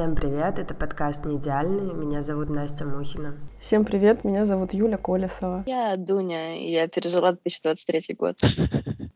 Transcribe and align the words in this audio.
Всем 0.00 0.16
привет, 0.16 0.58
это 0.58 0.72
подкаст 0.72 1.26
«Не 1.26 1.36
идеальный», 1.36 1.92
меня 1.92 2.22
зовут 2.22 2.48
Настя 2.48 2.86
Мухина. 2.86 3.36
Всем 3.58 3.84
привет, 3.84 4.24
меня 4.24 4.46
зовут 4.46 4.72
Юля 4.72 4.96
Колесова. 4.96 5.62
Я 5.66 5.94
Дуня, 5.98 6.56
и 6.56 6.70
я 6.70 6.88
пережила 6.88 7.32
2023 7.32 8.16
год. 8.18 8.36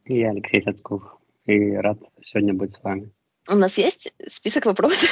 И 0.04 0.18
я 0.18 0.28
Алексей 0.28 0.60
Сацков, 0.60 1.02
и 1.46 1.72
рад 1.76 1.96
сегодня 2.22 2.52
быть 2.52 2.74
с 2.74 2.82
вами. 2.82 3.10
У 3.48 3.54
нас 3.54 3.78
есть 3.78 4.12
список 4.28 4.66
вопросов? 4.66 5.08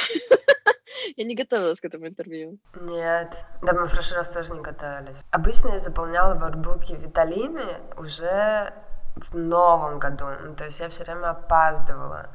Я 1.17 1.23
не 1.23 1.33
готовилась 1.33 1.79
к 1.81 1.85
этому 1.85 2.07
интервью. 2.07 2.59
Нет, 2.79 3.35
да 3.63 3.73
мы 3.73 3.87
в 3.87 3.91
прошлый 3.91 4.19
раз 4.19 4.29
тоже 4.29 4.53
не 4.53 4.61
готовились. 4.61 5.25
Обычно 5.31 5.69
я 5.69 5.79
заполняла 5.79 6.35
воркбуки 6.35 6.93
Виталины 6.93 7.65
уже 7.97 8.73
в 9.15 9.35
новом 9.35 9.97
году, 9.97 10.25
ну, 10.43 10.55
то 10.55 10.65
есть 10.65 10.79
я 10.79 10.89
все 10.89 11.03
время 11.03 11.31
опаздывала. 11.31 12.29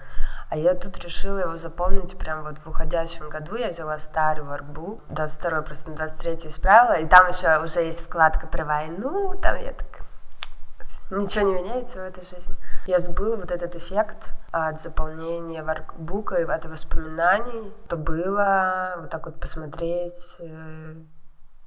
А 0.50 0.56
я 0.56 0.74
тут 0.74 0.98
решила 1.04 1.38
его 1.38 1.56
заполнить 1.56 2.16
прям 2.16 2.42
вот 2.42 2.58
в 2.58 2.66
уходящем 2.66 3.28
году. 3.28 3.56
Я 3.56 3.68
взяла 3.68 3.98
старый 3.98 4.44
воркбук, 4.44 5.02
22 5.08 5.62
просто 5.62 5.90
на 5.90 5.96
23 5.96 6.48
исправила, 6.48 6.98
и 6.98 7.06
там 7.06 7.28
еще 7.28 7.62
уже 7.62 7.80
есть 7.80 8.00
вкладка 8.00 8.46
про 8.46 8.64
войну, 8.64 9.38
там 9.40 9.56
я 9.58 9.72
так... 9.72 9.86
Ничего 11.10 11.46
не 11.46 11.62
меняется 11.62 12.00
в 12.00 12.02
этой 12.02 12.22
жизни. 12.22 12.54
Я 12.86 12.98
забыла 12.98 13.36
вот 13.36 13.50
этот 13.50 13.74
эффект 13.76 14.32
от 14.52 14.78
заполнения 14.78 15.62
воркбука 15.62 16.36
и 16.36 16.44
от 16.44 16.66
воспоминаний, 16.66 17.72
то 17.88 17.96
было, 17.96 18.96
вот 18.98 19.08
так 19.08 19.24
вот 19.24 19.40
посмотреть, 19.40 20.36
э, 20.40 20.94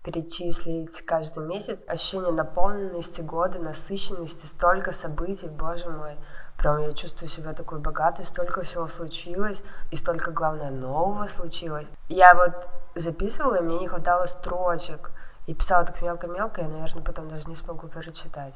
перечислить 0.03 1.03
каждый 1.05 1.45
месяц. 1.45 1.83
Ощущение 1.87 2.31
наполненности 2.31 3.21
года, 3.21 3.59
насыщенности, 3.59 4.45
столько 4.45 4.91
событий, 4.91 5.47
боже 5.47 5.89
мой. 5.89 6.17
Прям 6.61 6.77
я 6.77 6.93
чувствую 6.93 7.27
себя 7.27 7.53
такой 7.53 7.79
богатой, 7.79 8.23
столько 8.23 8.61
всего 8.61 8.85
случилось, 8.85 9.63
и 9.89 9.95
столько, 9.95 10.29
главное, 10.29 10.69
нового 10.69 11.25
случилось. 11.25 11.87
Я 12.07 12.35
вот 12.35 12.69
записывала, 12.93 13.55
и 13.55 13.63
мне 13.63 13.79
не 13.79 13.87
хватало 13.87 14.27
строчек. 14.27 15.11
И 15.47 15.55
писала 15.55 15.85
так 15.85 15.99
мелко-мелко, 16.03 16.61
я, 16.61 16.67
наверное, 16.67 17.01
потом 17.01 17.29
даже 17.29 17.49
не 17.49 17.55
смогу 17.55 17.87
прочитать, 17.87 18.53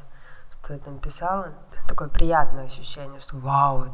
что 0.51 0.73
я 0.73 0.79
там 0.79 0.99
писала. 0.99 1.53
Такое 1.87 2.07
приятное 2.07 2.65
ощущение, 2.65 3.19
что 3.19 3.37
вау, 3.37 3.87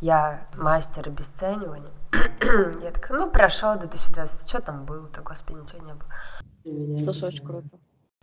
я 0.00 0.46
мастер 0.54 1.08
обесценивания. 1.08 1.92
я 2.80 2.92
такая, 2.92 3.18
ну, 3.18 3.28
прошел 3.28 3.76
2020, 3.76 4.48
что 4.48 4.60
там 4.60 4.84
было? 4.84 5.08
Так, 5.08 5.24
господи, 5.24 5.58
ничего 5.58 5.84
не 5.84 5.94
было. 5.94 6.96
Слушай, 7.04 7.30
очень 7.30 7.44
круто. 7.44 7.68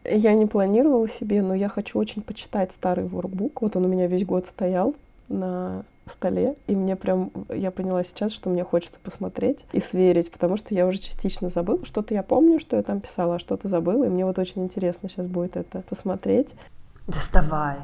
Я 0.06 0.34
не 0.34 0.46
планировала 0.46 1.08
себе, 1.08 1.42
но 1.42 1.54
я 1.54 1.70
хочу 1.70 1.98
очень 2.00 2.22
почитать 2.22 2.72
старый 2.72 3.06
воркбук. 3.06 3.62
Вот 3.62 3.76
он 3.76 3.86
у 3.86 3.88
меня 3.88 4.08
весь 4.08 4.26
год 4.26 4.46
стоял 4.46 4.96
на 5.30 5.86
столе, 6.06 6.56
и 6.68 6.76
мне 6.76 6.96
прям, 6.96 7.32
я 7.50 7.72
поняла 7.72 8.04
сейчас, 8.04 8.34
что 8.34 8.50
мне 8.50 8.64
хочется 8.64 9.00
посмотреть 9.00 9.60
и 9.72 9.80
сверить, 9.80 10.32
потому 10.32 10.58
что 10.58 10.74
я 10.74 10.86
уже 10.86 10.98
частично 10.98 11.48
забыла, 11.48 11.86
что-то 11.86 12.14
я 12.14 12.24
помню, 12.24 12.60
что 12.60 12.76
я 12.76 12.84
там 12.84 13.00
писала, 13.00 13.36
а 13.36 13.40
что-то 13.40 13.70
забыла, 13.70 14.04
и 14.04 14.10
мне 14.10 14.26
вот 14.26 14.38
очень 14.38 14.64
интересно 14.64 15.08
сейчас 15.08 15.28
будет 15.28 15.56
это 15.56 15.82
посмотреть. 15.88 16.56
Доставай 17.08 17.78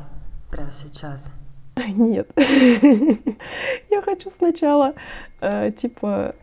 прямо 0.51 0.71
сейчас. 0.71 1.31
Нет. 1.95 2.29
Я 3.89 4.01
хочу 4.01 4.31
сначала, 4.31 4.95
э, 5.39 5.71
типа, 5.71 6.35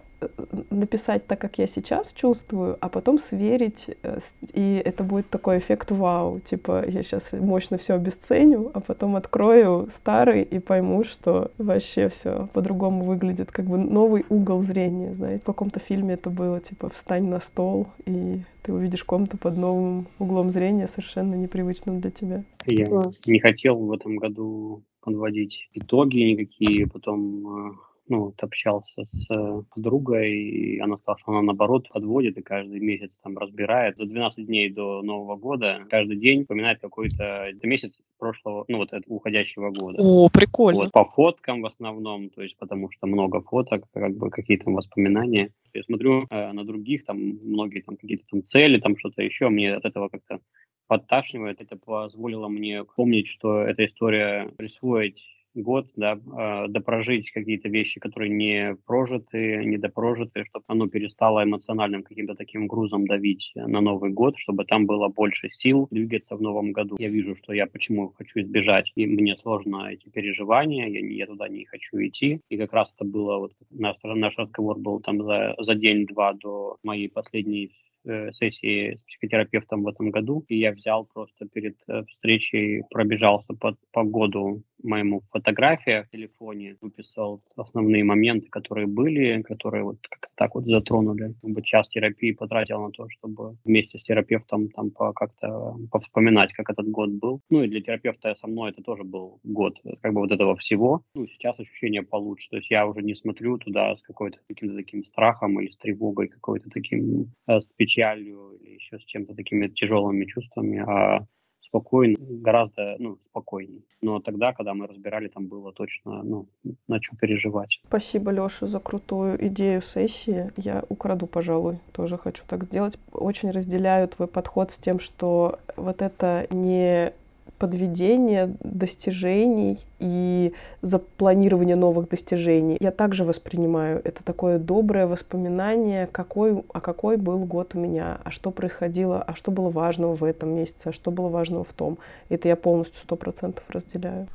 написать 0.70 1.26
так, 1.26 1.40
как 1.40 1.58
я 1.58 1.66
сейчас 1.66 2.12
чувствую, 2.12 2.76
а 2.80 2.88
потом 2.88 3.18
сверить, 3.18 3.90
э, 4.02 4.18
и 4.52 4.82
это 4.84 5.04
будет 5.04 5.28
такой 5.28 5.58
эффект 5.58 5.90
вау. 5.90 6.40
Типа, 6.40 6.84
я 6.86 7.02
сейчас 7.02 7.32
мощно 7.32 7.78
все 7.78 7.94
обесценю, 7.94 8.70
а 8.74 8.80
потом 8.80 9.16
открою 9.16 9.88
старый 9.90 10.42
и 10.42 10.58
пойму, 10.58 11.04
что 11.04 11.50
вообще 11.58 12.08
все 12.08 12.48
по-другому 12.52 13.04
выглядит. 13.04 13.50
Как 13.52 13.66
бы 13.66 13.78
новый 13.78 14.24
угол 14.28 14.62
зрения, 14.62 15.14
знаете. 15.14 15.42
В 15.42 15.46
каком-то 15.46 15.80
фильме 15.80 16.14
это 16.14 16.30
было, 16.30 16.60
типа, 16.60 16.88
встань 16.88 17.28
на 17.28 17.40
стол, 17.40 17.88
и 18.06 18.40
ты 18.62 18.72
увидишь 18.72 19.04
комнату 19.04 19.38
под 19.38 19.56
новым 19.56 20.08
углом 20.18 20.50
зрения, 20.50 20.88
совершенно 20.88 21.34
непривычным 21.34 22.00
для 22.00 22.10
тебя. 22.10 22.44
Я 22.66 22.86
не 23.26 23.40
хотел 23.40 23.76
в 23.76 23.92
этом 23.92 24.16
году 24.16 24.82
подводить 25.00 25.68
итоги 25.72 26.18
никакие, 26.18 26.88
потом 26.88 27.70
э, 27.70 27.72
ну, 28.08 28.26
вот 28.26 28.42
общался 28.42 29.04
с 29.04 29.26
э, 29.30 29.62
подругой, 29.74 30.32
и 30.32 30.78
она 30.78 30.96
сказала, 30.96 31.18
что 31.18 31.32
она 31.32 31.42
наоборот 31.42 31.88
подводит 31.88 32.36
и 32.38 32.42
каждый 32.42 32.80
месяц 32.80 33.10
там 33.22 33.36
разбирает. 33.36 33.96
За 33.96 34.04
12 34.04 34.46
дней 34.46 34.70
до 34.70 35.02
Нового 35.02 35.36
года 35.36 35.84
каждый 35.90 36.16
день 36.16 36.42
вспоминает 36.42 36.80
какой-то 36.80 37.52
месяц 37.62 37.98
прошлого, 38.18 38.64
ну, 38.68 38.78
вот 38.78 38.92
этого 38.92 39.14
уходящего 39.14 39.70
года. 39.70 40.00
О, 40.00 40.28
прикольно. 40.28 40.80
Вот, 40.80 40.92
по 40.92 41.04
фоткам 41.04 41.62
в 41.62 41.66
основном, 41.66 42.30
то 42.30 42.42
есть 42.42 42.56
потому 42.58 42.90
что 42.90 43.06
много 43.06 43.40
фоток, 43.40 43.84
как 43.92 44.16
бы 44.16 44.30
какие-то 44.30 44.70
воспоминания. 44.70 45.50
Я 45.74 45.82
смотрю 45.82 46.26
э, 46.30 46.52
на 46.52 46.64
других, 46.64 47.04
там 47.04 47.18
многие 47.18 47.80
там 47.80 47.96
какие-то 47.96 48.24
там 48.30 48.44
цели, 48.44 48.78
там 48.78 48.96
что-то 48.98 49.22
еще, 49.22 49.48
мне 49.48 49.74
от 49.74 49.84
этого 49.84 50.08
как-то 50.08 50.40
подташнивает. 50.86 51.60
Это 51.60 51.76
позволило 51.76 52.48
мне 52.48 52.84
помнить, 52.84 53.26
что 53.26 53.62
эта 53.62 53.84
история 53.86 54.48
присвоить 54.56 55.22
год, 55.62 55.88
да, 55.96 56.14
э, 56.14 56.68
допрожить 56.68 57.30
какие-то 57.30 57.68
вещи, 57.68 58.00
которые 58.00 58.30
не 58.30 58.76
прожиты, 58.86 59.64
не 59.64 59.78
допрожиты, 59.78 60.44
чтобы 60.44 60.64
оно 60.68 60.88
перестало 60.88 61.44
эмоциональным 61.44 62.02
каким-то 62.02 62.34
таким 62.34 62.66
грузом 62.66 63.06
давить 63.06 63.52
на 63.54 63.80
Новый 63.80 64.10
год, 64.10 64.38
чтобы 64.38 64.64
там 64.64 64.86
было 64.86 65.08
больше 65.08 65.50
сил 65.50 65.88
двигаться 65.90 66.36
в 66.36 66.42
новом 66.42 66.72
году. 66.72 66.96
Я 66.98 67.08
вижу, 67.08 67.36
что 67.36 67.52
я 67.52 67.66
почему 67.66 68.12
хочу 68.16 68.40
избежать, 68.40 68.92
и 68.94 69.06
мне 69.06 69.36
сложно 69.36 69.88
эти 69.90 70.08
переживания, 70.08 70.86
я, 70.86 71.00
я 71.00 71.26
туда 71.26 71.48
не 71.48 71.64
хочу 71.64 71.96
идти. 71.98 72.40
И 72.48 72.56
как 72.56 72.72
раз 72.72 72.92
это 72.96 73.08
было, 73.08 73.38
вот 73.38 73.52
наш, 73.70 73.96
наш 74.02 74.36
разговор 74.36 74.78
был 74.78 75.00
там 75.00 75.22
за, 75.22 75.54
за 75.58 75.74
день-два 75.74 76.34
до 76.34 76.76
моей 76.82 77.08
последней 77.08 77.72
Э, 78.08 78.30
сессии 78.32 78.94
с 78.94 79.06
психотерапевтом 79.08 79.82
в 79.82 79.88
этом 79.88 80.10
году, 80.10 80.44
и 80.46 80.58
я 80.58 80.70
взял 80.70 81.06
просто 81.06 81.48
перед 81.52 81.76
э, 81.88 82.04
встречей, 82.08 82.84
пробежался 82.88 83.52
по, 83.54 83.76
по 83.90 84.04
году 84.04 84.62
моему 84.82 85.22
фотография 85.32 86.04
в 86.04 86.10
телефоне, 86.10 86.76
выписал 86.80 87.42
основные 87.56 88.04
моменты, 88.04 88.48
которые 88.48 88.86
были, 88.86 89.42
которые 89.42 89.82
вот 89.82 89.96
как 90.08 90.30
так 90.36 90.54
вот 90.54 90.66
затронули. 90.66 91.34
Как 91.42 91.50
бы 91.50 91.62
час 91.62 91.88
терапии 91.88 92.30
потратил 92.30 92.82
на 92.82 92.90
то, 92.90 93.08
чтобы 93.08 93.56
вместе 93.64 93.98
с 93.98 94.04
терапевтом 94.04 94.68
там 94.68 94.90
по, 94.90 95.12
как-то 95.12 95.76
повспоминать, 95.90 96.52
как 96.52 96.70
этот 96.70 96.88
год 96.88 97.10
был. 97.10 97.40
Ну 97.50 97.64
и 97.64 97.68
для 97.68 97.80
терапевта 97.80 98.36
со 98.36 98.46
мной 98.46 98.70
это 98.70 98.82
тоже 98.82 99.02
был 99.02 99.40
год 99.42 99.78
как 100.02 100.12
бы 100.12 100.20
вот 100.20 100.30
этого 100.30 100.56
всего. 100.56 101.02
Ну 101.14 101.26
сейчас 101.26 101.58
ощущение 101.58 102.02
получше, 102.02 102.50
то 102.50 102.56
есть 102.58 102.70
я 102.70 102.86
уже 102.86 103.02
не 103.02 103.14
смотрю 103.14 103.58
туда 103.58 103.96
с 103.96 104.02
какой-то 104.02 104.38
каким-то 104.46 104.76
таким 104.76 105.04
страхом 105.06 105.58
или 105.60 105.70
с 105.70 105.76
тревогой, 105.78 106.28
какой-то 106.28 106.70
таким 106.70 107.32
э, 107.48 107.60
с 107.60 107.66
печалью 107.76 107.95
или 108.00 108.74
еще 108.74 108.98
с 108.98 109.04
чем-то 109.04 109.34
такими 109.34 109.68
тяжелыми 109.68 110.24
чувствами, 110.24 110.78
а 110.78 111.26
спокойно, 111.60 112.16
гораздо 112.18 112.96
ну, 112.98 113.18
спокойнее. 113.30 113.82
Но 114.00 114.20
тогда, 114.20 114.52
когда 114.52 114.74
мы 114.74 114.86
разбирали, 114.86 115.28
там 115.28 115.46
было 115.46 115.72
точно, 115.72 116.22
ну, 116.22 116.46
на 116.88 117.02
что 117.02 117.16
переживать. 117.16 117.80
Спасибо, 117.86 118.30
Леша, 118.30 118.66
за 118.66 118.80
крутую 118.80 119.44
идею 119.48 119.82
сессии. 119.82 120.52
Я 120.56 120.84
украду, 120.88 121.26
пожалуй, 121.26 121.78
тоже 121.92 122.18
хочу 122.18 122.44
так 122.46 122.64
сделать. 122.64 122.98
Очень 123.12 123.50
разделяю 123.50 124.08
твой 124.08 124.28
подход 124.28 124.70
с 124.70 124.78
тем, 124.78 124.98
что 125.00 125.58
вот 125.76 126.02
это 126.02 126.46
не 126.50 127.12
подведение 127.58 128.56
достижений 128.60 129.78
и 129.98 130.52
запланирование 130.82 131.76
новых 131.76 132.08
достижений. 132.08 132.76
Я 132.80 132.90
также 132.90 133.24
воспринимаю 133.24 134.00
это 134.04 134.22
такое 134.24 134.58
доброе 134.58 135.06
воспоминание, 135.06 136.06
какой, 136.06 136.62
а 136.72 136.80
какой 136.80 137.16
был 137.16 137.44
год 137.44 137.74
у 137.74 137.78
меня, 137.78 138.18
а 138.24 138.30
что 138.30 138.50
происходило, 138.50 139.22
а 139.22 139.34
что 139.34 139.50
было 139.50 139.70
важного 139.70 140.14
в 140.14 140.24
этом 140.24 140.50
месяце, 140.50 140.88
а 140.88 140.92
что 140.92 141.10
было 141.10 141.28
важного 141.28 141.64
в 141.64 141.72
том. 141.72 141.98
Это 142.28 142.48
я 142.48 142.56
полностью 142.56 143.00
сто 143.02 143.16
процентов 143.16 143.64
разделяю. 143.68 144.28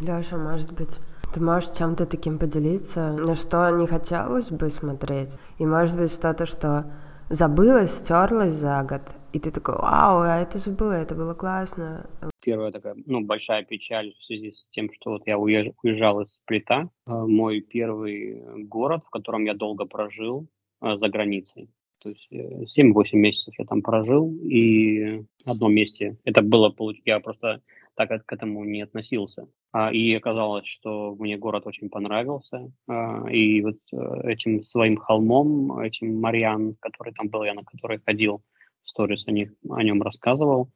Леша, 0.00 0.36
может 0.36 0.72
быть, 0.72 0.98
ты 1.32 1.40
можешь 1.40 1.70
чем-то 1.70 2.06
таким 2.06 2.38
поделиться, 2.38 3.12
на 3.12 3.34
что 3.34 3.70
не 3.70 3.86
хотелось 3.86 4.50
бы 4.50 4.68
смотреть? 4.70 5.38
И 5.58 5.66
может 5.66 5.96
быть 5.96 6.12
что-то, 6.12 6.46
что 6.46 6.84
забылось, 7.30 7.94
стерлось 7.94 8.52
за 8.52 8.82
год, 8.82 9.02
и 9.32 9.38
ты 9.38 9.50
такой, 9.50 9.76
вау, 9.76 10.20
а 10.20 10.38
это 10.38 10.58
же 10.58 10.70
было, 10.70 10.92
это 10.92 11.14
было 11.14 11.34
классно. 11.34 12.06
Первая 12.42 12.72
такая, 12.72 12.96
ну, 13.06 13.20
большая 13.20 13.62
печаль 13.62 14.12
в 14.18 14.24
связи 14.24 14.50
с 14.50 14.66
тем, 14.72 14.90
что 14.92 15.10
вот 15.12 15.22
я 15.26 15.38
уезжал, 15.38 16.20
из 16.22 16.32
Сплита, 16.32 16.90
а, 17.06 17.26
мой 17.26 17.60
первый 17.60 18.42
город, 18.64 19.04
в 19.06 19.10
котором 19.10 19.44
я 19.44 19.54
долго 19.54 19.86
прожил 19.86 20.48
а, 20.80 20.98
за 20.98 21.08
границей. 21.08 21.70
То 22.00 22.08
есть 22.08 22.28
7-8 22.32 23.04
э, 23.12 23.16
месяцев 23.16 23.54
я 23.58 23.64
там 23.64 23.80
прожил, 23.80 24.34
и 24.42 25.22
в 25.44 25.50
одном 25.50 25.72
месте, 25.72 26.16
это 26.24 26.42
было, 26.42 26.74
я 27.04 27.20
просто 27.20 27.62
так 27.94 28.26
к 28.26 28.32
этому 28.32 28.64
не 28.64 28.82
относился. 28.82 29.46
И 29.92 30.14
оказалось, 30.14 30.66
что 30.66 31.14
мне 31.14 31.36
город 31.36 31.66
очень 31.66 31.90
понравился. 31.90 32.72
И 33.30 33.62
вот 33.62 33.76
э, 33.92 34.30
этим 34.32 34.64
своим 34.64 34.96
холмом, 34.96 35.78
этим 35.78 36.20
Мариан, 36.20 36.74
который 36.80 37.12
там 37.12 37.28
был, 37.28 37.44
я 37.44 37.54
на 37.54 37.62
который 37.62 38.00
ходил, 38.04 38.42
сторис 38.84 39.26
о, 39.26 39.30
них, 39.30 39.52
о 39.68 39.82
нем 39.82 40.02
рассказывал. 40.02 40.70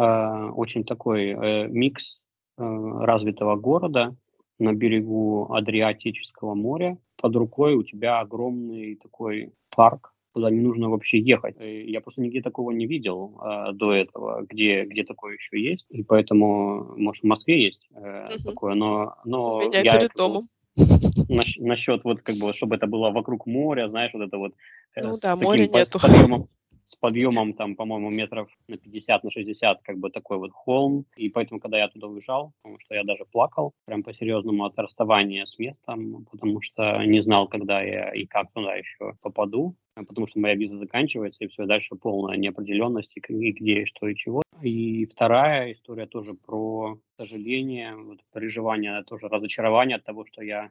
Э, 0.00 0.50
очень 0.50 0.84
такой 0.84 1.28
э, 1.30 1.68
микс 1.68 2.18
э, 2.56 2.62
развитого 2.62 3.56
города, 3.56 4.16
на 4.58 4.72
берегу 4.72 5.52
Адриатического 5.52 6.54
моря. 6.54 6.96
Под 7.16 7.34
рукой 7.36 7.74
у 7.74 7.82
тебя 7.82 8.20
огромный 8.20 8.96
такой 8.96 9.52
парк, 9.70 10.14
куда 10.32 10.50
не 10.50 10.60
нужно 10.60 10.88
вообще 10.88 11.18
ехать. 11.18 11.56
Я 11.58 12.00
просто 12.00 12.20
нигде 12.20 12.40
такого 12.40 12.70
не 12.70 12.86
видел 12.86 13.40
э, 13.42 13.72
до 13.72 13.92
этого, 13.92 14.46
где, 14.48 14.84
где 14.84 15.04
такое 15.04 15.34
еще 15.34 15.60
есть. 15.60 15.86
И 15.90 16.02
поэтому, 16.02 16.94
может, 16.96 17.22
в 17.22 17.26
Москве 17.26 17.64
есть 17.64 17.88
э, 17.94 18.28
угу. 18.28 18.44
такое, 18.44 18.74
но, 18.74 19.16
но 19.24 19.56
У 19.56 19.62
меня 19.62 19.80
я 19.80 19.98
перед 19.98 20.12
домом. 20.16 20.48
Насчет 21.58 22.04
вот 22.04 22.22
как 22.22 22.36
бы, 22.36 22.54
чтобы 22.54 22.76
это 22.76 22.86
было 22.86 23.10
вокруг 23.10 23.46
моря, 23.46 23.88
знаешь, 23.88 24.12
вот 24.14 24.22
это 24.22 24.38
вот. 24.38 24.52
Э, 24.94 25.02
ну 25.02 25.16
да, 25.20 25.36
моря 25.36 25.66
нету. 25.66 25.98
Подъемом, 26.00 26.44
с 26.90 26.96
подъемом 26.96 27.52
там, 27.54 27.76
по-моему, 27.76 28.10
метров 28.10 28.48
на 28.66 28.76
50, 28.76 29.24
на 29.24 29.30
60, 29.30 29.82
как 29.82 29.98
бы 29.98 30.10
такой 30.10 30.38
вот 30.38 30.50
холм. 30.52 31.06
И 31.16 31.28
поэтому, 31.28 31.60
когда 31.60 31.78
я 31.78 31.88
туда 31.88 32.08
уезжал, 32.08 32.52
потому 32.62 32.80
что 32.80 32.94
я 32.94 33.04
даже 33.04 33.24
плакал, 33.30 33.72
прям 33.84 34.02
по-серьезному 34.02 34.64
от 34.64 34.76
расставания 34.76 35.46
с 35.46 35.56
местом, 35.58 36.26
потому 36.30 36.60
что 36.60 37.04
не 37.04 37.22
знал, 37.22 37.46
когда 37.46 37.80
я 37.80 38.12
и 38.12 38.26
как 38.26 38.52
туда 38.52 38.74
еще 38.74 39.14
попаду 39.22 39.76
потому 40.06 40.26
что 40.26 40.40
моя 40.40 40.54
виза 40.54 40.78
заканчивается, 40.78 41.44
и 41.44 41.48
все, 41.48 41.66
дальше 41.66 41.94
полная 41.94 42.38
неопределенность, 42.38 43.12
и 43.16 43.20
где, 43.20 43.82
и 43.82 43.84
что, 43.84 44.08
и 44.08 44.16
чего. 44.16 44.42
И 44.62 45.06
вторая 45.06 45.72
история 45.72 46.06
тоже 46.06 46.32
про 46.34 46.98
сожаление, 47.18 47.94
вот, 47.96 48.20
переживание, 48.32 49.02
тоже 49.04 49.28
разочарование 49.28 49.96
от 49.96 50.04
того, 50.04 50.24
что 50.26 50.42
я 50.42 50.70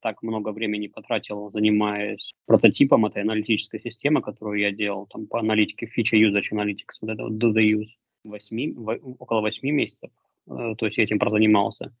так 0.00 0.22
много 0.22 0.52
времени 0.52 0.88
потратил, 0.88 1.50
занимаясь 1.50 2.32
прототипом 2.46 3.06
этой 3.06 3.22
аналитической 3.22 3.80
системы, 3.80 4.22
которую 4.22 4.60
я 4.60 4.72
делал 4.72 5.06
там 5.06 5.26
по 5.26 5.38
аналитике, 5.38 5.86
фича 5.86 6.16
usage 6.16 6.52
analytics, 6.52 6.98
вот 7.00 7.10
это 7.10 7.24
вот 7.24 7.32
do 7.32 7.52
the 7.52 7.62
use, 7.62 7.88
8, 8.24 8.74
около 9.18 9.40
8 9.40 9.70
месяцев, 9.70 10.10
э, 10.48 10.74
то 10.76 10.86
есть 10.86 10.98
я 10.98 11.04
этим 11.04 11.18
прозанимался. 11.18 11.94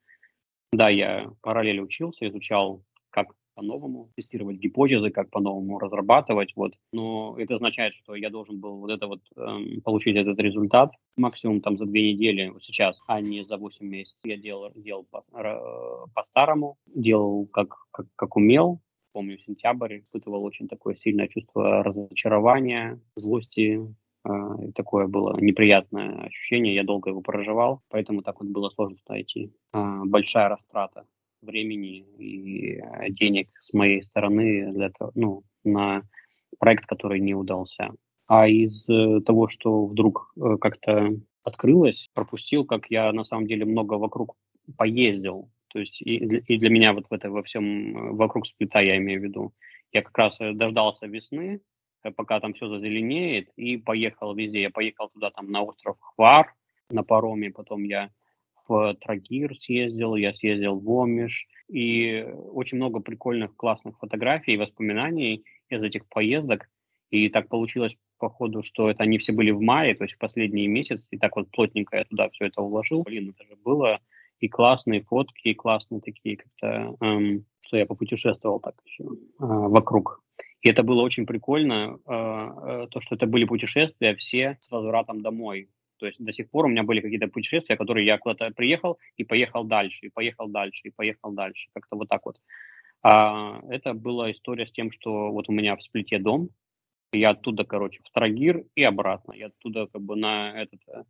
Да, 0.72 0.88
я 0.88 1.30
параллельно 1.42 1.82
учился, 1.82 2.28
изучал, 2.28 2.84
как 3.10 3.34
по-новому 3.60 4.08
тестировать 4.16 4.56
гипотезы, 4.56 5.10
как 5.10 5.30
по-новому 5.30 5.78
разрабатывать. 5.78 6.52
Вот. 6.56 6.72
Но 6.92 7.36
это 7.38 7.56
означает, 7.56 7.94
что 7.94 8.14
я 8.14 8.30
должен 8.30 8.58
был 8.58 8.78
вот 8.78 8.90
это 8.90 9.06
вот 9.06 9.20
эм, 9.36 9.82
получить 9.82 10.16
этот 10.16 10.38
результат 10.38 10.92
максимум 11.16 11.60
там 11.60 11.76
за 11.76 11.84
две 11.84 12.12
недели 12.12 12.48
вот 12.48 12.64
сейчас, 12.64 12.98
а 13.06 13.20
не 13.20 13.44
за 13.44 13.58
8 13.58 13.86
месяцев. 13.86 14.18
Я 14.24 14.38
делал, 14.38 14.72
делал 14.74 15.06
по, 15.10 15.24
э, 15.34 16.06
по-старому, 16.14 16.76
делал 16.86 17.46
как, 17.52 17.68
как, 17.90 18.06
как 18.16 18.36
умел. 18.36 18.80
Помню, 19.12 19.38
сентябрь 19.38 19.98
испытывал 19.98 20.44
очень 20.44 20.68
такое 20.68 20.94
сильное 20.94 21.28
чувство 21.28 21.82
разочарования, 21.82 22.98
злости, 23.16 23.80
Uh, 24.22 24.70
такое 24.72 25.06
было 25.06 25.40
неприятное 25.40 26.26
ощущение, 26.26 26.74
я 26.74 26.84
долго 26.84 27.08
его 27.08 27.22
проживал, 27.22 27.80
поэтому 27.88 28.20
так 28.20 28.38
вот 28.38 28.50
было 28.50 28.68
сложно 28.68 28.98
найти. 29.08 29.50
Uh, 29.74 30.04
большая 30.04 30.50
растрата 30.50 31.06
времени 31.42 32.04
и 32.18 32.76
э, 32.76 33.10
денег 33.10 33.48
с 33.60 33.72
моей 33.72 34.02
стороны 34.02 34.72
для 34.72 34.90
того, 34.90 35.12
ну, 35.14 35.42
на 35.64 36.02
проект, 36.58 36.86
который 36.86 37.20
не 37.20 37.34
удался. 37.34 37.90
А 38.26 38.48
из 38.48 38.84
э, 38.88 39.20
того, 39.24 39.48
что 39.48 39.86
вдруг 39.86 40.32
э, 40.36 40.56
как-то 40.60 41.10
открылось, 41.42 42.08
пропустил, 42.14 42.64
как 42.64 42.90
я 42.90 43.12
на 43.12 43.24
самом 43.24 43.46
деле 43.46 43.64
много 43.64 43.94
вокруг 43.94 44.36
поездил. 44.76 45.50
То 45.68 45.78
есть 45.78 46.00
и, 46.02 46.16
и 46.16 46.58
для 46.58 46.70
меня 46.70 46.92
вот 46.92 47.06
в 47.08 47.12
это 47.12 47.30
во 47.30 47.42
всем 47.42 48.16
вокруг 48.16 48.46
сплита 48.46 48.80
я 48.80 48.96
имею 48.98 49.20
в 49.20 49.24
виду. 49.24 49.52
Я 49.92 50.02
как 50.02 50.16
раз 50.18 50.36
дождался 50.38 51.06
весны, 51.06 51.60
пока 52.16 52.40
там 52.40 52.54
все 52.54 52.68
зазеленеет, 52.68 53.50
и 53.56 53.76
поехал 53.76 54.34
везде. 54.34 54.62
Я 54.62 54.70
поехал 54.70 55.08
туда 55.08 55.30
там 55.30 55.50
на 55.50 55.62
остров 55.62 55.96
Хвар 56.00 56.54
на 56.90 57.02
пароме, 57.02 57.50
потом 57.50 57.84
я 57.84 58.10
в 58.70 58.94
Трагир 59.00 59.56
съездил, 59.56 60.14
я 60.14 60.32
съездил 60.32 60.78
в 60.78 60.88
Омиш, 60.88 61.48
и 61.68 62.24
очень 62.52 62.76
много 62.76 63.00
прикольных, 63.00 63.56
классных 63.56 63.98
фотографий 63.98 64.54
и 64.54 64.56
воспоминаний 64.56 65.44
из 65.68 65.82
этих 65.82 66.08
поездок. 66.08 66.68
И 67.10 67.28
так 67.28 67.48
получилось, 67.48 67.96
походу, 68.18 68.62
что 68.62 68.88
это 68.88 69.02
они 69.02 69.18
все 69.18 69.32
были 69.32 69.50
в 69.50 69.60
мае, 69.60 69.96
то 69.96 70.04
есть 70.04 70.14
в 70.14 70.18
последний 70.18 70.68
месяц, 70.68 71.04
и 71.10 71.18
так 71.18 71.34
вот 71.34 71.50
плотненько 71.50 71.96
я 71.96 72.04
туда 72.04 72.28
все 72.30 72.46
это 72.46 72.62
уложил. 72.62 73.02
Блин, 73.02 73.34
это 73.34 73.48
же 73.48 73.56
было 73.56 73.98
и 74.38 74.48
классные 74.48 75.02
фотки, 75.02 75.48
и 75.48 75.54
классные 75.54 76.00
такие 76.00 76.36
как-то, 76.36 76.96
эм, 77.00 77.44
что 77.62 77.76
я 77.76 77.86
попутешествовал 77.86 78.60
так 78.60 78.74
еще 78.86 79.04
э, 79.04 79.08
вокруг. 79.38 80.22
И 80.62 80.70
это 80.70 80.82
было 80.82 81.02
очень 81.02 81.26
прикольно, 81.26 81.98
э, 82.06 82.12
э, 82.12 82.86
то, 82.90 83.00
что 83.00 83.16
это 83.16 83.26
были 83.26 83.44
путешествия 83.44 84.14
все 84.14 84.58
с 84.60 84.70
возвратом 84.70 85.22
домой. 85.22 85.68
То 86.00 86.06
есть 86.06 86.18
до 86.18 86.32
сих 86.32 86.50
пор 86.50 86.66
у 86.66 86.68
меня 86.68 86.82
были 86.82 87.00
какие-то 87.00 87.28
путешествия, 87.28 87.76
которые 87.76 88.06
я 88.06 88.18
куда-то 88.18 88.50
приехал 88.54 88.98
и 89.16 89.24
поехал 89.24 89.64
дальше, 89.64 90.06
и 90.06 90.08
поехал 90.08 90.48
дальше, 90.48 90.80
и 90.84 90.90
поехал 90.90 91.32
дальше. 91.32 91.68
Как-то 91.74 91.96
вот 91.96 92.08
так 92.08 92.24
вот. 92.24 92.36
А, 93.02 93.60
это 93.68 93.94
была 93.94 94.30
история 94.32 94.66
с 94.66 94.72
тем, 94.72 94.90
что 94.90 95.30
вот 95.30 95.48
у 95.48 95.52
меня 95.52 95.76
в 95.76 95.82
сплите 95.82 96.18
дом, 96.18 96.50
я 97.12 97.30
оттуда, 97.30 97.64
короче, 97.64 98.00
в 98.04 98.10
Трагир 98.12 98.64
и 98.74 98.84
обратно. 98.84 99.32
Я 99.32 99.46
оттуда 99.46 99.86
как 99.86 100.02
бы 100.02 100.16
на 100.16 100.62
этот 100.62 100.80
э, 100.88 101.04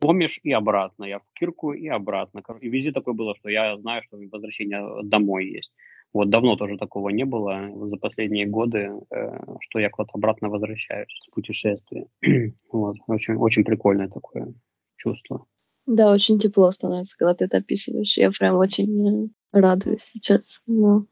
Помиш 0.00 0.40
и 0.42 0.52
обратно. 0.52 1.04
Я 1.04 1.18
в 1.18 1.24
Кирку 1.34 1.72
и 1.72 1.86
обратно. 1.88 2.42
И 2.60 2.68
везде 2.68 2.92
такое 2.92 3.14
было, 3.14 3.34
что 3.36 3.50
я 3.50 3.76
знаю, 3.76 4.02
что 4.04 4.18
возвращение 4.32 5.02
домой 5.02 5.46
есть. 5.46 5.72
Вот 6.14 6.30
давно 6.30 6.54
тоже 6.56 6.78
такого 6.78 7.08
не 7.08 7.24
было 7.24 7.68
за 7.88 7.96
последние 7.96 8.46
годы, 8.46 8.92
э, 9.10 9.38
что 9.60 9.80
я 9.80 9.90
куда-то 9.90 10.12
обратно 10.14 10.48
возвращаюсь 10.48 11.10
с 11.10 11.30
путешествия. 11.30 12.06
вот, 12.72 12.96
очень, 13.08 13.34
очень 13.34 13.64
прикольное 13.64 14.08
такое 14.08 14.54
чувство. 14.96 15.46
Да, 15.86 16.12
очень 16.12 16.38
тепло 16.38 16.70
становится, 16.70 17.18
когда 17.18 17.34
ты 17.34 17.44
это 17.46 17.56
описываешь. 17.58 18.16
Я 18.16 18.30
прям 18.30 18.56
очень 18.56 19.26
э, 19.26 19.28
радуюсь 19.52 20.02
сейчас. 20.04 20.62
Да. 20.68 21.02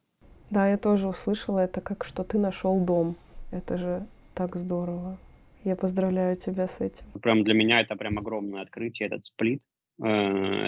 да, 0.51 0.69
я 0.69 0.79
тоже 0.79 1.09
услышала 1.09 1.59
это, 1.59 1.81
как 1.81 2.05
что 2.05 2.23
ты 2.23 2.39
нашел 2.39 2.79
дом. 2.79 3.17
Это 3.51 3.79
же 3.79 4.07
так 4.35 4.55
здорово. 4.55 5.19
Я 5.65 5.75
поздравляю 5.75 6.37
тебя 6.37 6.69
с 6.69 6.81
этим. 6.81 7.05
Прям 7.21 7.43
для 7.43 7.55
меня 7.55 7.81
это 7.81 7.97
прям 7.97 8.19
огромное 8.19 8.63
открытие, 8.63 9.09
этот 9.09 9.27
сплит. 9.27 9.63
Э, 10.01 10.07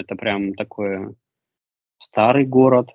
это 0.01 0.15
прям 0.15 0.55
такой 0.55 1.15
старый 1.99 2.45
город, 2.45 2.89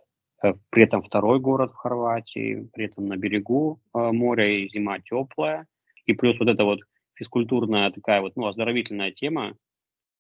при 0.71 0.85
этом 0.85 1.03
второй 1.03 1.41
город 1.41 1.73
в 1.73 1.77
Хорватии, 1.77 2.69
при 2.73 2.87
этом 2.87 3.07
на 3.07 3.17
берегу 3.17 3.81
э, 3.95 4.11
моря 4.13 4.49
и 4.49 4.69
зима 4.69 4.99
теплая. 5.01 5.67
И 6.07 6.13
плюс 6.13 6.39
вот 6.39 6.49
эта 6.49 6.65
вот 6.65 6.81
физкультурная 7.15 7.91
такая 7.91 8.21
вот, 8.21 8.37
ну, 8.37 8.47
оздоровительная 8.47 9.13
тема. 9.13 9.55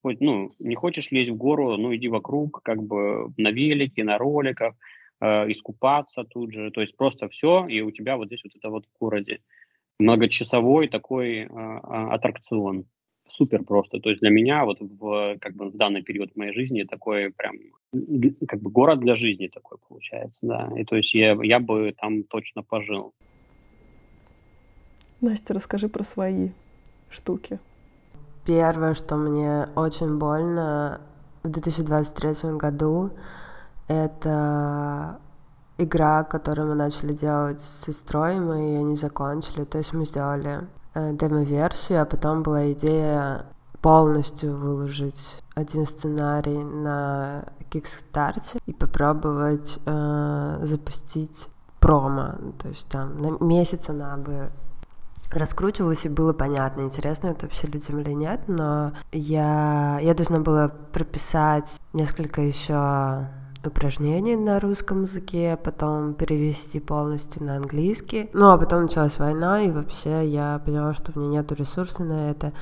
Хоть, 0.03 0.21
ну, 0.21 0.51
не 0.59 0.75
хочешь 0.75 1.11
лезть 1.11 1.31
в 1.31 1.37
гору, 1.37 1.77
ну, 1.77 1.95
иди 1.95 2.09
вокруг, 2.09 2.63
как 2.63 2.83
бы 2.83 3.33
на 3.37 3.51
велике, 3.51 4.05
на 4.05 4.19
роликах, 4.19 4.75
э, 5.21 5.53
искупаться 5.53 6.25
тут 6.25 6.53
же. 6.53 6.71
То 6.71 6.81
есть 6.81 6.97
просто 6.97 7.29
все, 7.29 7.67
и 7.67 7.81
у 7.81 7.91
тебя 7.91 8.17
вот 8.17 8.27
здесь 8.27 8.43
вот 8.45 8.55
это 8.55 8.69
вот 8.69 8.85
в 8.85 8.99
городе 8.99 9.41
многочасовой 9.99 10.89
такой 10.89 11.41
э, 11.41 11.47
аттракцион 11.47 12.87
супер 13.33 13.65
просто. 13.65 14.01
То 14.01 14.11
есть 14.11 14.21
для 14.21 14.31
меня 14.31 14.65
вот 14.65 14.79
в, 14.81 15.37
как 15.41 15.55
бы 15.55 15.71
в 15.71 15.77
данный 15.77 16.03
период 16.03 16.37
моей 16.37 16.53
жизни 16.53 16.85
такой 16.85 17.31
прям 17.31 17.57
как 18.47 18.61
бы 18.61 18.71
город 18.71 19.01
для 19.01 19.17
жизни 19.17 19.49
такой 19.49 19.79
получается, 19.89 20.39
да. 20.43 20.71
И 20.77 20.85
то 20.85 20.97
есть 20.97 21.15
я, 21.15 21.37
я 21.43 21.61
бы 21.61 21.95
там 21.99 22.23
точно 22.25 22.63
пожил. 22.63 23.13
Настя, 25.21 25.55
расскажи 25.55 25.89
про 25.89 26.05
свои 26.05 26.51
штуки. 27.11 27.59
Первое, 28.47 28.95
что 28.95 29.17
мне 29.17 29.67
очень 29.77 30.19
больно 30.19 31.01
в 31.43 31.51
2023 31.51 32.57
году, 32.57 33.11
это 33.89 35.21
игра, 35.79 36.25
которую 36.25 36.69
мы 36.69 36.75
начали 36.75 37.13
делать 37.13 37.61
с 37.61 37.85
сестрой, 37.85 38.41
мы 38.41 38.57
ее 38.57 38.83
не 38.83 38.97
закончили. 38.97 39.65
То 39.65 39.79
есть 39.79 39.93
мы 39.93 40.05
сделали 40.05 40.61
демо-версию, 40.95 42.03
а 42.03 42.05
потом 42.05 42.43
была 42.43 42.73
идея 42.73 43.47
полностью 43.81 44.57
выложить 44.57 45.39
один 45.55 45.87
сценарий 45.87 46.63
на 46.63 47.45
Кикстарте 47.71 48.59
и 48.67 48.73
попробовать 48.73 49.79
э, 49.87 50.59
запустить 50.63 51.49
промо. 51.79 52.35
То 52.59 52.69
есть 52.69 52.89
там 52.89 53.21
на 53.21 53.43
месяц 53.43 53.89
она 53.89 54.17
бы 54.17 54.51
раскручивалась 55.31 56.05
и 56.05 56.09
было 56.09 56.33
понятно, 56.33 56.83
интересно 56.83 57.29
это 57.29 57.47
вообще 57.47 57.69
людям 57.69 58.01
или 58.01 58.11
нет, 58.11 58.43
но 58.49 58.93
я, 59.13 59.99
я 60.01 60.15
должна 60.15 60.41
была 60.41 60.69
прописать 60.69 61.81
несколько 61.93 62.41
еще 62.43 63.29
упражнений 63.65 64.37
на 64.37 64.59
русском 64.61 65.03
языке, 65.03 65.59
потом 65.63 66.15
перевести 66.15 66.81
полностью 66.81 67.45
на 67.45 67.57
английский. 67.57 68.31
Ну, 68.33 68.51
а 68.51 68.59
потом 68.59 68.83
началась 68.83 69.19
война, 69.19 69.63
и 69.63 69.71
вообще 69.71 70.27
я 70.27 70.61
поняла, 70.65 70.95
что 70.95 71.13
у 71.15 71.21
меня 71.21 71.41
нету 71.41 71.55
ресурсов 71.55 72.01
на 72.07 72.31
это. 72.31 72.53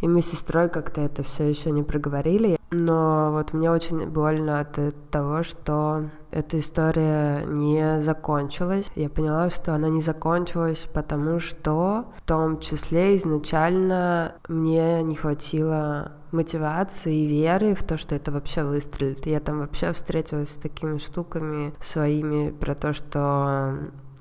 И 0.00 0.08
мы 0.08 0.22
с 0.22 0.30
сестрой 0.30 0.68
как-то 0.68 1.00
это 1.00 1.22
все 1.22 1.48
еще 1.48 1.70
не 1.70 1.82
проговорили. 1.82 2.58
но 2.70 3.32
вот 3.32 3.54
мне 3.54 3.70
очень 3.70 4.06
больно 4.08 4.60
от 4.60 4.78
того, 5.10 5.42
что 5.42 6.10
эта 6.30 6.58
история 6.58 7.44
не 7.46 8.00
закончилась. 8.00 8.90
Я 8.94 9.08
поняла, 9.08 9.48
что 9.50 9.74
она 9.74 9.88
не 9.88 10.02
закончилась, 10.02 10.86
потому 10.92 11.40
что 11.40 12.04
в 12.16 12.22
том 12.26 12.60
числе 12.60 13.16
изначально 13.16 14.34
мне 14.48 15.02
не 15.02 15.14
хватило 15.14 16.12
мотивации 16.30 17.14
и 17.14 17.26
веры 17.26 17.74
в 17.74 17.82
то, 17.82 17.96
что 17.96 18.14
это 18.14 18.30
вообще 18.30 18.62
выстрелит. 18.64 19.26
Я 19.26 19.40
там 19.40 19.60
вообще 19.60 19.92
встретилась 19.92 20.50
с 20.50 20.58
такими 20.58 20.98
штуками 20.98 21.74
своими 21.80 22.50
про 22.50 22.74
то, 22.74 22.92
что 22.92 23.78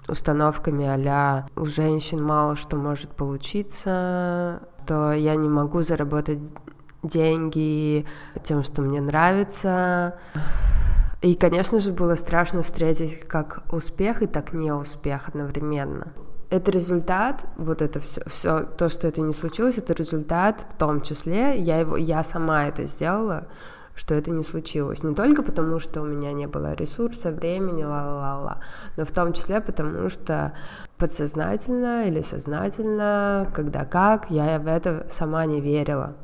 установками 0.07 0.85
а 0.87 1.47
у 1.57 1.65
женщин 1.65 2.23
мало 2.23 2.55
что 2.55 2.77
может 2.77 3.11
получиться, 3.11 4.61
то 4.87 5.11
я 5.11 5.35
не 5.35 5.49
могу 5.49 5.81
заработать 5.81 6.39
деньги 7.03 8.05
тем, 8.43 8.63
что 8.63 8.81
мне 8.81 9.01
нравится. 9.01 10.15
И, 11.21 11.35
конечно 11.35 11.79
же, 11.79 11.91
было 11.91 12.15
страшно 12.15 12.63
встретить 12.63 13.19
как 13.27 13.63
успех 13.71 14.21
и 14.21 14.27
так 14.27 14.53
не 14.53 14.71
успех 14.71 15.27
одновременно. 15.27 16.13
Это 16.49 16.71
результат, 16.71 17.45
вот 17.57 17.81
это 17.81 17.99
все, 17.99 18.21
все, 18.27 18.59
то, 18.59 18.87
что 18.87 19.07
это 19.07 19.19
не 19.19 19.33
случилось, 19.33 19.77
это 19.77 19.93
результат 19.93 20.65
в 20.73 20.77
том 20.77 21.01
числе, 21.01 21.59
я, 21.59 21.79
его, 21.79 21.97
я 21.97 22.23
сама 22.23 22.67
это 22.67 22.85
сделала, 22.85 23.47
что 23.97 24.15
это 24.15 24.31
не 24.31 24.43
случилось. 24.43 25.03
Не 25.03 25.13
только 25.13 25.43
потому, 25.43 25.79
что 25.79 26.01
у 26.01 26.05
меня 26.05 26.31
не 26.31 26.47
было 26.47 26.73
ресурса, 26.73 27.31
времени, 27.31 27.83
ла-ла-ла, 27.83 28.61
но 28.95 29.03
в 29.03 29.11
том 29.11 29.33
числе 29.33 29.59
потому, 29.59 30.09
что 30.09 30.53
подсознательно 30.97 32.07
или 32.07 32.21
сознательно, 32.21 33.51
когда 33.53 33.83
как, 33.83 34.31
я 34.31 34.57
в 34.59 34.67
это 34.67 35.07
сама 35.09 35.45
не 35.45 35.59
верила 35.59 36.15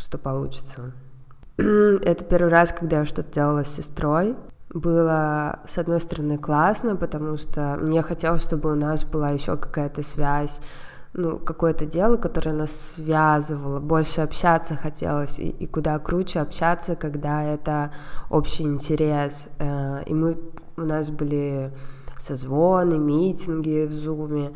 что 0.00 0.18
получится. 0.18 0.92
Это 1.56 2.24
первый 2.24 2.50
раз, 2.50 2.72
когда 2.72 3.00
я 3.00 3.04
что-то 3.04 3.32
делала 3.32 3.64
с 3.64 3.68
сестрой. 3.68 4.36
Было, 4.72 5.60
с 5.66 5.78
одной 5.78 6.00
стороны, 6.00 6.38
классно, 6.38 6.96
потому 6.96 7.36
что 7.36 7.76
мне 7.80 8.02
хотелось, 8.02 8.42
чтобы 8.42 8.72
у 8.72 8.76
нас 8.76 9.04
была 9.04 9.30
еще 9.30 9.56
какая-то 9.56 10.02
связь, 10.04 10.60
ну, 11.12 11.38
какое-то 11.38 11.86
дело, 11.86 12.16
которое 12.16 12.52
нас 12.52 12.94
связывало, 12.94 13.80
больше 13.80 14.20
общаться 14.20 14.76
хотелось, 14.76 15.38
и, 15.38 15.48
и 15.48 15.66
куда 15.66 15.98
круче 15.98 16.40
общаться, 16.40 16.94
когда 16.94 17.42
это 17.42 17.92
общий 18.30 18.62
интерес. 18.62 19.48
Э, 19.58 20.02
и 20.06 20.14
мы, 20.14 20.38
у 20.76 20.82
нас 20.82 21.10
были 21.10 21.72
созвоны, 22.16 22.98
митинги 22.98 23.86
в 23.86 23.92
зуме, 23.92 24.52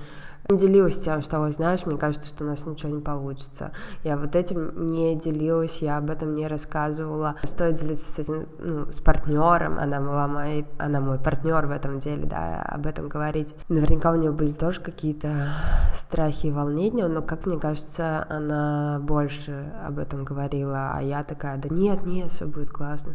не 0.48 0.58
делилась 0.58 1.00
тем, 1.00 1.22
что, 1.22 1.50
знаешь, 1.50 1.86
мне 1.86 1.96
кажется, 1.96 2.28
что 2.28 2.44
у 2.44 2.46
нас 2.46 2.66
ничего 2.66 2.94
не 2.94 3.00
получится. 3.00 3.72
Я 4.02 4.16
вот 4.16 4.36
этим 4.36 4.86
не 4.86 5.16
делилась, 5.16 5.80
я 5.80 5.96
об 5.96 6.10
этом 6.10 6.34
не 6.34 6.46
рассказывала. 6.46 7.36
Стоит 7.44 7.76
делиться 7.76 8.12
с 8.12 8.18
этим, 8.18 8.46
ну, 8.58 8.92
с 8.92 9.00
партнером, 9.00 9.78
она 9.78 10.00
была 10.00 10.28
моей, 10.28 10.66
она 10.78 11.00
мой 11.00 11.18
партнер 11.18 11.66
в 11.66 11.70
этом 11.70 11.98
деле, 11.98 12.26
да, 12.26 12.62
об 12.62 12.86
этом 12.86 13.08
говорить. 13.08 13.54
Наверняка 13.68 14.12
у 14.12 14.16
нее 14.16 14.32
были 14.32 14.52
тоже 14.52 14.80
какие-то 14.80 15.48
страхи 15.94 16.46
и 16.46 16.52
волнения, 16.52 17.06
но, 17.06 17.22
как 17.22 17.46
мне 17.46 17.58
кажется, 17.58 18.26
она 18.28 19.00
больше 19.02 19.72
об 19.86 19.98
этом 19.98 20.24
говорила, 20.24 20.92
а 20.94 21.02
я 21.02 21.24
такая, 21.24 21.56
да 21.56 21.68
нет, 21.70 22.04
нет, 22.04 22.30
все 22.30 22.46
будет 22.46 22.70
классно. 22.70 23.14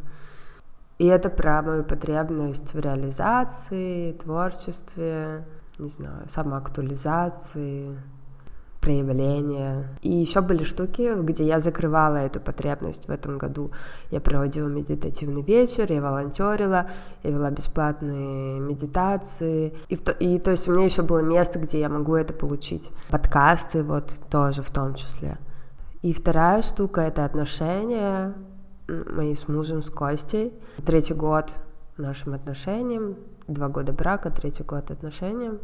И 0.98 1.06
это 1.06 1.30
про 1.30 1.62
мою 1.62 1.86
потребность 1.86 2.74
в 2.74 2.80
реализации, 2.80 4.12
творчестве, 4.14 5.46
не 5.80 5.90
знаю, 5.90 6.28
самоактуализации, 6.30 7.98
проявления. 8.82 9.88
И 10.02 10.12
еще 10.12 10.42
были 10.42 10.64
штуки, 10.64 11.14
где 11.22 11.46
я 11.46 11.60
закрывала 11.60 12.18
эту 12.18 12.40
потребность 12.40 13.08
в 13.08 13.12
этом 13.12 13.38
году. 13.38 13.72
Я 14.12 14.22
проводила 14.22 14.68
медитативный 14.68 15.42
вечер, 15.42 15.92
я 15.92 16.02
волонтерила, 16.02 16.88
я 17.24 17.32
вела 17.32 17.52
бесплатные 17.52 18.60
медитации. 18.60 19.74
И, 19.90 19.96
в 19.96 20.02
то, 20.02 20.12
и 20.12 20.40
то 20.40 20.52
есть 20.52 20.68
у 20.68 20.72
меня 20.72 20.86
еще 20.86 21.02
было 21.02 21.20
место, 21.20 21.60
где 21.60 21.80
я 21.80 21.90
могу 21.90 22.16
это 22.16 22.34
получить. 22.34 22.92
Подкасты 23.10 23.84
вот 23.84 24.12
тоже 24.30 24.64
в 24.64 24.72
том 24.72 24.96
числе. 24.96 25.38
И 26.02 26.14
вторая 26.14 26.62
штука— 26.62 27.02
это 27.04 27.26
отношения 27.26 28.34
мои 28.88 29.36
с 29.36 29.48
мужем, 29.48 29.84
с 29.84 29.90
Костей. 29.90 30.54
Третий 30.86 31.14
год 31.14 31.54
нашим 32.00 32.34
отношениям, 32.34 33.18
два 33.48 33.68
года 33.68 33.94
брака, 33.94 34.32
третий 34.32 34.64
год 34.64 34.92
отношениям. 34.92 35.60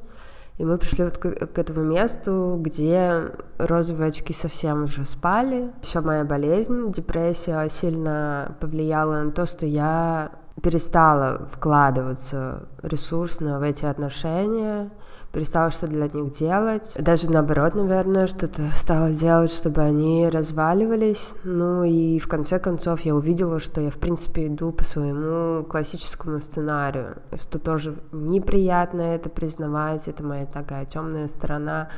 И 0.58 0.64
мы 0.64 0.78
пришли 0.78 1.04
вот 1.04 1.18
к, 1.18 1.48
к 1.48 1.60
этому 1.60 1.84
месту, 1.84 2.58
где 2.62 3.32
розовые 3.58 4.10
очки 4.10 4.32
совсем 4.32 4.84
уже 4.84 5.04
спали. 5.04 5.72
Еще 5.82 6.00
моя 6.00 6.24
болезнь, 6.24 6.92
депрессия 6.92 7.68
сильно 7.70 8.56
повлияла 8.62 9.24
на 9.24 9.32
то, 9.32 9.46
что 9.46 9.66
я 9.66 10.32
перестала 10.62 11.50
вкладываться 11.52 12.70
ресурсно 12.82 13.60
в 13.60 13.64
эти 13.64 13.84
отношения 13.84 14.92
перестала 15.36 15.70
что 15.70 15.88
для 15.88 16.08
них 16.08 16.32
делать. 16.32 16.96
Даже 16.98 17.30
наоборот, 17.30 17.76
наверное, 17.76 18.26
что-то 18.26 18.62
стала 18.74 19.12
делать, 19.12 19.52
чтобы 19.52 19.82
они 19.82 20.30
разваливались. 20.30 21.34
Ну 21.44 21.84
и 21.84 22.20
в 22.20 22.28
конце 22.30 22.58
концов 22.58 23.02
я 23.02 23.14
увидела, 23.14 23.60
что 23.60 23.82
я 23.82 23.92
в 23.92 23.98
принципе 23.98 24.48
иду 24.48 24.72
по 24.72 24.86
своему 24.86 25.66
классическому 25.66 26.40
сценарию, 26.40 27.18
что 27.38 27.60
тоже 27.60 27.98
неприятно 28.14 29.02
это 29.02 29.30
признавать, 29.30 30.08
это 30.08 30.24
моя 30.24 30.46
такая 30.46 30.86
темная 30.86 31.28
сторона. 31.28 31.90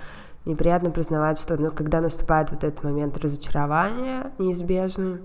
Неприятно 0.46 0.90
признавать, 0.90 1.38
что 1.38 1.58
ну, 1.58 1.72
когда 1.72 2.02
наступает 2.02 2.50
вот 2.50 2.64
этот 2.64 2.84
момент 2.84 3.20
разочарования 3.20 4.32
неизбежный 4.40 5.22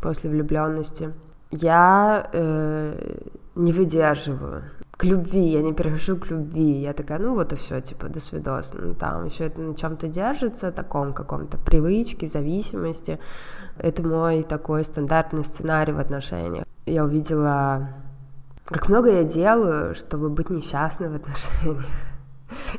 после 0.00 0.30
влюбленности, 0.30 1.12
я 1.50 2.30
э, 2.32 3.18
не 3.54 3.72
выдерживаю 3.72 4.62
к 4.98 5.04
любви, 5.04 5.52
я 5.52 5.62
не 5.62 5.72
перехожу 5.72 6.16
к 6.16 6.26
любви. 6.30 6.82
Я 6.82 6.92
такая, 6.92 7.20
ну 7.20 7.34
вот 7.34 7.52
и 7.52 7.56
все, 7.56 7.80
типа, 7.80 8.08
до 8.08 8.18
свидос. 8.18 8.74
Ну, 8.74 8.94
там 8.94 9.26
еще 9.26 9.44
это 9.44 9.60
на 9.60 9.74
чем-то 9.74 10.08
держится, 10.08 10.72
таком 10.72 11.12
каком-то 11.12 11.56
привычке, 11.56 12.26
зависимости. 12.26 13.20
Это 13.78 14.02
мой 14.02 14.42
такой 14.42 14.82
стандартный 14.82 15.44
сценарий 15.44 15.92
в 15.92 16.00
отношениях. 16.00 16.64
Я 16.86 17.04
увидела, 17.04 17.90
как 18.64 18.88
много 18.88 19.10
я 19.12 19.22
делаю, 19.22 19.94
чтобы 19.94 20.30
быть 20.30 20.50
несчастной 20.50 21.08
в 21.08 21.14
отношениях. 21.14 21.86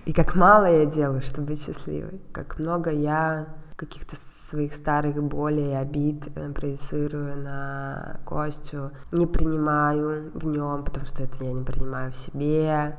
И 0.06 0.12
как 0.12 0.36
мало 0.36 0.66
я 0.66 0.86
делаю, 0.86 1.22
чтобы 1.22 1.48
быть 1.48 1.64
счастливой. 1.64 2.20
Как 2.34 2.60
много 2.60 2.92
я 2.92 3.48
каких-то 3.78 4.18
своих 4.50 4.74
старых 4.74 5.22
болей, 5.24 5.78
обид 5.78 6.28
э, 6.36 6.52
проецирую 6.52 7.38
на 7.38 8.20
Костю, 8.26 8.92
не 9.12 9.28
принимаю 9.28 10.32
в 10.34 10.46
нем, 10.48 10.84
потому 10.84 11.06
что 11.06 11.24
это 11.24 11.44
я 11.44 11.54
не 11.54 11.64
принимаю 11.64 12.12
в 12.12 12.18
себе. 12.18 12.98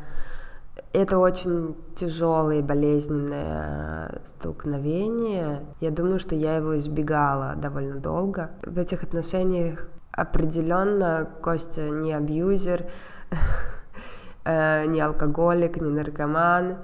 Это 0.93 1.19
очень 1.19 1.77
тяжелое 1.97 2.59
и 2.59 2.63
болезненное 2.63 4.23
столкновение. 4.25 5.63
Я 5.81 5.91
думаю, 5.91 6.19
что 6.19 6.35
я 6.35 6.57
его 6.57 6.79
избегала 6.79 7.55
довольно 7.57 7.97
долго. 7.97 8.51
В 8.63 8.79
этих 8.79 9.03
отношениях 9.03 9.89
определенно 10.13 11.29
Костя 11.43 11.89
не 11.91 12.13
абьюзер, 12.13 12.87
э, 14.45 14.87
не 14.87 15.01
алкоголик, 15.01 15.81
не 15.81 15.91
наркоман 15.91 16.79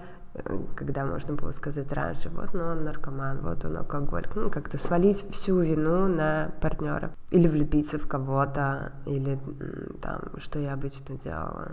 когда 0.75 1.05
можно 1.05 1.35
было 1.35 1.51
сказать 1.51 1.93
раньше, 1.93 2.29
вот, 2.31 2.53
ну, 2.53 2.65
он 2.65 2.85
наркоман, 2.85 3.41
вот 3.41 3.65
он 3.65 3.77
алкоголик, 3.77 4.35
ну, 4.35 4.51
как-то 4.51 4.79
свалить 4.79 5.25
всю 5.31 5.61
вину 5.61 6.07
на 6.09 6.51
партнера. 6.61 7.11
Или 7.31 7.49
влюбиться 7.49 7.99
в 7.99 8.07
кого-то, 8.07 8.93
или 9.07 9.39
там, 10.03 10.21
что 10.39 10.59
я 10.59 10.75
обычно 10.75 11.17
делала, 11.17 11.73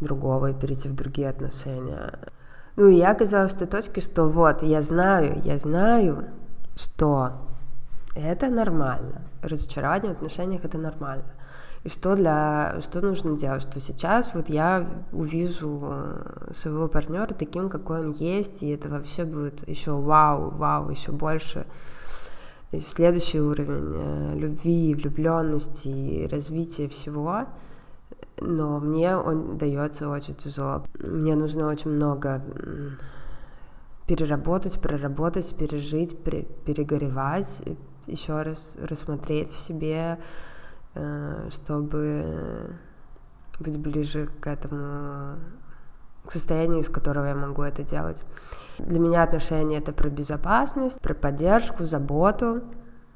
другого, 0.00 0.50
и 0.50 0.54
перейти 0.54 0.88
в 0.88 0.94
другие 0.94 1.28
отношения. 1.28 2.18
Ну, 2.76 2.88
и 2.88 2.94
я 2.94 3.12
оказалась 3.12 3.54
в 3.54 3.58
той 3.58 3.66
точке, 3.66 4.00
что 4.00 4.28
вот, 4.28 4.62
я 4.62 4.82
знаю, 4.82 5.40
я 5.44 5.58
знаю, 5.58 6.26
что 6.76 7.32
это 8.14 8.48
нормально. 8.48 9.22
Разочарование 9.42 10.14
в 10.14 10.16
отношениях 10.16 10.64
это 10.64 10.78
нормально 10.78 11.24
и 11.84 11.88
что 11.88 12.14
для 12.14 12.80
что 12.80 13.00
нужно 13.00 13.36
делать, 13.36 13.62
что 13.62 13.80
сейчас 13.80 14.34
вот 14.34 14.48
я 14.48 14.86
увижу 15.12 15.80
э, 15.82 16.52
своего 16.52 16.86
партнера 16.86 17.34
таким, 17.34 17.68
какой 17.68 18.04
он 18.04 18.12
есть, 18.12 18.62
и 18.62 18.68
это 18.68 18.88
вообще 18.88 19.24
будет 19.24 19.68
еще 19.68 19.92
вау, 19.92 20.50
вау, 20.50 20.90
еще 20.90 21.10
больше. 21.10 21.66
Следующий 22.78 23.40
уровень 23.40 23.92
э, 23.94 24.34
любви, 24.38 24.94
влюбленности 24.94 26.28
развития 26.30 26.88
всего, 26.88 27.46
но 28.40 28.78
мне 28.78 29.16
он 29.16 29.58
дается 29.58 30.08
очень 30.08 30.34
тяжело. 30.34 30.84
Мне 31.00 31.34
нужно 31.34 31.66
очень 31.66 31.90
много 31.90 32.42
переработать, 34.06 34.80
проработать, 34.80 35.52
пережить, 35.56 36.16
перегоревать, 36.22 37.60
еще 38.06 38.42
раз 38.42 38.76
рассмотреть 38.80 39.50
в 39.50 39.60
себе 39.60 40.18
Э, 40.18 40.51
чтобы 41.50 42.76
быть 43.60 43.78
ближе 43.78 44.28
к 44.40 44.46
этому, 44.46 45.38
к 46.26 46.32
состоянию, 46.32 46.80
из 46.80 46.88
которого 46.88 47.26
я 47.26 47.34
могу 47.34 47.62
это 47.62 47.82
делать. 47.82 48.24
Для 48.78 48.98
меня 48.98 49.22
отношения 49.22 49.78
это 49.78 49.92
про 49.92 50.08
безопасность, 50.08 51.00
про 51.00 51.14
поддержку, 51.14 51.84
заботу, 51.84 52.62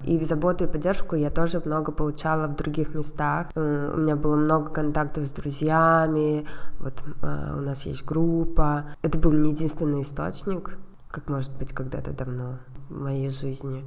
И 0.04 0.22
заботу 0.24 0.64
и 0.64 0.66
поддержку 0.66 1.16
я 1.16 1.30
тоже 1.30 1.62
много 1.64 1.90
получала 1.90 2.48
в 2.48 2.56
других 2.56 2.94
местах. 2.94 3.48
Э, 3.54 3.92
у 3.94 3.98
меня 3.98 4.14
было 4.14 4.36
много 4.36 4.70
контактов 4.70 5.24
с 5.24 5.32
друзьями, 5.32 6.46
вот 6.78 7.02
э, 7.22 7.54
у 7.56 7.62
нас 7.62 7.86
есть 7.86 8.04
группа. 8.04 8.84
Это 9.02 9.18
был 9.18 9.32
не 9.32 9.50
единственный 9.50 10.02
источник, 10.02 10.78
как 11.10 11.28
может 11.30 11.50
быть 11.56 11.72
когда-то 11.72 12.12
давно 12.12 12.58
в 12.90 13.00
моей 13.00 13.30
жизни. 13.30 13.84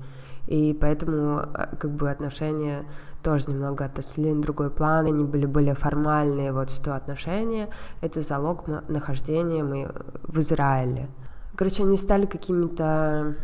И 0.49 0.73
поэтому 0.73 1.41
э, 1.41 1.75
как 1.77 1.91
бы 1.91 2.09
отношения 2.09 2.83
тоже 3.21 3.51
немного 3.51 3.85
отошли 3.85 4.33
на 4.33 4.41
другой 4.41 4.71
план, 4.71 5.05
они 5.05 5.23
были 5.23 5.45
более 5.45 5.75
формальные, 5.75 6.51
вот 6.51 6.71
что 6.71 6.95
отношения— 6.95 7.69
это 8.01 8.23
залог 8.23 8.67
нахождения 8.89 9.63
мы 9.63 9.91
в 10.23 10.39
Израиле. 10.39 11.07
Короче, 11.55 11.83
они 11.83 11.97
стали 11.97 12.25
какими-то 12.25 13.35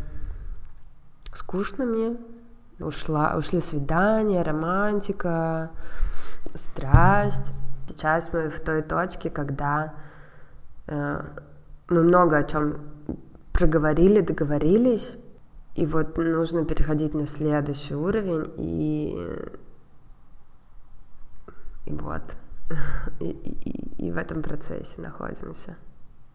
скучными, 1.32 2.18
ушла, 2.80 3.36
ушли 3.38 3.62
свидания, 3.62 4.42
романтика, 4.42 5.70
страсть. 6.56 7.52
Сейчас 7.88 8.34
мы 8.34 8.50
в 8.50 8.60
той 8.62 8.82
точке, 8.82 9.30
когда 9.30 9.94
э, 10.88 11.22
мы 11.88 12.02
много 12.02 12.38
о 12.38 12.44
чем 12.46 12.80
проговорили, 13.54 14.22
договорились, 14.22 15.16
и 15.76 15.86
вот 15.86 16.18
нужно 16.18 16.66
переходить 16.66 17.14
на 17.14 17.28
следующий 17.28 17.96
уровень, 17.96 18.46
и, 18.58 19.18
и 21.86 21.92
вот, 21.92 22.24
и, 23.20 23.30
и, 23.30 24.08
и 24.08 24.12
в 24.12 24.18
этом 24.18 24.42
процессе 24.42 25.02
находимся. 25.02 25.76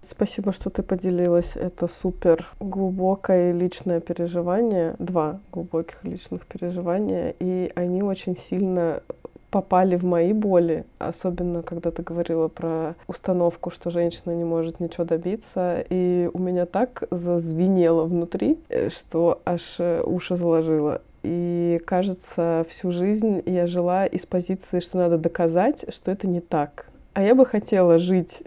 Спасибо, 0.02 0.52
что 0.52 0.70
ты 0.70 0.82
поделилась. 0.82 1.56
Это 1.56 1.86
супер 1.86 2.46
глубокое 2.58 3.52
личное 3.52 4.00
переживание, 4.00 4.94
два 4.98 5.40
глубоких 5.52 6.02
личных 6.04 6.46
переживания, 6.46 7.34
и 7.38 7.70
они 7.74 8.02
очень 8.02 8.36
сильно 8.36 9.02
попали 9.50 9.96
в 9.96 10.04
мои 10.04 10.32
боли, 10.32 10.84
особенно 10.98 11.62
когда 11.62 11.90
ты 11.90 12.02
говорила 12.02 12.48
про 12.48 12.94
установку, 13.06 13.70
что 13.70 13.90
женщина 13.90 14.32
не 14.32 14.44
может 14.44 14.80
ничего 14.80 15.04
добиться, 15.04 15.84
и 15.90 16.30
у 16.32 16.38
меня 16.38 16.66
так 16.66 17.04
зазвенело 17.10 18.04
внутри, 18.04 18.58
э, 18.68 18.88
что 18.90 19.40
аж 19.44 19.76
э, 19.78 20.02
уши 20.02 20.36
заложило. 20.36 21.02
И 21.22 21.80
кажется, 21.84 22.64
всю 22.68 22.92
жизнь 22.92 23.42
я 23.44 23.66
жила 23.66 24.06
из 24.06 24.24
позиции, 24.24 24.80
что 24.80 24.98
надо 24.98 25.18
доказать, 25.18 25.84
что 25.92 26.10
это 26.10 26.26
не 26.26 26.40
так. 26.40 26.86
А 27.12 27.22
я 27.22 27.34
бы 27.34 27.44
хотела 27.44 27.98
жить 27.98 28.42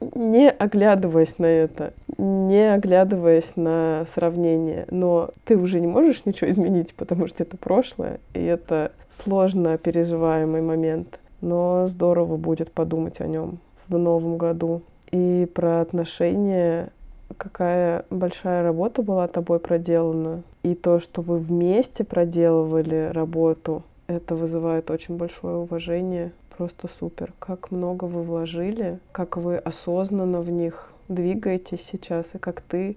не 0.00 0.50
оглядываясь 0.50 1.38
на 1.38 1.46
это, 1.46 1.92
не 2.18 2.72
оглядываясь 2.72 3.52
на 3.56 4.04
сравнение, 4.12 4.86
но 4.90 5.30
ты 5.44 5.56
уже 5.56 5.80
не 5.80 5.86
можешь 5.86 6.24
ничего 6.24 6.50
изменить, 6.50 6.94
потому 6.94 7.26
что 7.28 7.42
это 7.42 7.56
прошлое, 7.56 8.20
и 8.34 8.42
это 8.42 8.92
сложно 9.08 9.78
переживаемый 9.78 10.62
момент. 10.62 11.20
Но 11.40 11.86
здорово 11.86 12.36
будет 12.36 12.72
подумать 12.72 13.20
о 13.20 13.26
нем 13.26 13.58
в 13.86 13.96
новом 13.98 14.38
году. 14.38 14.82
И 15.10 15.48
про 15.54 15.80
отношения, 15.80 16.90
какая 17.36 18.04
большая 18.10 18.62
работа 18.62 19.02
была 19.02 19.28
тобой 19.28 19.60
проделана, 19.60 20.42
и 20.62 20.74
то, 20.74 20.98
что 20.98 21.22
вы 21.22 21.38
вместе 21.38 22.04
проделывали 22.04 23.10
работу, 23.12 23.82
это 24.08 24.34
вызывает 24.34 24.90
очень 24.90 25.16
большое 25.16 25.56
уважение 25.56 26.32
просто 26.56 26.88
супер. 26.88 27.32
Как 27.38 27.70
много 27.70 28.04
вы 28.04 28.22
вложили, 28.22 28.98
как 29.12 29.36
вы 29.36 29.56
осознанно 29.58 30.40
в 30.40 30.50
них 30.50 30.92
двигаетесь 31.08 31.82
сейчас, 31.82 32.34
и 32.34 32.38
как 32.38 32.60
ты 32.60 32.96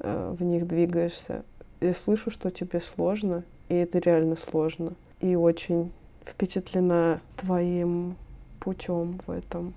э, 0.00 0.34
в 0.36 0.42
них 0.42 0.66
двигаешься. 0.66 1.44
Я 1.80 1.94
слышу, 1.94 2.30
что 2.30 2.50
тебе 2.50 2.80
сложно, 2.80 3.44
и 3.68 3.74
это 3.74 3.98
реально 3.98 4.36
сложно. 4.36 4.94
И 5.20 5.36
очень 5.36 5.92
впечатлена 6.24 7.20
твоим 7.36 8.16
путем 8.60 9.20
в 9.26 9.30
этом. 9.30 9.74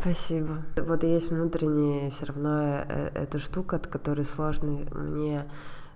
Спасибо. 0.00 0.62
Вот 0.76 1.04
есть 1.04 1.30
внутренняя 1.30 2.10
все 2.10 2.26
равно 2.26 2.84
э, 2.88 3.10
эта 3.14 3.38
штука, 3.38 3.76
от 3.76 3.86
которой 3.86 4.24
сложно 4.24 4.80
мне 4.94 5.44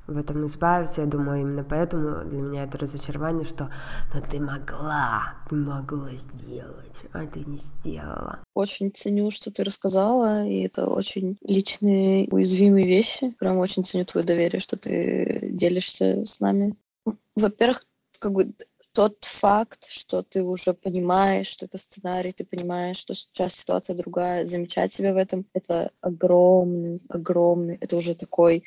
в 0.09 0.17
этом 0.17 0.47
избавиться. 0.47 1.03
Я 1.03 1.07
думаю, 1.07 1.43
именно 1.43 1.63
поэтому 1.63 2.25
для 2.25 2.41
меня 2.41 2.65
это 2.65 2.79
разочарование, 2.79 3.47
что 3.47 3.71
ну 4.13 4.21
ты 4.29 4.41
могла, 4.41 5.35
ты 5.49 5.55
могла 5.55 6.11
сделать, 6.13 6.97
а 7.13 7.27
ты 7.27 7.41
не 7.41 7.59
сделала. 7.59 8.41
Очень 8.55 8.91
ценю, 8.91 9.31
что 9.31 9.51
ты 9.51 9.63
рассказала, 9.63 10.47
и 10.47 10.63
это 10.63 10.87
очень 10.87 11.37
личные, 11.43 12.27
уязвимые 12.31 12.87
вещи. 12.87 13.31
Прям 13.39 13.59
очень 13.59 13.85
ценю 13.85 14.07
твое 14.07 14.27
доверие, 14.27 14.61
что 14.61 14.77
ты 14.77 15.51
делишься 15.53 16.25
с 16.25 16.41
нами. 16.41 16.75
Во-первых, 17.37 17.87
как 18.19 18.33
бы 18.33 18.53
тот 18.93 19.19
факт, 19.25 19.87
что 19.89 20.23
ты 20.23 20.43
уже 20.43 20.75
понимаешь, 20.75 21.47
что 21.47 21.67
это 21.67 21.79
сценарий, 21.79 22.33
ты 22.33 22.45
понимаешь, 22.45 22.97
что 22.97 23.15
сейчас 23.15 23.55
ситуация 23.55 23.95
другая, 23.95 24.45
замечать 24.45 24.93
себя 24.93 25.13
в 25.13 25.17
этом, 25.17 25.47
это 25.53 25.93
огромный, 26.01 27.01
огромный, 27.09 27.77
это 27.81 27.97
уже 27.97 28.15
такой 28.15 28.65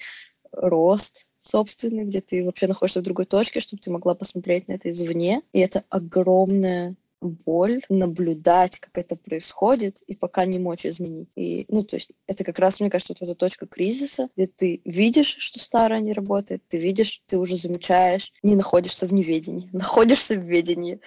рост, 0.52 1.26
собственный, 1.40 2.06
где 2.06 2.22
ты 2.22 2.46
вообще 2.46 2.68
находишься 2.68 3.00
в 3.00 3.04
другой 3.04 3.26
точке, 3.26 3.60
чтобы 3.60 3.82
ты 3.82 3.90
могла 3.92 4.16
посмотреть 4.16 4.68
на 4.68 4.74
это 4.74 4.90
извне. 4.90 5.42
И 5.54 5.60
это 5.60 5.84
огромная 5.90 6.96
боль 7.22 7.84
наблюдать, 7.88 8.80
как 8.80 8.98
это 8.98 9.16
происходит, 9.16 10.02
и 10.08 10.16
пока 10.16 10.46
не 10.46 10.60
мочь 10.60 10.86
изменить. 10.86 11.32
И, 11.36 11.66
ну, 11.70 11.84
то 11.84 11.96
есть 11.96 12.14
это 12.28 12.44
как 12.44 12.58
раз, 12.60 12.80
мне 12.80 12.90
кажется, 12.90 13.14
вот 13.14 13.22
эта 13.22 13.36
точка 13.36 13.68
кризиса, 13.68 14.30
где 14.36 14.48
ты 14.48 14.82
видишь, 14.86 15.38
что 15.40 15.60
старое 15.60 16.00
не 16.00 16.14
работает, 16.14 16.64
ты 16.68 16.78
видишь, 16.78 17.22
ты 17.28 17.38
уже 17.38 17.56
замечаешь, 17.56 18.34
не 18.42 18.56
находишься 18.56 19.08
в 19.08 19.14
неведении, 19.14 19.70
находишься 19.74 20.36
в 20.36 20.44
ведении, 20.44 21.00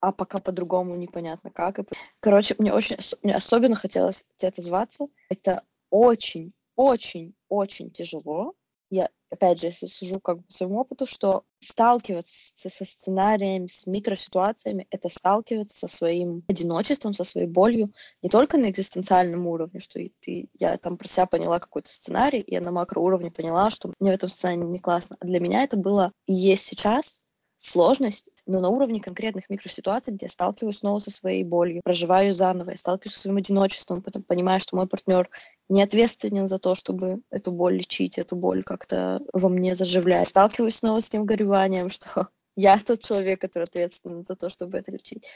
а 0.00 0.12
пока 0.12 0.38
по-другому 0.38 0.96
непонятно 0.96 1.50
как. 1.50 1.80
Короче, 2.20 2.54
мне 2.58 2.72
очень, 2.72 2.96
мне 3.22 3.34
особенно 3.34 3.74
хотелось 3.74 4.26
тебе 4.36 4.48
отозваться. 4.48 5.08
Это 5.28 5.64
очень, 5.90 6.52
очень, 6.76 7.34
очень 7.48 7.90
тяжело. 7.90 8.54
Я 8.90 9.08
опять 9.30 9.60
же, 9.60 9.68
если 9.68 9.86
сужу 9.86 10.20
как 10.20 10.38
бы 10.38 10.42
по 10.42 10.52
своему 10.52 10.80
опыту, 10.80 11.06
что 11.06 11.44
сталкиваться 11.60 12.68
со 12.68 12.84
сценариями, 12.84 13.68
с 13.68 13.86
микроситуациями, 13.86 14.86
это 14.90 15.08
сталкиваться 15.08 15.78
со 15.78 15.88
своим 15.88 16.42
одиночеством, 16.48 17.14
со 17.14 17.24
своей 17.24 17.46
болью, 17.46 17.92
не 18.22 18.28
только 18.28 18.58
на 18.58 18.70
экзистенциальном 18.70 19.46
уровне, 19.46 19.80
что 19.80 20.00
ты, 20.20 20.48
я 20.58 20.76
там 20.78 20.96
про 20.96 21.08
себя 21.08 21.26
поняла 21.26 21.60
какой-то 21.60 21.90
сценарий, 21.92 22.40
и 22.40 22.54
я 22.54 22.60
на 22.60 22.72
макроуровне 22.72 23.30
поняла, 23.30 23.70
что 23.70 23.92
мне 23.98 24.10
в 24.10 24.14
этом 24.14 24.28
сценарии 24.28 24.58
не 24.58 24.80
классно. 24.80 25.16
А 25.20 25.24
для 25.24 25.40
меня 25.40 25.62
это 25.62 25.76
было 25.76 26.12
и 26.26 26.34
есть 26.34 26.66
сейчас 26.66 27.20
сложность, 27.56 28.30
но 28.50 28.60
на 28.60 28.68
уровне 28.68 29.00
конкретных 29.00 29.48
микроситуаций, 29.48 30.12
где 30.12 30.26
я 30.26 30.30
сталкиваюсь 30.30 30.78
снова 30.78 30.98
со 30.98 31.10
своей 31.10 31.44
болью, 31.44 31.82
проживаю 31.84 32.32
заново, 32.32 32.70
я 32.70 32.76
сталкиваюсь 32.76 33.14
со 33.14 33.20
своим 33.20 33.36
одиночеством, 33.36 34.02
потом 34.02 34.22
понимаю, 34.22 34.60
что 34.60 34.76
мой 34.76 34.88
партнер 34.88 35.30
не 35.68 35.82
ответственен 35.82 36.48
за 36.48 36.58
то, 36.58 36.74
чтобы 36.74 37.20
эту 37.30 37.52
боль 37.52 37.76
лечить, 37.76 38.18
эту 38.18 38.34
боль 38.34 38.64
как-то 38.64 39.22
во 39.32 39.48
мне 39.48 39.76
заживлять. 39.76 40.28
Сталкиваюсь 40.28 40.76
снова 40.76 41.00
с 41.00 41.08
тем 41.08 41.24
гореванием, 41.24 41.90
что 41.90 42.28
я 42.56 42.78
тот 42.78 43.02
человек, 43.04 43.40
который 43.40 43.64
ответственен 43.64 44.24
за 44.26 44.34
то, 44.34 44.50
чтобы 44.50 44.78
это 44.78 44.90
лечить. 44.90 45.26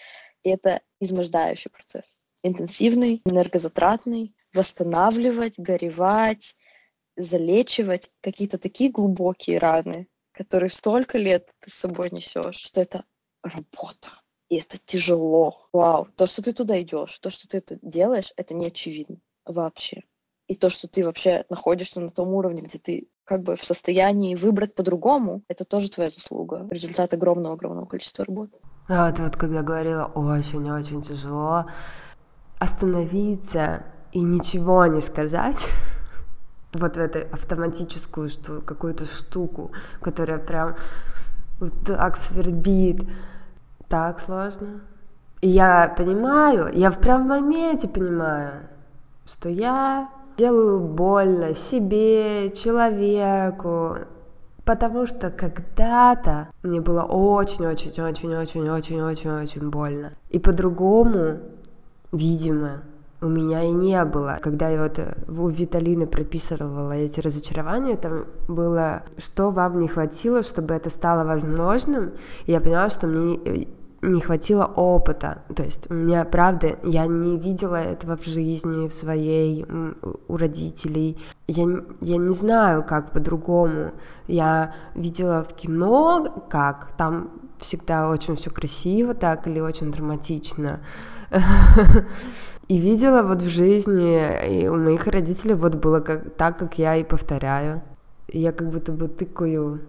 И 0.43 0.51
это 0.51 0.81
измождающий 1.01 1.71
процесс. 1.71 2.25
Интенсивный, 2.43 3.23
энергозатратный, 3.25 4.35
восстанавливать, 4.53 5.59
горевать, 5.59 6.57
залечивать 7.17 8.11
какие-то 8.21 8.59
такие 8.59 8.91
глубокие 8.91 9.59
раны, 9.59 10.09
который 10.35 10.69
столько 10.69 11.17
лет 11.17 11.49
ты 11.61 11.71
с 11.71 11.75
собой 11.75 12.11
несешь, 12.11 12.57
что 12.57 12.81
это 12.81 13.05
работа. 13.43 14.11
И 14.51 14.57
это 14.57 14.79
тяжело. 14.85 15.69
Вау. 15.73 16.09
То, 16.17 16.27
что 16.27 16.43
ты 16.43 16.53
туда 16.53 16.81
идешь, 16.83 17.19
то, 17.19 17.31
что 17.31 17.49
ты 17.49 17.59
это 17.59 17.79
делаешь, 17.81 18.33
это 18.37 18.53
не 18.55 18.67
очевидно 18.67 19.17
вообще. 19.47 20.03
И 20.47 20.55
то, 20.55 20.69
что 20.69 20.89
ты 20.89 21.05
вообще 21.05 21.45
находишься 21.49 22.01
на 22.01 22.11
том 22.11 22.29
уровне, 22.35 22.61
где 22.61 22.79
ты 22.79 23.09
как 23.25 23.43
бы 23.43 23.57
в 23.57 23.65
состоянии 23.65 24.35
выбрать 24.35 24.75
по-другому, 24.75 25.43
это 25.49 25.65
тоже 25.65 25.91
твоя 25.91 26.11
заслуга. 26.11 26.67
Результат 26.71 27.15
огромного-огромного 27.15 27.87
количества 27.87 28.27
работы. 28.27 28.59
А 28.87 29.09
вот, 29.09 29.19
вот 29.19 29.37
когда 29.37 29.63
говорила 29.63 30.05
очень-очень 30.15 31.01
тяжело 31.01 31.65
остановиться 32.59 33.87
и 34.13 34.21
ничего 34.21 34.87
не 34.87 35.01
сказать, 35.01 35.71
вот 36.75 36.97
в 36.97 37.01
эту 37.01 37.21
автоматическую 37.33 38.29
что, 38.29 38.61
какую-то 38.61 39.05
штуку, 39.05 39.71
которая 40.01 40.39
прям 40.39 40.75
вот 41.61 41.73
так 41.87 42.17
свербит. 42.17 43.03
Так 43.89 44.21
сложно. 44.21 44.81
И 45.41 45.49
я 45.49 45.95
понимаю, 45.97 46.69
я 46.73 46.91
в 46.91 46.99
прям 46.99 47.29
моменте 47.29 47.89
понимаю, 47.89 48.67
что 49.27 49.49
я 49.49 50.09
делаю 50.37 50.81
больно 50.81 51.55
себе, 51.55 52.51
человеку, 52.51 53.99
потому 54.65 55.07
что 55.07 55.31
когда-то 55.31 56.49
мне 56.63 56.81
было 56.81 57.03
очень-очень-очень-очень-очень-очень-очень-очень 57.03 59.71
больно. 59.71 60.15
И 60.31 60.39
по-другому, 60.39 61.41
видимо, 62.11 62.81
у 63.25 63.29
меня 63.29 63.63
и 63.63 63.73
не 63.73 64.05
было. 64.05 64.39
Когда 64.43 64.69
я 64.69 64.83
вот 64.83 65.01
у 65.29 65.49
Виталины 65.49 66.07
прописывала 66.07 66.93
эти 66.93 67.21
разочарования, 67.21 67.97
там 67.97 68.27
было, 68.49 69.03
что 69.17 69.51
вам 69.51 69.81
не 69.81 69.89
хватило, 69.89 70.43
чтобы 70.43 70.75
это 70.75 70.91
стало 70.91 71.25
возможным. 71.25 72.13
И 72.45 72.53
я 72.53 72.61
поняла, 72.61 72.91
что 72.91 73.07
мне 73.07 73.67
не 74.03 74.21
хватило 74.21 74.65
опыта. 74.65 75.39
То 75.57 75.63
есть 75.63 75.91
у 75.91 75.95
меня, 75.95 76.25
правда, 76.25 76.77
я 76.83 77.07
не 77.07 77.39
видела 77.39 77.77
этого 77.77 78.17
в 78.19 78.27
жизни, 78.27 78.89
в 78.89 78.93
своей, 78.93 79.65
у 80.29 80.37
родителей. 80.37 81.19
Я, 81.47 81.65
я 82.03 82.17
не 82.19 82.35
знаю, 82.35 82.85
как 82.85 83.13
по-другому. 83.13 83.93
Я 84.27 84.75
видела 84.95 85.43
в 85.43 85.55
кино, 85.55 86.45
как 86.51 86.95
там 86.99 87.31
всегда 87.59 88.11
очень 88.11 88.37
все 88.37 88.51
красиво 88.51 89.15
так 89.15 89.47
или 89.47 89.61
очень 89.61 89.91
драматично. 89.91 90.81
И 92.69 92.79
видела 92.79 93.23
вот 93.23 93.43
в 93.43 93.49
жизни, 93.49 94.63
и 94.63 94.69
у 94.69 94.77
моих 94.77 95.07
родителей 95.07 95.55
вот 95.55 95.75
было 95.75 96.01
как, 96.01 96.35
так, 96.37 96.59
как 96.59 96.79
я 96.79 96.97
и 96.97 97.05
повторяю. 97.05 97.83
Я 98.29 98.53
как 98.53 98.71
будто 98.71 98.93
бы 98.93 99.09
тыкаю 99.09 99.81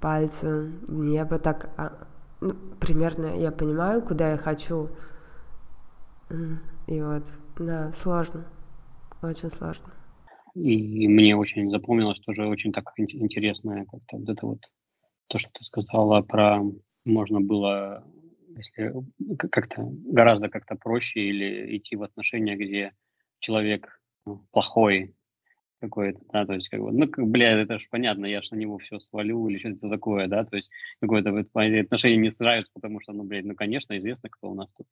пальцем 0.00 0.80
в 0.88 1.04
небо, 1.04 1.38
так 1.38 1.70
а, 1.76 1.92
ну, 2.40 2.54
примерно 2.80 3.26
я 3.38 3.52
понимаю, 3.52 4.02
куда 4.02 4.32
я 4.32 4.36
хочу. 4.36 4.88
И 6.86 7.00
вот, 7.00 7.24
да, 7.58 7.92
сложно, 7.94 8.44
очень 9.22 9.50
сложно. 9.50 9.92
И 10.54 11.08
мне 11.08 11.36
очень 11.36 11.70
запомнилось 11.70 12.20
тоже 12.20 12.46
очень 12.46 12.72
так 12.72 12.84
интересное 12.96 13.86
как-то 13.86 14.16
вот 14.18 14.28
это 14.28 14.46
вот 14.46 14.60
то, 15.28 15.38
что 15.38 15.50
ты 15.52 15.64
сказала 15.64 16.22
про 16.22 16.62
можно 17.04 17.40
было, 17.40 18.04
если 18.56 18.92
как-то 19.50 19.82
гораздо 20.06 20.48
как-то 20.48 20.76
проще 20.76 21.20
или 21.20 21.76
идти 21.76 21.96
в 21.96 22.02
отношения, 22.02 22.56
где 22.56 22.92
человек 23.40 24.00
ну, 24.26 24.46
плохой, 24.52 25.14
какой-то, 25.80 26.20
да, 26.32 26.46
то 26.46 26.54
есть, 26.54 26.68
как 26.68 26.80
бы, 26.80 26.92
ну, 26.92 27.08
как, 27.08 27.26
бля, 27.26 27.60
это 27.60 27.78
же 27.78 27.86
понятно, 27.90 28.26
я 28.26 28.40
же 28.42 28.48
на 28.52 28.56
него 28.56 28.78
все 28.78 28.98
свалю 29.00 29.48
или 29.48 29.58
что-то 29.58 29.90
такое, 29.90 30.26
да, 30.28 30.44
то 30.44 30.56
есть, 30.56 30.70
какое-то 31.00 31.32
вот, 31.32 31.46
отношения 31.54 32.16
не 32.16 32.30
нравится, 32.38 32.70
потому 32.74 33.00
что, 33.00 33.12
ну, 33.12 33.24
блядь, 33.24 33.44
ну, 33.44 33.54
конечно, 33.54 33.96
известно, 33.98 34.28
кто 34.30 34.50
у 34.50 34.54
нас 34.54 34.68
тут 34.76 34.86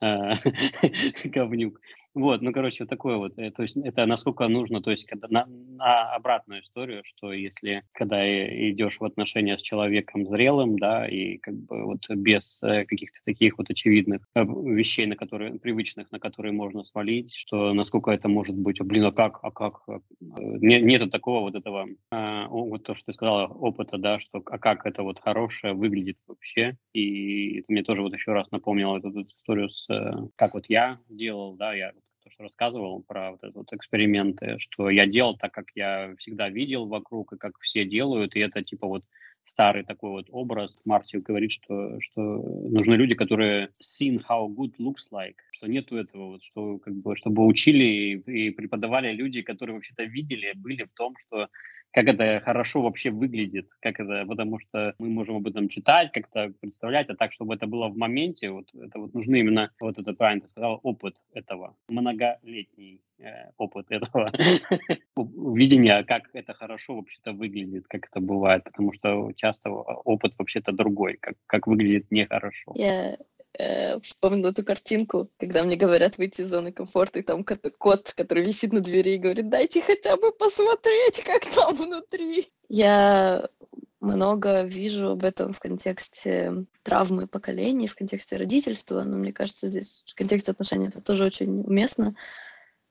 а, 0.00 0.34
говнюк. 1.24 1.80
Вот, 2.14 2.42
ну, 2.42 2.52
короче, 2.52 2.84
вот 2.84 2.90
такое 2.90 3.16
вот. 3.16 3.36
Э, 3.38 3.50
то 3.50 3.62
есть 3.62 3.76
это 3.76 4.06
насколько 4.06 4.46
нужно, 4.46 4.80
то 4.80 4.92
есть 4.92 5.04
когда 5.04 5.26
на, 5.28 5.46
на 5.46 6.14
обратную 6.14 6.62
историю, 6.62 7.02
что 7.04 7.32
если, 7.32 7.82
когда 7.92 8.24
идешь 8.70 9.00
в 9.00 9.04
отношения 9.04 9.58
с 9.58 9.62
человеком 9.62 10.26
зрелым, 10.28 10.78
да, 10.78 11.08
и 11.08 11.38
как 11.38 11.54
бы 11.54 11.84
вот 11.84 12.08
без 12.08 12.58
э, 12.62 12.84
каких-то 12.84 13.18
таких 13.24 13.58
вот 13.58 13.68
очевидных 13.68 14.22
э, 14.36 14.44
вещей, 14.44 15.06
на 15.06 15.16
которые, 15.16 15.58
привычных, 15.58 16.12
на 16.12 16.20
которые 16.20 16.52
можно 16.52 16.84
свалить, 16.84 17.34
что 17.34 17.74
насколько 17.74 18.12
это 18.12 18.28
может 18.28 18.56
быть, 18.56 18.80
блин, 18.80 19.06
а 19.06 19.12
как, 19.12 19.40
а 19.42 19.50
как, 19.50 19.80
не, 20.20 20.80
нету 20.80 21.10
такого 21.10 21.40
вот 21.40 21.56
этого, 21.56 21.88
а, 22.12 22.46
вот 22.46 22.84
то, 22.84 22.94
что 22.94 23.06
ты 23.06 23.14
сказала, 23.14 23.46
опыта, 23.46 23.98
да, 23.98 24.20
что, 24.20 24.40
а 24.46 24.58
как 24.58 24.86
это 24.86 25.02
вот 25.02 25.18
хорошее 25.18 25.74
выглядит 25.74 26.18
вообще, 26.28 26.76
и 26.92 27.58
это 27.58 27.72
мне 27.72 27.82
тоже 27.82 28.02
вот 28.02 28.14
еще 28.14 28.32
раз 28.32 28.50
напомнило 28.52 28.98
эту, 28.98 29.08
эту 29.10 29.28
историю 29.36 29.68
с, 29.68 30.30
как 30.36 30.54
вот 30.54 30.66
я 30.68 31.00
делал, 31.08 31.56
да, 31.56 31.74
я 31.74 31.92
то, 32.24 32.30
что 32.30 32.44
рассказывал 32.44 33.02
про 33.02 33.32
вот 33.32 33.44
эти 33.44 33.54
вот 33.54 33.72
эксперименты, 33.72 34.56
что 34.58 34.88
я 34.88 35.06
делал 35.06 35.36
так, 35.36 35.52
как 35.52 35.66
я 35.74 36.14
всегда 36.18 36.48
видел 36.48 36.86
вокруг, 36.86 37.32
и 37.32 37.36
как 37.36 37.58
все 37.60 37.84
делают, 37.84 38.34
и 38.34 38.40
это 38.40 38.62
типа 38.62 38.86
вот 38.86 39.04
старый 39.50 39.84
такой 39.84 40.10
вот 40.10 40.26
образ. 40.30 40.74
Марти 40.84 41.16
говорит, 41.16 41.52
что, 41.52 42.00
что 42.00 42.20
нужны 42.20 42.94
люди, 42.94 43.14
которые 43.14 43.68
seen 43.80 44.20
how 44.28 44.48
good 44.48 44.72
looks 44.78 45.06
like, 45.12 45.36
что 45.52 45.66
нету 45.66 45.96
этого 45.96 46.26
вот, 46.32 46.42
что 46.42 46.78
как 46.78 46.94
бы, 46.94 47.14
чтобы 47.14 47.46
учили 47.46 47.84
и, 47.84 48.48
и 48.48 48.50
преподавали 48.50 49.12
люди, 49.12 49.42
которые 49.42 49.74
вообще-то 49.74 50.04
видели, 50.04 50.52
были 50.56 50.84
в 50.84 50.94
том, 50.94 51.14
что 51.26 51.48
как 51.94 52.08
это 52.08 52.40
хорошо 52.44 52.82
вообще 52.82 53.10
выглядит, 53.10 53.68
как 53.78 54.00
это, 54.00 54.26
потому 54.26 54.58
что 54.58 54.94
мы 54.98 55.08
можем 55.08 55.36
об 55.36 55.46
этом 55.46 55.68
читать, 55.68 56.10
как-то 56.10 56.52
представлять, 56.60 57.08
а 57.08 57.14
так, 57.14 57.32
чтобы 57.32 57.54
это 57.54 57.68
было 57.68 57.88
в 57.88 57.96
моменте, 57.96 58.50
вот 58.50 58.66
это 58.74 58.98
вот 58.98 59.14
нужны 59.14 59.38
именно, 59.38 59.70
вот 59.78 59.96
это 59.96 60.12
правильно 60.12 60.42
ты 60.42 60.48
сказал, 60.50 60.80
опыт 60.82 61.14
этого, 61.32 61.76
многолетний 61.88 63.00
э, 63.20 63.50
опыт 63.58 63.86
этого 63.90 64.32
видения, 65.54 66.02
как 66.02 66.30
это 66.32 66.52
хорошо 66.52 66.96
вообще-то 66.96 67.32
выглядит, 67.32 67.86
как 67.86 68.08
это 68.10 68.18
бывает, 68.18 68.64
потому 68.64 68.92
что 68.92 69.30
часто 69.36 69.70
опыт 69.70 70.34
вообще-то 70.36 70.72
другой, 70.72 71.16
как, 71.20 71.36
как 71.46 71.68
выглядит 71.68 72.10
нехорошо. 72.10 72.72
Я 72.74 73.18
э, 73.58 74.00
вспомнила 74.00 74.50
эту 74.50 74.64
картинку, 74.64 75.30
когда 75.38 75.62
мне 75.62 75.76
говорят 75.76 76.18
выйти 76.18 76.42
из 76.42 76.50
зоны 76.50 76.72
комфорта, 76.72 77.18
и 77.18 77.22
там 77.22 77.44
кот, 77.44 78.12
который 78.16 78.44
висит 78.44 78.72
на 78.72 78.80
двери 78.80 79.10
и 79.10 79.18
говорит, 79.18 79.48
дайте 79.48 79.80
хотя 79.80 80.16
бы 80.16 80.32
посмотреть, 80.32 81.22
как 81.24 81.44
там 81.46 81.74
внутри. 81.74 82.48
Я 82.68 83.48
много 84.00 84.62
вижу 84.62 85.10
об 85.10 85.24
этом 85.24 85.52
в 85.52 85.60
контексте 85.60 86.66
травмы 86.82 87.26
поколений, 87.26 87.88
в 87.88 87.94
контексте 87.94 88.36
родительства, 88.36 89.02
но 89.02 89.16
мне 89.16 89.32
кажется, 89.32 89.68
здесь 89.68 90.04
в 90.06 90.14
контексте 90.14 90.52
отношений 90.52 90.88
это 90.88 91.00
тоже 91.00 91.24
очень 91.24 91.62
уместно, 91.62 92.14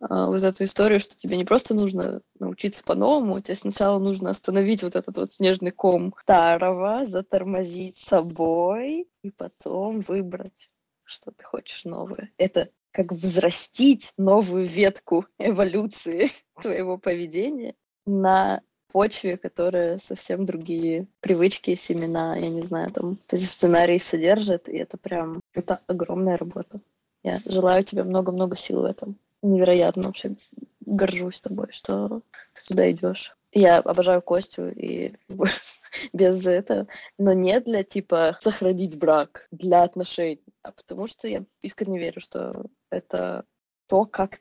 вот 0.09 0.43
эту 0.43 0.63
историю, 0.65 0.99
что 0.99 1.15
тебе 1.15 1.37
не 1.37 1.45
просто 1.45 1.73
нужно 1.73 2.21
научиться 2.39 2.83
по-новому, 2.83 3.39
тебе 3.39 3.55
сначала 3.55 3.99
нужно 3.99 4.31
остановить 4.31 4.83
вот 4.83 4.95
этот 4.95 5.17
вот 5.17 5.31
снежный 5.31 5.71
ком 5.71 6.13
старого, 6.21 7.05
затормозить 7.05 7.97
собой 7.97 9.07
и 9.21 9.31
потом 9.31 10.01
выбрать, 10.01 10.69
что 11.03 11.31
ты 11.31 11.43
хочешь 11.43 11.85
новое. 11.85 12.31
Это 12.37 12.69
как 12.91 13.11
взрастить 13.11 14.13
новую 14.17 14.67
ветку 14.67 15.25
эволюции 15.39 16.29
твоего 16.61 16.97
поведения 16.97 17.75
на 18.05 18.61
почве, 18.91 19.37
которая 19.37 19.97
совсем 19.97 20.45
другие 20.45 21.07
привычки, 21.19 21.73
семена, 21.75 22.35
я 22.35 22.49
не 22.49 22.61
знаю, 22.61 22.91
там 22.91 23.17
эти 23.31 23.43
сценарии 23.43 23.97
содержит, 23.97 24.69
и 24.69 24.77
это 24.77 24.97
прям, 24.97 25.39
это 25.53 25.79
огромная 25.87 26.37
работа. 26.37 26.79
Я 27.23 27.41
желаю 27.45 27.83
тебе 27.83 28.03
много-много 28.03 28.55
сил 28.55 28.81
в 28.81 28.85
этом 28.85 29.17
невероятно 29.43 30.03
вообще 30.03 30.35
горжусь 30.81 31.41
тобой, 31.41 31.67
что 31.71 32.21
ты 32.53 32.67
туда 32.67 32.91
идешь. 32.91 33.35
Я 33.51 33.77
обожаю 33.79 34.21
Костю 34.21 34.69
и 34.69 35.13
без 36.13 36.45
этого, 36.47 36.87
но 37.17 37.33
не 37.33 37.59
для 37.59 37.83
типа 37.83 38.37
сохранить 38.41 38.97
брак, 38.97 39.47
для 39.51 39.83
отношений, 39.83 40.41
а 40.63 40.71
потому 40.71 41.07
что 41.07 41.27
я 41.27 41.43
искренне 41.61 41.99
верю, 41.99 42.21
что 42.21 42.65
это 42.89 43.45
то, 43.87 44.05
как 44.05 44.39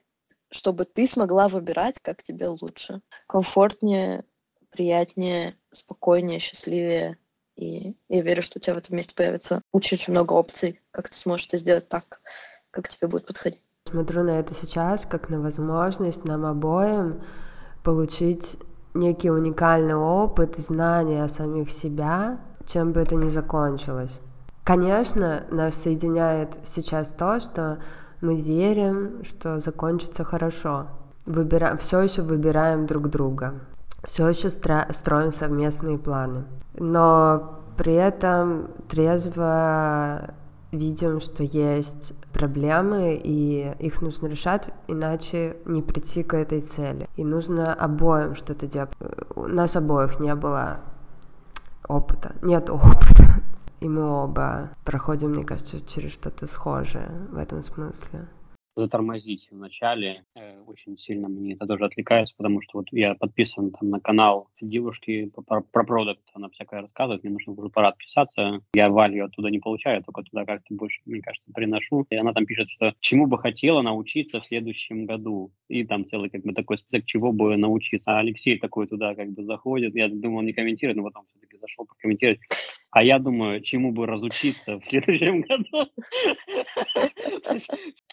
чтобы 0.50 0.84
ты 0.84 1.06
смогла 1.06 1.48
выбирать, 1.48 1.98
как 2.00 2.22
тебе 2.22 2.48
лучше. 2.48 3.00
Комфортнее, 3.26 4.24
приятнее, 4.68 5.56
спокойнее, 5.70 6.38
счастливее. 6.38 7.16
И 7.56 7.94
я 8.08 8.22
верю, 8.22 8.42
что 8.42 8.58
у 8.58 8.62
тебя 8.62 8.74
в 8.74 8.78
этом 8.78 8.96
месте 8.96 9.14
появится 9.14 9.62
очень-очень 9.72 10.12
много 10.12 10.34
опций, 10.34 10.80
как 10.90 11.08
ты 11.08 11.16
сможешь 11.16 11.46
это 11.48 11.56
сделать 11.56 11.88
так, 11.88 12.20
как 12.70 12.88
тебе 12.90 13.08
будет 13.08 13.26
подходить 13.26 13.62
смотрю 13.92 14.24
на 14.24 14.38
это 14.40 14.54
сейчас 14.54 15.04
как 15.04 15.28
на 15.28 15.40
возможность 15.40 16.24
нам 16.24 16.46
обоим 16.46 17.20
получить 17.82 18.58
некий 18.94 19.30
уникальный 19.30 19.94
опыт 19.94 20.58
и 20.58 20.62
знания 20.62 21.22
о 21.22 21.28
самих 21.28 21.70
себя, 21.70 22.38
чем 22.64 22.92
бы 22.92 23.00
это 23.00 23.16
ни 23.16 23.28
закончилось. 23.28 24.20
Конечно, 24.64 25.44
нас 25.50 25.74
соединяет 25.74 26.58
сейчас 26.64 27.10
то, 27.10 27.38
что 27.38 27.78
мы 28.22 28.40
верим, 28.40 29.24
что 29.24 29.60
закончится 29.60 30.24
хорошо. 30.24 30.86
Выбираем, 31.26 31.76
все 31.78 32.00
еще 32.00 32.22
выбираем 32.22 32.86
друг 32.86 33.08
друга. 33.08 33.54
Все 34.04 34.28
еще 34.28 34.48
строим 34.50 35.32
совместные 35.32 35.98
планы. 35.98 36.44
Но 36.78 37.60
при 37.76 37.94
этом 37.94 38.70
трезво 38.88 40.34
видим, 40.70 41.20
что 41.20 41.42
есть 41.44 42.14
проблемы, 42.32 43.20
и 43.22 43.74
их 43.78 44.00
нужно 44.02 44.26
решать, 44.26 44.68
иначе 44.88 45.56
не 45.64 45.82
прийти 45.82 46.22
к 46.22 46.34
этой 46.34 46.60
цели. 46.60 47.08
И 47.16 47.24
нужно 47.24 47.74
обоим 47.74 48.34
что-то 48.34 48.66
делать. 48.66 48.90
У 49.34 49.46
нас 49.46 49.76
обоих 49.76 50.18
не 50.20 50.34
было 50.34 50.80
опыта, 51.86 52.34
нет 52.42 52.70
опыта. 52.70 53.42
И 53.80 53.88
мы 53.88 54.06
оба 54.06 54.70
проходим, 54.84 55.30
мне 55.30 55.42
кажется, 55.42 55.80
через 55.80 56.12
что-то 56.12 56.46
схожее 56.46 57.10
в 57.30 57.36
этом 57.36 57.62
смысле 57.64 58.28
затормозить 58.76 59.48
в 59.50 59.56
начале. 59.56 60.24
Э, 60.34 60.60
очень 60.66 60.96
сильно 60.98 61.28
мне 61.28 61.54
это 61.54 61.66
тоже 61.66 61.84
отвлекается, 61.84 62.34
потому 62.36 62.60
что 62.62 62.78
вот 62.78 62.86
я 62.92 63.14
подписан 63.14 63.70
там 63.70 63.90
на 63.90 64.00
канал 64.00 64.48
девушки 64.60 65.30
про, 65.46 65.60
про 65.60 65.84
продукт, 65.84 66.22
она 66.32 66.48
всякое 66.50 66.82
рассказывает, 66.82 67.22
мне 67.22 67.32
нужно 67.32 67.52
уже 67.52 67.68
пора 67.68 67.88
отписаться. 67.88 68.60
Я 68.74 68.90
валью 68.90 69.26
оттуда 69.26 69.48
не 69.48 69.58
получаю, 69.58 70.02
только 70.02 70.22
туда 70.22 70.44
как-то 70.44 70.74
больше, 70.74 71.00
мне 71.04 71.20
кажется, 71.20 71.50
приношу. 71.52 72.06
И 72.10 72.16
она 72.16 72.32
там 72.32 72.46
пишет, 72.46 72.70
что 72.70 72.94
чему 73.00 73.26
бы 73.26 73.38
хотела 73.38 73.82
научиться 73.82 74.40
в 74.40 74.46
следующем 74.46 75.06
году. 75.06 75.52
И 75.68 75.84
там 75.84 76.08
целый 76.08 76.30
как 76.30 76.42
бы 76.42 76.52
такой 76.52 76.78
список, 76.78 77.06
чего 77.06 77.32
бы 77.32 77.56
научиться. 77.56 78.12
А 78.12 78.20
Алексей 78.20 78.58
такой 78.58 78.86
туда 78.86 79.14
как 79.14 79.30
бы 79.30 79.44
заходит. 79.44 79.94
Я 79.94 80.08
думал, 80.08 80.42
не 80.42 80.52
комментирует, 80.52 80.96
но 80.96 81.04
потом 81.04 81.24
все-таки 81.30 81.58
зашел 81.58 81.84
прокомментировать. 81.86 82.40
А 82.92 83.02
я 83.02 83.18
думаю, 83.18 83.62
чему 83.62 83.90
бы 83.90 84.06
разучиться 84.06 84.78
в 84.78 84.84
следующем 84.84 85.40
году. 85.40 85.90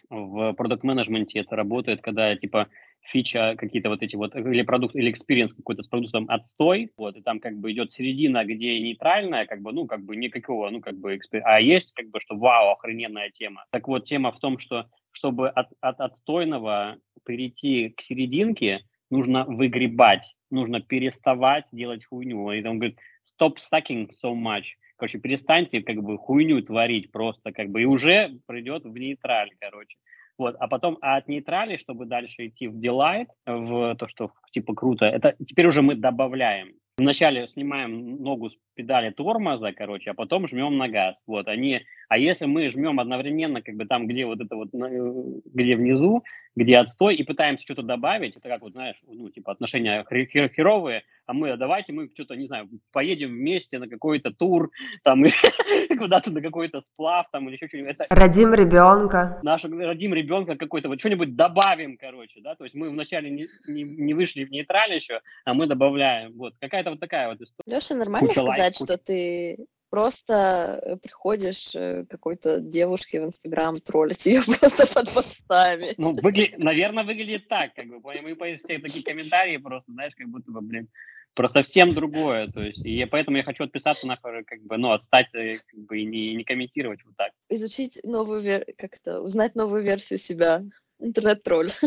В 0.10 0.54
продукт-менеджменте 0.54 1.40
это 1.40 1.56
работает, 1.58 2.02
когда, 2.02 2.36
типа, 2.36 2.70
фича 3.02 3.56
какие-то 3.58 3.90
вот 3.90 4.02
эти 4.02 4.16
вот, 4.16 4.36
или 4.36 4.62
продукт, 4.62 4.96
или 4.96 5.12
experience 5.12 5.54
какой-то 5.54 5.84
с 5.84 5.88
продуктом 5.88 6.26
отстой, 6.30 6.92
вот, 6.96 7.18
и 7.18 7.22
там 7.22 7.42
как 7.42 7.58
бы 7.58 7.72
идет 7.72 7.92
середина, 7.92 8.46
где 8.46 8.80
нейтральная, 8.80 9.46
как 9.46 9.62
бы, 9.62 9.74
ну, 9.74 9.86
как 9.86 10.04
бы 10.06 10.16
никакого, 10.16 10.70
ну, 10.70 10.80
как 10.80 10.98
бы, 10.98 11.18
exper... 11.18 11.42
а 11.44 11.60
есть, 11.60 11.92
как 11.94 12.10
бы, 12.10 12.22
что 12.22 12.38
вау, 12.38 12.72
охрененная 12.72 13.32
тема. 13.32 13.66
Так 13.72 13.88
вот, 13.88 14.06
тема 14.06 14.32
в 14.32 14.40
том, 14.40 14.60
что 14.60 14.88
чтобы 15.12 15.50
от, 15.50 15.68
от 15.82 16.00
отстойного 16.00 16.98
перейти 17.26 17.90
к 17.90 18.02
серединке, 18.02 18.86
нужно 19.10 19.44
выгребать, 19.44 20.36
нужно 20.50 20.82
переставать 20.82 21.66
делать 21.72 22.06
хуйню. 22.06 22.52
И 22.52 22.64
он 22.66 22.80
говорит, 22.80 22.98
stop 23.30 23.58
sucking 23.72 24.10
so 24.24 24.34
much. 24.34 24.64
Короче, 24.98 25.20
перестаньте 25.20 25.82
как 25.82 26.02
бы 26.04 26.18
хуйню 26.18 26.62
творить 26.62 27.12
просто, 27.12 27.52
как 27.52 27.70
бы, 27.70 27.82
и 27.82 27.86
уже 27.86 28.38
придет 28.48 28.84
в 28.84 28.98
нейтраль, 28.98 29.52
короче. 29.60 29.98
Вот, 30.38 30.56
а 30.60 30.68
потом 30.68 30.98
а 31.02 31.18
от 31.18 31.28
нейтрали, 31.28 31.78
чтобы 31.78 32.06
дальше 32.06 32.48
идти 32.48 32.68
в 32.68 32.80
delight, 32.80 33.28
в 33.46 33.96
то, 33.96 34.08
что 34.08 34.32
типа 34.52 34.74
круто, 34.74 35.06
это 35.06 35.36
теперь 35.46 35.68
уже 35.68 35.82
мы 35.82 35.96
добавляем. 35.96 36.74
Вначале 36.98 37.48
снимаем 37.48 38.22
ногу 38.22 38.50
с 38.50 38.58
педали 38.74 39.10
тормоза, 39.12 39.72
короче, 39.72 40.12
а 40.12 40.14
потом 40.14 40.48
жмем 40.48 40.78
на 40.78 40.90
газ. 40.90 41.22
Вот, 41.28 41.48
они, 41.48 41.82
а 42.10 42.18
если 42.18 42.46
мы 42.46 42.70
жмем 42.72 43.00
одновременно, 43.00 43.62
как 43.62 43.76
бы 43.76 43.86
там, 43.86 44.06
где 44.06 44.26
вот 44.26 44.42
это 44.42 44.56
вот, 44.56 44.70
где 44.74 45.76
внизу, 45.78 46.24
где 46.60 46.78
отстой, 46.78 47.16
и 47.16 47.24
пытаемся 47.24 47.64
что-то 47.64 47.84
добавить, 47.84 48.36
это 48.36 48.50
как 48.50 48.62
вот, 48.62 48.74
знаешь, 48.74 48.98
ну, 49.08 49.30
типа 49.30 49.54
отношения 49.54 50.06
хер 50.10 50.50
херовые, 50.50 51.04
а 51.26 51.34
мы, 51.34 51.52
а 51.52 51.58
давайте 51.58 51.94
мы 51.94 52.10
что-то, 52.14 52.36
не 52.36 52.48
знаю, 52.48 52.68
поедем 52.92 53.30
вместе 53.30 53.80
на 53.80 53.88
какой-то 53.88 54.32
тур, 54.32 54.70
там, 55.04 55.24
куда-то 55.98 56.32
на 56.32 56.42
какой-то 56.42 56.82
сплав, 56.82 57.28
там, 57.32 57.48
или 57.48 57.56
еще 57.56 57.68
что-нибудь. 57.68 57.96
Это... 57.98 58.06
Родим 58.10 58.54
ребенка. 58.54 59.40
Наш, 59.42 59.64
родим 59.64 60.14
ребенка 60.14 60.58
какой-то, 60.58 60.90
вот 60.90 61.00
что-нибудь 61.00 61.36
добавим, 61.36 61.98
короче, 61.98 62.42
да, 62.42 62.56
то 62.56 62.66
есть 62.66 62.76
мы 62.76 62.90
вначале 62.90 63.30
не, 63.30 63.46
не, 63.68 63.84
не 63.84 64.14
вышли 64.14 64.44
в 64.44 64.52
нейтраль 64.52 64.94
еще, 64.94 65.22
а 65.46 65.54
мы 65.54 65.66
добавляем, 65.66 66.34
вот, 66.34 66.56
какая-то 66.60 66.90
вот 66.92 67.00
такая 67.00 67.30
вот 67.30 67.40
история. 67.40 67.74
Леша, 67.74 67.96
нормально 67.96 68.28
Куча 68.28 68.42
сказать, 68.42 68.60
лайк, 68.60 68.76
что 68.76 68.98
ты 68.98 69.66
просто 69.90 71.00
приходишь 71.02 71.76
э, 71.76 72.06
какой-то 72.10 72.60
девушке 72.60 73.22
в 73.22 73.26
Инстаграм 73.26 73.80
троллить 73.80 74.26
ее 74.26 74.42
просто 74.60 74.88
под 74.88 75.14
постами. 75.14 75.94
Ну, 75.98 76.14
выгля... 76.14 76.52
наверное, 76.58 77.04
выглядит 77.04 77.48
так, 77.48 77.74
как 77.74 77.88
бы, 77.88 78.00
мы 78.00 78.36
по 78.36 78.46
все 78.46 78.80
такие 78.80 79.04
комментарии 79.04 79.58
просто, 79.58 79.92
знаешь, 79.92 80.16
как 80.16 80.28
будто 80.30 80.52
бы, 80.52 80.62
блин, 80.62 80.88
про 81.34 81.50
совсем 81.50 81.94
другое, 81.94 82.48
то 82.48 82.62
есть, 82.62 82.86
и 82.86 83.06
поэтому 83.06 83.38
я 83.38 83.44
хочу 83.44 83.64
отписаться 83.64 84.06
нахуй, 84.06 84.44
как 84.44 84.62
бы, 84.64 84.78
ну, 84.78 84.92
отстать, 84.92 85.28
э, 85.34 85.54
как 85.68 85.80
бы, 85.80 86.00
и 86.00 86.06
не, 86.06 86.36
не 86.36 86.44
комментировать 86.44 87.04
вот 87.06 87.16
так. 87.16 87.32
Изучить 87.50 88.00
новую, 88.04 88.42
вер... 88.42 88.66
как-то, 88.78 89.22
узнать 89.22 89.56
новую 89.56 89.84
версию 89.84 90.20
себя, 90.20 90.64
интернет-тролль. 91.00 91.72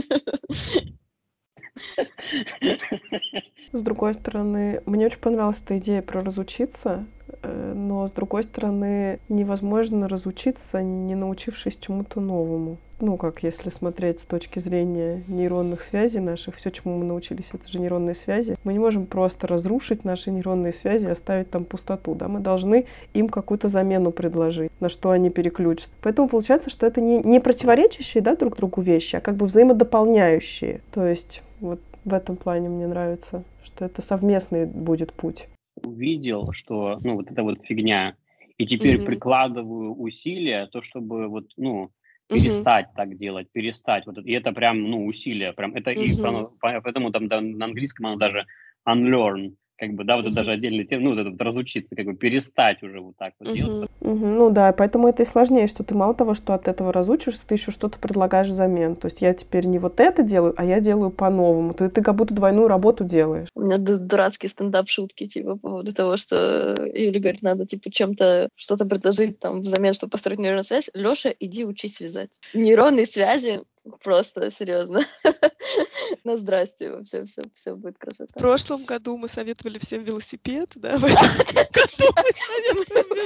С 3.73 3.83
другой 3.83 4.15
стороны, 4.15 4.83
мне 4.87 5.07
очень 5.07 5.21
понравилась 5.21 5.61
эта 5.65 5.79
идея 5.79 6.03
про 6.03 6.23
разучиться, 6.23 7.07
но 7.43 8.07
с 8.07 8.13
другой 8.13 8.45
стороны, 8.45 9.19
невозможно 9.29 10.09
разучиться, 10.09 10.83
не 10.83 11.15
научившись 11.15 11.77
чему-то 11.77 12.21
новому. 12.21 12.79
Ну, 13.01 13.17
как 13.17 13.43
если 13.43 13.71
смотреть 13.71 14.21
с 14.21 14.23
точки 14.23 14.61
зрения 14.61 15.25
нейронных 15.27 15.83
связей 15.83 16.21
наших, 16.21 16.55
все, 16.55 16.71
чему 16.71 16.99
мы 16.99 17.05
научились, 17.05 17.49
это 17.53 17.69
же 17.69 17.81
нейронные 17.81 18.15
связи. 18.15 18.57
Мы 18.63 18.75
не 18.75 18.79
можем 18.79 19.07
просто 19.07 19.49
разрушить 19.49 20.05
наши 20.05 20.31
нейронные 20.31 20.73
связи 20.73 21.07
и 21.07 21.11
оставить 21.11 21.51
там 21.51 21.65
пустоту, 21.65 22.15
да, 22.15 22.29
мы 22.29 22.39
должны 22.39 22.87
им 23.13 23.29
какую-то 23.29 23.67
замену 23.67 24.13
предложить, 24.13 24.71
на 24.79 24.89
что 24.89 25.11
они 25.11 25.31
переключатся. 25.31 25.91
Поэтому 26.01 26.29
получается, 26.29 26.71
что 26.71 26.87
это 26.87 27.01
не, 27.01 27.19
не 27.19 27.41
противоречащие, 27.41 28.23
да, 28.23 28.37
друг 28.37 28.57
другу 28.57 28.81
вещи, 28.83 29.17
а 29.17 29.21
как 29.21 29.35
бы 29.35 29.47
взаимодополняющие. 29.47 30.81
То 30.93 31.05
есть 31.05 31.43
вот 31.59 31.81
в 32.05 32.15
этом 32.15 32.37
плане 32.37 32.69
мне 32.69 32.87
нравится, 32.87 33.43
что 33.65 33.85
это 33.85 34.01
совместный 34.01 34.67
будет 34.67 35.13
путь. 35.13 35.49
Увидел, 35.85 36.53
что, 36.53 36.99
ну, 37.03 37.17
вот 37.17 37.31
эта 37.31 37.43
вот 37.43 37.65
фигня, 37.65 38.17
и 38.59 38.67
теперь 38.67 38.99
угу. 38.99 39.07
прикладываю 39.07 39.95
усилия, 39.95 40.67
то, 40.67 40.83
чтобы 40.83 41.29
вот, 41.29 41.51
ну, 41.57 41.91
перестать 42.29 42.87
угу. 42.87 42.95
так 42.97 43.19
делать, 43.19 43.51
перестать. 43.53 44.07
Вот 44.07 44.19
и 44.19 44.33
это 44.33 44.53
прям, 44.53 44.83
ну, 44.91 45.07
усилия, 45.07 45.53
прям, 45.53 45.75
это, 45.75 45.91
угу. 45.91 46.01
и, 46.01 46.17
поэтому 46.61 47.11
там 47.11 47.29
да, 47.29 47.41
на 47.41 47.67
английском 47.67 48.07
оно 48.07 48.17
даже 48.17 48.47
unlearn, 48.89 49.55
как 49.83 49.95
бы, 49.95 50.05
да, 50.05 50.15
вот 50.15 50.27
это 50.27 50.35
даже 50.37 50.53
отдельный 50.53 50.85
термин, 50.85 51.07
ну, 51.07 51.11
вот 51.11 51.19
это 51.19 51.31
вот 51.31 51.41
разучиться, 51.41 51.97
как 51.97 52.07
бы 52.07 52.15
перестать 52.15 52.81
уже 52.85 53.01
вот 53.01 53.17
так 53.17 53.35
вот 53.41 53.49
uh-huh. 53.49 53.53
делать. 53.57 53.91
Uh-huh. 54.01 54.15
Ну 54.15 54.51
да, 54.51 54.73
поэтому 54.73 55.09
это 55.09 55.25
и 55.25 55.27
сложнее, 55.27 55.67
что 55.67 55.83
ты 55.83 55.97
мало 55.97 56.15
того, 56.15 56.35
что 56.35 56.55
от 56.55 56.69
этого 56.69 56.93
разучишься, 56.93 57.45
ты 57.45 57.57
еще 57.57 57.73
что-то 57.73 57.99
предлагаешь 57.99 58.47
взамен. 58.47 58.95
То 58.95 59.07
есть 59.07 59.21
я 59.21 59.35
теперь 59.35 59.67
не 59.67 59.81
вот 59.81 59.99
это 59.99 60.23
делаю, 60.23 60.55
а 60.57 60.65
я 60.65 60.79
делаю 60.79 61.11
по-новому. 61.11 61.75
Ты, 61.75 61.89
ты 61.89 62.01
как 62.01 62.15
будто 62.15 62.33
двойную 62.33 62.69
работу 62.69 63.03
делаешь. 63.03 63.49
У 63.57 63.63
меня 63.63 63.77
дурацкие 63.77 64.51
стендап-шутки, 64.51 65.27
типа, 65.27 65.57
по 65.57 65.71
поводу 65.71 65.93
того, 65.93 66.17
что 66.17 66.89
Юля 66.95 67.19
говорит, 67.19 67.43
надо, 67.43 67.67
типа, 67.67 67.91
чем-то 67.91 68.51
что-то 68.55 68.87
предложить 68.87 69.41
там 69.41 69.63
взамен, 69.63 69.95
чтобы 69.95 70.13
построить 70.13 70.39
нейронную 70.39 70.65
связь. 70.65 70.91
Леша, 70.95 71.35
иди 71.41 71.65
учись 71.65 71.99
вязать. 71.99 72.39
Нейронные 72.55 73.07
связи 73.07 73.63
Просто 74.03 74.51
серьезно. 74.51 75.01
На 76.25 76.37
здрасте, 76.37 76.91
вообще 76.91 77.25
все, 77.25 77.43
все 77.55 77.75
будет 77.75 77.99
красота. 77.99 78.33
В 78.37 78.41
прошлом 78.41 78.85
году 78.85 79.17
мы 79.17 79.29
советовали 79.29 79.79
всем 79.79 80.03
велосипед, 80.03 80.71
да? 80.77 80.99
В 80.99 81.05
этом 81.05 81.37
году 81.37 82.13
мы 82.17 82.33
советуем 82.33 83.07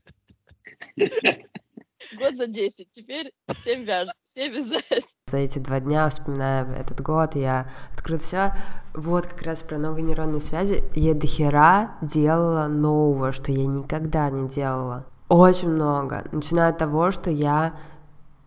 Год 2.17 2.37
за 2.37 2.47
десять. 2.47 2.91
Теперь 2.91 3.33
всем 3.47 3.83
вяжут, 3.83 4.13
все 4.23 4.49
вязать. 4.49 5.05
За 5.27 5.37
эти 5.37 5.59
два 5.59 5.79
дня, 5.79 6.07
вспоминая 6.09 6.79
этот 6.79 7.01
год, 7.01 7.35
я 7.35 7.69
открыла 7.91 8.19
все. 8.19 8.53
Вот 8.93 9.25
как 9.27 9.41
раз 9.41 9.63
про 9.63 9.77
новые 9.77 10.03
нейронные 10.03 10.39
связи. 10.39 10.83
Я 10.95 11.13
до 11.13 11.27
хера 11.27 11.97
делала 12.01 12.67
нового, 12.67 13.33
что 13.33 13.51
я 13.51 13.65
никогда 13.65 14.29
не 14.29 14.47
делала. 14.47 15.05
Очень 15.29 15.71
много. 15.71 16.23
Начиная 16.31 16.69
от 16.69 16.77
того, 16.77 17.11
что 17.11 17.29
я 17.29 17.73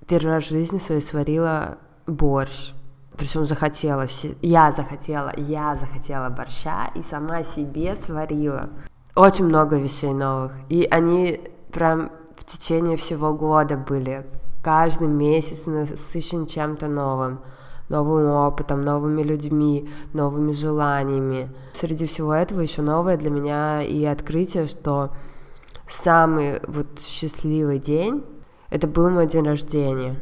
первый 0.06 0.36
раз 0.36 0.44
в 0.44 0.48
жизни 0.48 0.78
своей 0.78 1.02
сварила 1.02 1.76
борщ. 2.06 2.72
Причем 3.18 3.44
захотела, 3.44 4.06
я 4.40 4.72
захотела, 4.72 5.30
я 5.36 5.76
захотела 5.76 6.30
борща 6.30 6.90
и 6.94 7.02
сама 7.02 7.44
себе 7.44 7.96
сварила. 7.96 8.70
Очень 9.14 9.44
много 9.44 9.76
вещей 9.76 10.14
новых. 10.14 10.52
И 10.70 10.88
они 10.90 11.40
прям 11.70 12.10
в 12.36 12.44
течение 12.44 12.96
всего 12.96 13.34
года 13.34 13.76
были. 13.76 14.26
Каждый 14.62 15.08
месяц 15.08 15.66
насыщен 15.66 16.46
чем-то 16.46 16.88
новым. 16.88 17.40
Новым 17.90 18.30
опытом, 18.30 18.82
новыми 18.82 19.22
людьми, 19.22 19.90
новыми 20.14 20.52
желаниями. 20.52 21.50
Среди 21.74 22.06
всего 22.06 22.32
этого 22.32 22.60
еще 22.60 22.80
новое 22.80 23.18
для 23.18 23.28
меня 23.28 23.82
и 23.82 24.02
открытие, 24.04 24.66
что 24.66 25.10
самый 25.92 26.60
вот 26.66 27.00
счастливый 27.00 27.78
день, 27.78 28.24
это 28.70 28.86
был 28.86 29.10
мой 29.10 29.26
день 29.26 29.44
рождения. 29.44 30.16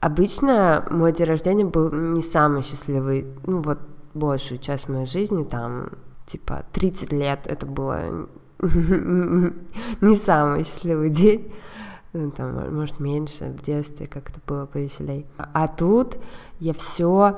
Обычно 0.00 0.86
мой 0.90 1.12
день 1.12 1.26
рождения 1.26 1.64
был 1.64 1.90
не 1.92 2.22
самый 2.22 2.62
счастливый, 2.62 3.26
ну 3.46 3.60
вот 3.60 3.78
большую 4.14 4.58
часть 4.58 4.88
моей 4.88 5.06
жизни, 5.06 5.44
там, 5.44 5.90
типа, 6.26 6.64
30 6.72 7.12
лет 7.12 7.40
это 7.46 7.66
было 7.66 8.28
не 8.60 10.16
самый 10.16 10.64
счастливый 10.64 11.10
день, 11.10 11.52
ну, 12.12 12.30
там, 12.30 12.74
может, 12.74 12.98
меньше, 12.98 13.44
в 13.44 13.62
детстве 13.62 14.06
как-то 14.06 14.40
было 14.46 14.66
повеселей. 14.66 15.26
А 15.36 15.68
тут 15.68 16.16
я 16.58 16.74
все 16.74 17.36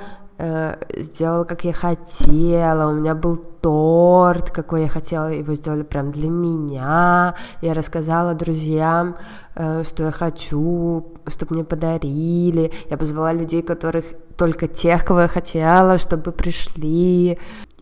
сделала, 0.96 1.44
как 1.44 1.64
я 1.64 1.72
хотела. 1.72 2.90
У 2.90 2.94
меня 2.94 3.14
был 3.14 3.37
торт, 3.37 4.50
какой 4.50 4.83
я 4.83 4.88
хотела, 4.88 5.28
его 5.28 5.55
сделали 5.55 5.83
прям 5.83 6.11
для 6.11 6.28
меня. 6.28 7.35
Я 7.61 7.74
рассказала 7.74 8.35
друзьям, 8.35 9.16
э, 9.55 9.85
что 9.85 10.05
я 10.05 10.11
хочу, 10.11 11.12
чтобы 11.28 11.55
мне 11.55 11.64
подарили. 11.64 12.72
Я 12.90 12.96
позвала 12.96 13.33
людей, 13.33 13.62
которых 13.62 14.05
только 14.37 14.66
тех, 14.66 15.05
кого 15.05 15.22
я 15.22 15.28
хотела, 15.28 15.98
чтобы 15.98 16.33
пришли. 16.33 17.38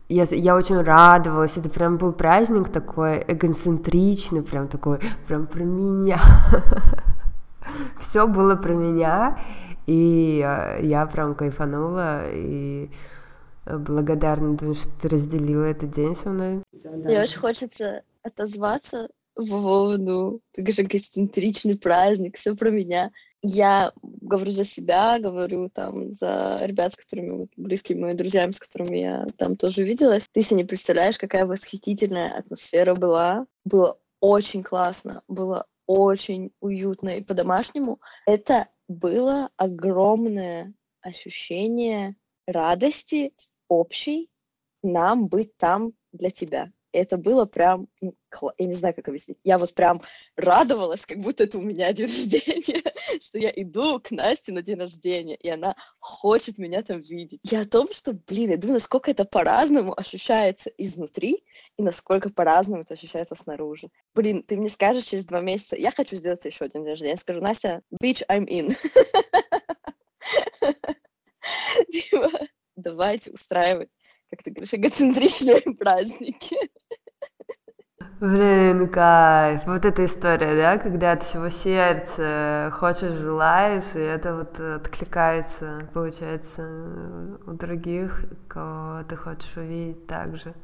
Я, 0.08 0.24
я 0.24 0.56
очень 0.56 0.82
радовалась, 0.82 1.56
это 1.56 1.68
прям 1.68 1.96
был 1.96 2.12
праздник 2.12 2.68
такой 2.68 3.24
эгоцентричный, 3.28 4.42
прям 4.42 4.68
такой, 4.68 4.98
прям 5.26 5.46
про 5.46 5.62
меня. 5.62 6.18
Все 7.98 8.26
было 8.26 8.56
про 8.56 8.72
меня, 8.72 9.38
и 9.90 10.40
э, 10.40 10.80
я 10.82 11.04
прям 11.06 11.34
кайфанула, 11.34 12.22
и 12.32 12.88
благодарна, 13.66 14.56
что 14.56 14.88
ты 15.02 15.08
разделила 15.08 15.64
этот 15.64 15.90
день 15.90 16.14
со 16.14 16.28
мной. 16.28 16.62
Мне 16.72 17.20
очень 17.20 17.38
хочется 17.38 18.02
отозваться 18.22 19.08
поводу, 19.34 20.42
ты 20.52 20.62
говоришь, 20.62 20.78
эксцентричный 20.78 21.76
праздник, 21.76 22.36
все 22.36 22.54
про 22.54 22.70
меня. 22.70 23.10
Я 23.42 23.92
говорю 24.02 24.52
за 24.52 24.64
себя, 24.64 25.18
говорю 25.18 25.70
там 25.70 26.12
за 26.12 26.60
ребят, 26.62 26.92
с 26.92 26.96
которыми, 26.96 27.30
вот, 27.30 27.48
близкими 27.56 28.00
моими 28.00 28.16
друзьями, 28.16 28.52
с 28.52 28.58
которыми 28.58 28.98
я 28.98 29.26
там 29.38 29.56
тоже 29.56 29.82
виделась. 29.82 30.28
Ты 30.30 30.42
себе 30.42 30.58
не 30.58 30.64
представляешь, 30.64 31.16
какая 31.16 31.46
восхитительная 31.46 32.38
атмосфера 32.38 32.94
была. 32.94 33.46
Было 33.64 33.98
очень 34.20 34.62
классно, 34.62 35.22
было 35.26 35.66
очень 35.86 36.52
уютно 36.60 37.16
и 37.16 37.22
по-домашнему. 37.22 37.98
Это 38.26 38.68
было 38.90 39.50
огромное 39.56 40.74
ощущение 41.00 42.16
радости 42.48 43.32
общей 43.68 44.28
нам 44.82 45.28
быть 45.28 45.56
там 45.56 45.92
для 46.12 46.30
тебя 46.30 46.72
это 46.92 47.16
было 47.16 47.44
прям, 47.44 47.88
ну, 48.00 48.14
я 48.58 48.66
не 48.66 48.74
знаю, 48.74 48.94
как 48.94 49.08
объяснить. 49.08 49.38
Я 49.44 49.58
вот 49.58 49.74
прям 49.74 50.02
радовалась, 50.36 51.04
как 51.06 51.18
будто 51.18 51.44
это 51.44 51.58
у 51.58 51.62
меня 51.62 51.92
день 51.92 52.06
рождения, 52.06 52.82
что 53.20 53.38
я 53.38 53.50
иду 53.50 54.00
к 54.00 54.10
Насте 54.10 54.52
на 54.52 54.62
день 54.62 54.78
рождения, 54.78 55.36
и 55.36 55.48
она 55.48 55.76
хочет 55.98 56.58
меня 56.58 56.82
там 56.82 57.00
видеть. 57.00 57.40
Я 57.42 57.62
о 57.62 57.66
том, 57.66 57.88
что, 57.92 58.12
блин, 58.12 58.50
я 58.50 58.56
думаю, 58.56 58.74
насколько 58.74 59.10
это 59.10 59.24
по-разному 59.24 59.98
ощущается 59.98 60.70
изнутри, 60.76 61.44
и 61.76 61.82
насколько 61.82 62.30
по-разному 62.30 62.82
это 62.82 62.94
ощущается 62.94 63.34
снаружи. 63.34 63.88
Блин, 64.14 64.42
ты 64.42 64.56
мне 64.56 64.68
скажешь 64.68 65.04
через 65.04 65.24
два 65.24 65.40
месяца, 65.40 65.76
я 65.76 65.92
хочу 65.92 66.16
сделать 66.16 66.44
еще 66.44 66.64
один 66.64 66.82
день 66.82 66.90
рождения. 66.90 67.16
Скажу, 67.16 67.40
Настя, 67.40 67.82
bitch, 68.02 68.22
I'm 68.28 68.46
in. 68.46 68.76
Типа, 71.90 72.30
давайте 72.76 73.30
устраивать 73.30 73.90
как 74.30 74.44
ты 74.44 74.50
говоришь, 74.50 74.72
эгоцентричные 74.72 75.60
праздники. 75.78 76.56
Блин, 78.20 78.90
кайф. 78.90 79.62
Вот 79.64 79.86
эта 79.86 80.04
история, 80.04 80.54
да, 80.54 80.76
когда 80.76 81.12
от 81.12 81.22
всего 81.22 81.48
сердца 81.48 82.70
хочешь, 82.70 83.14
желаешь, 83.14 83.94
и 83.94 83.98
это 83.98 84.36
вот 84.36 84.60
откликается, 84.60 85.88
получается, 85.94 87.38
у 87.46 87.52
других, 87.54 88.26
кого 88.46 89.04
ты 89.04 89.16
хочешь 89.16 89.56
увидеть 89.56 90.06
также. 90.06 90.54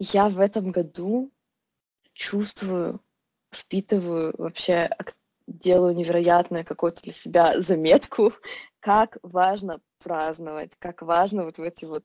Я 0.00 0.28
в 0.28 0.40
этом 0.40 0.72
году 0.72 1.30
чувствую, 2.14 3.00
впитываю 3.52 4.34
вообще, 4.36 4.90
делаю 5.46 5.94
невероятное 5.94 6.64
какую-то 6.64 7.00
для 7.02 7.12
себя 7.12 7.60
заметку, 7.60 8.32
как 8.80 9.18
важно 9.22 9.80
праздновать, 10.02 10.72
как 10.80 11.02
важно 11.02 11.44
вот 11.44 11.58
в 11.58 11.62
эти 11.62 11.84
вот 11.84 12.02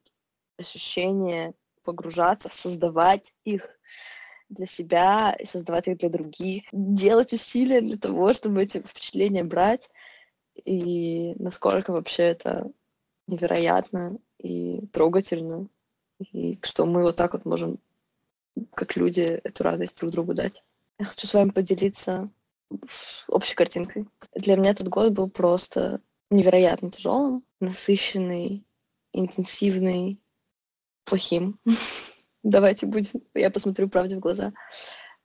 ощущения 0.59 1.55
погружаться, 1.81 2.49
создавать 2.51 3.33
их 3.43 3.79
для 4.49 4.65
себя 4.65 5.35
и 5.39 5.45
создавать 5.45 5.87
их 5.87 5.97
для 5.97 6.09
других, 6.09 6.63
делать 6.71 7.33
усилия 7.33 7.81
для 7.81 7.97
того, 7.97 8.33
чтобы 8.33 8.63
эти 8.63 8.79
впечатления 8.79 9.43
брать, 9.43 9.89
и 10.63 11.33
насколько 11.37 11.91
вообще 11.91 12.23
это 12.23 12.71
невероятно 13.27 14.17
и 14.39 14.85
трогательно, 14.87 15.67
и 16.19 16.59
что 16.63 16.85
мы 16.85 17.03
вот 17.03 17.15
так 17.15 17.33
вот 17.33 17.45
можем, 17.45 17.79
как 18.73 18.95
люди, 18.95 19.21
эту 19.21 19.63
радость 19.63 19.99
друг 19.99 20.11
другу 20.11 20.33
дать. 20.33 20.63
Я 20.99 21.05
хочу 21.05 21.27
с 21.27 21.33
вами 21.33 21.49
поделиться 21.49 22.29
общей 23.27 23.55
картинкой. 23.55 24.07
Для 24.33 24.55
меня 24.55 24.71
этот 24.71 24.87
год 24.87 25.11
был 25.11 25.29
просто 25.29 26.01
невероятно 26.29 26.91
тяжелым, 26.91 27.43
насыщенный, 27.59 28.65
интенсивный, 29.13 30.19
плохим. 31.05 31.59
Давайте 32.43 32.85
будем. 32.85 33.21
Я 33.33 33.49
посмотрю 33.49 33.89
правде 33.89 34.15
в 34.15 34.19
глаза. 34.19 34.53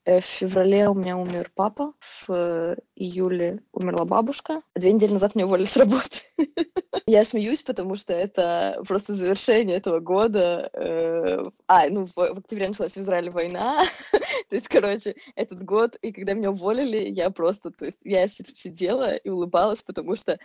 Э, 0.05 0.21
в 0.21 0.25
феврале 0.25 0.89
у 0.89 0.95
меня 0.95 1.17
умер 1.17 1.53
папа, 1.55 1.95
в 2.27 2.77
июле 2.97 3.61
умерла 3.73 4.05
бабушка, 4.05 4.63
а 4.75 4.81
две 4.81 4.93
недели 4.93 5.13
назад 5.13 5.35
меня 5.35 5.47
уволили 5.47 5.67
с 5.67 5.77
работы. 5.77 6.19
Я 7.07 7.25
смеюсь, 7.25 7.63
потому 7.63 7.97
что 7.97 8.13
это 8.13 8.83
просто 8.87 9.15
завершение 9.15 9.77
этого 9.77 10.01
года. 10.01 10.71
Э, 10.73 11.45
а, 11.69 11.89
ну, 11.89 12.07
в 12.07 12.19
октябре 12.19 12.69
началась 12.69 12.95
в 12.95 12.99
Израиле 12.99 13.31
война. 13.31 13.85
то 14.13 14.55
есть, 14.55 14.69
короче, 14.69 15.15
этот 15.37 15.63
год, 15.65 15.97
и 16.03 16.13
когда 16.13 16.35
меня 16.35 16.51
уволили, 16.51 17.09
я 17.09 17.31
просто, 17.31 17.71
то 17.71 17.87
есть, 17.87 18.01
я 18.03 18.27
сидела 18.29 19.15
и 19.15 19.29
улыбалась, 19.29 19.83
потому 19.83 20.17
что 20.17 20.39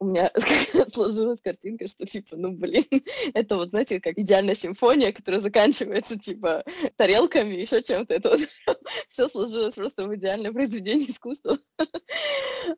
у 0.00 0.06
меня 0.06 0.32
сложилась 0.92 1.42
картинка, 1.42 1.86
что 1.86 2.06
типа, 2.06 2.36
ну 2.36 2.52
блин, 2.52 2.84
это 3.34 3.56
вот, 3.56 3.70
знаете, 3.70 4.00
как 4.00 4.18
идеальная 4.18 4.54
симфония, 4.54 5.12
которая 5.12 5.40
заканчивается 5.40 6.18
типа 6.18 6.64
тарелками, 6.96 7.54
еще 7.54 7.82
чем-то. 7.82 8.14
Это 8.14 8.30
вот 8.30 8.40
все 9.08 9.28
сложилось 9.28 9.74
просто 9.74 10.06
в 10.06 10.14
идеальное 10.16 10.52
произведение 10.52 11.08
искусства. 11.08 11.58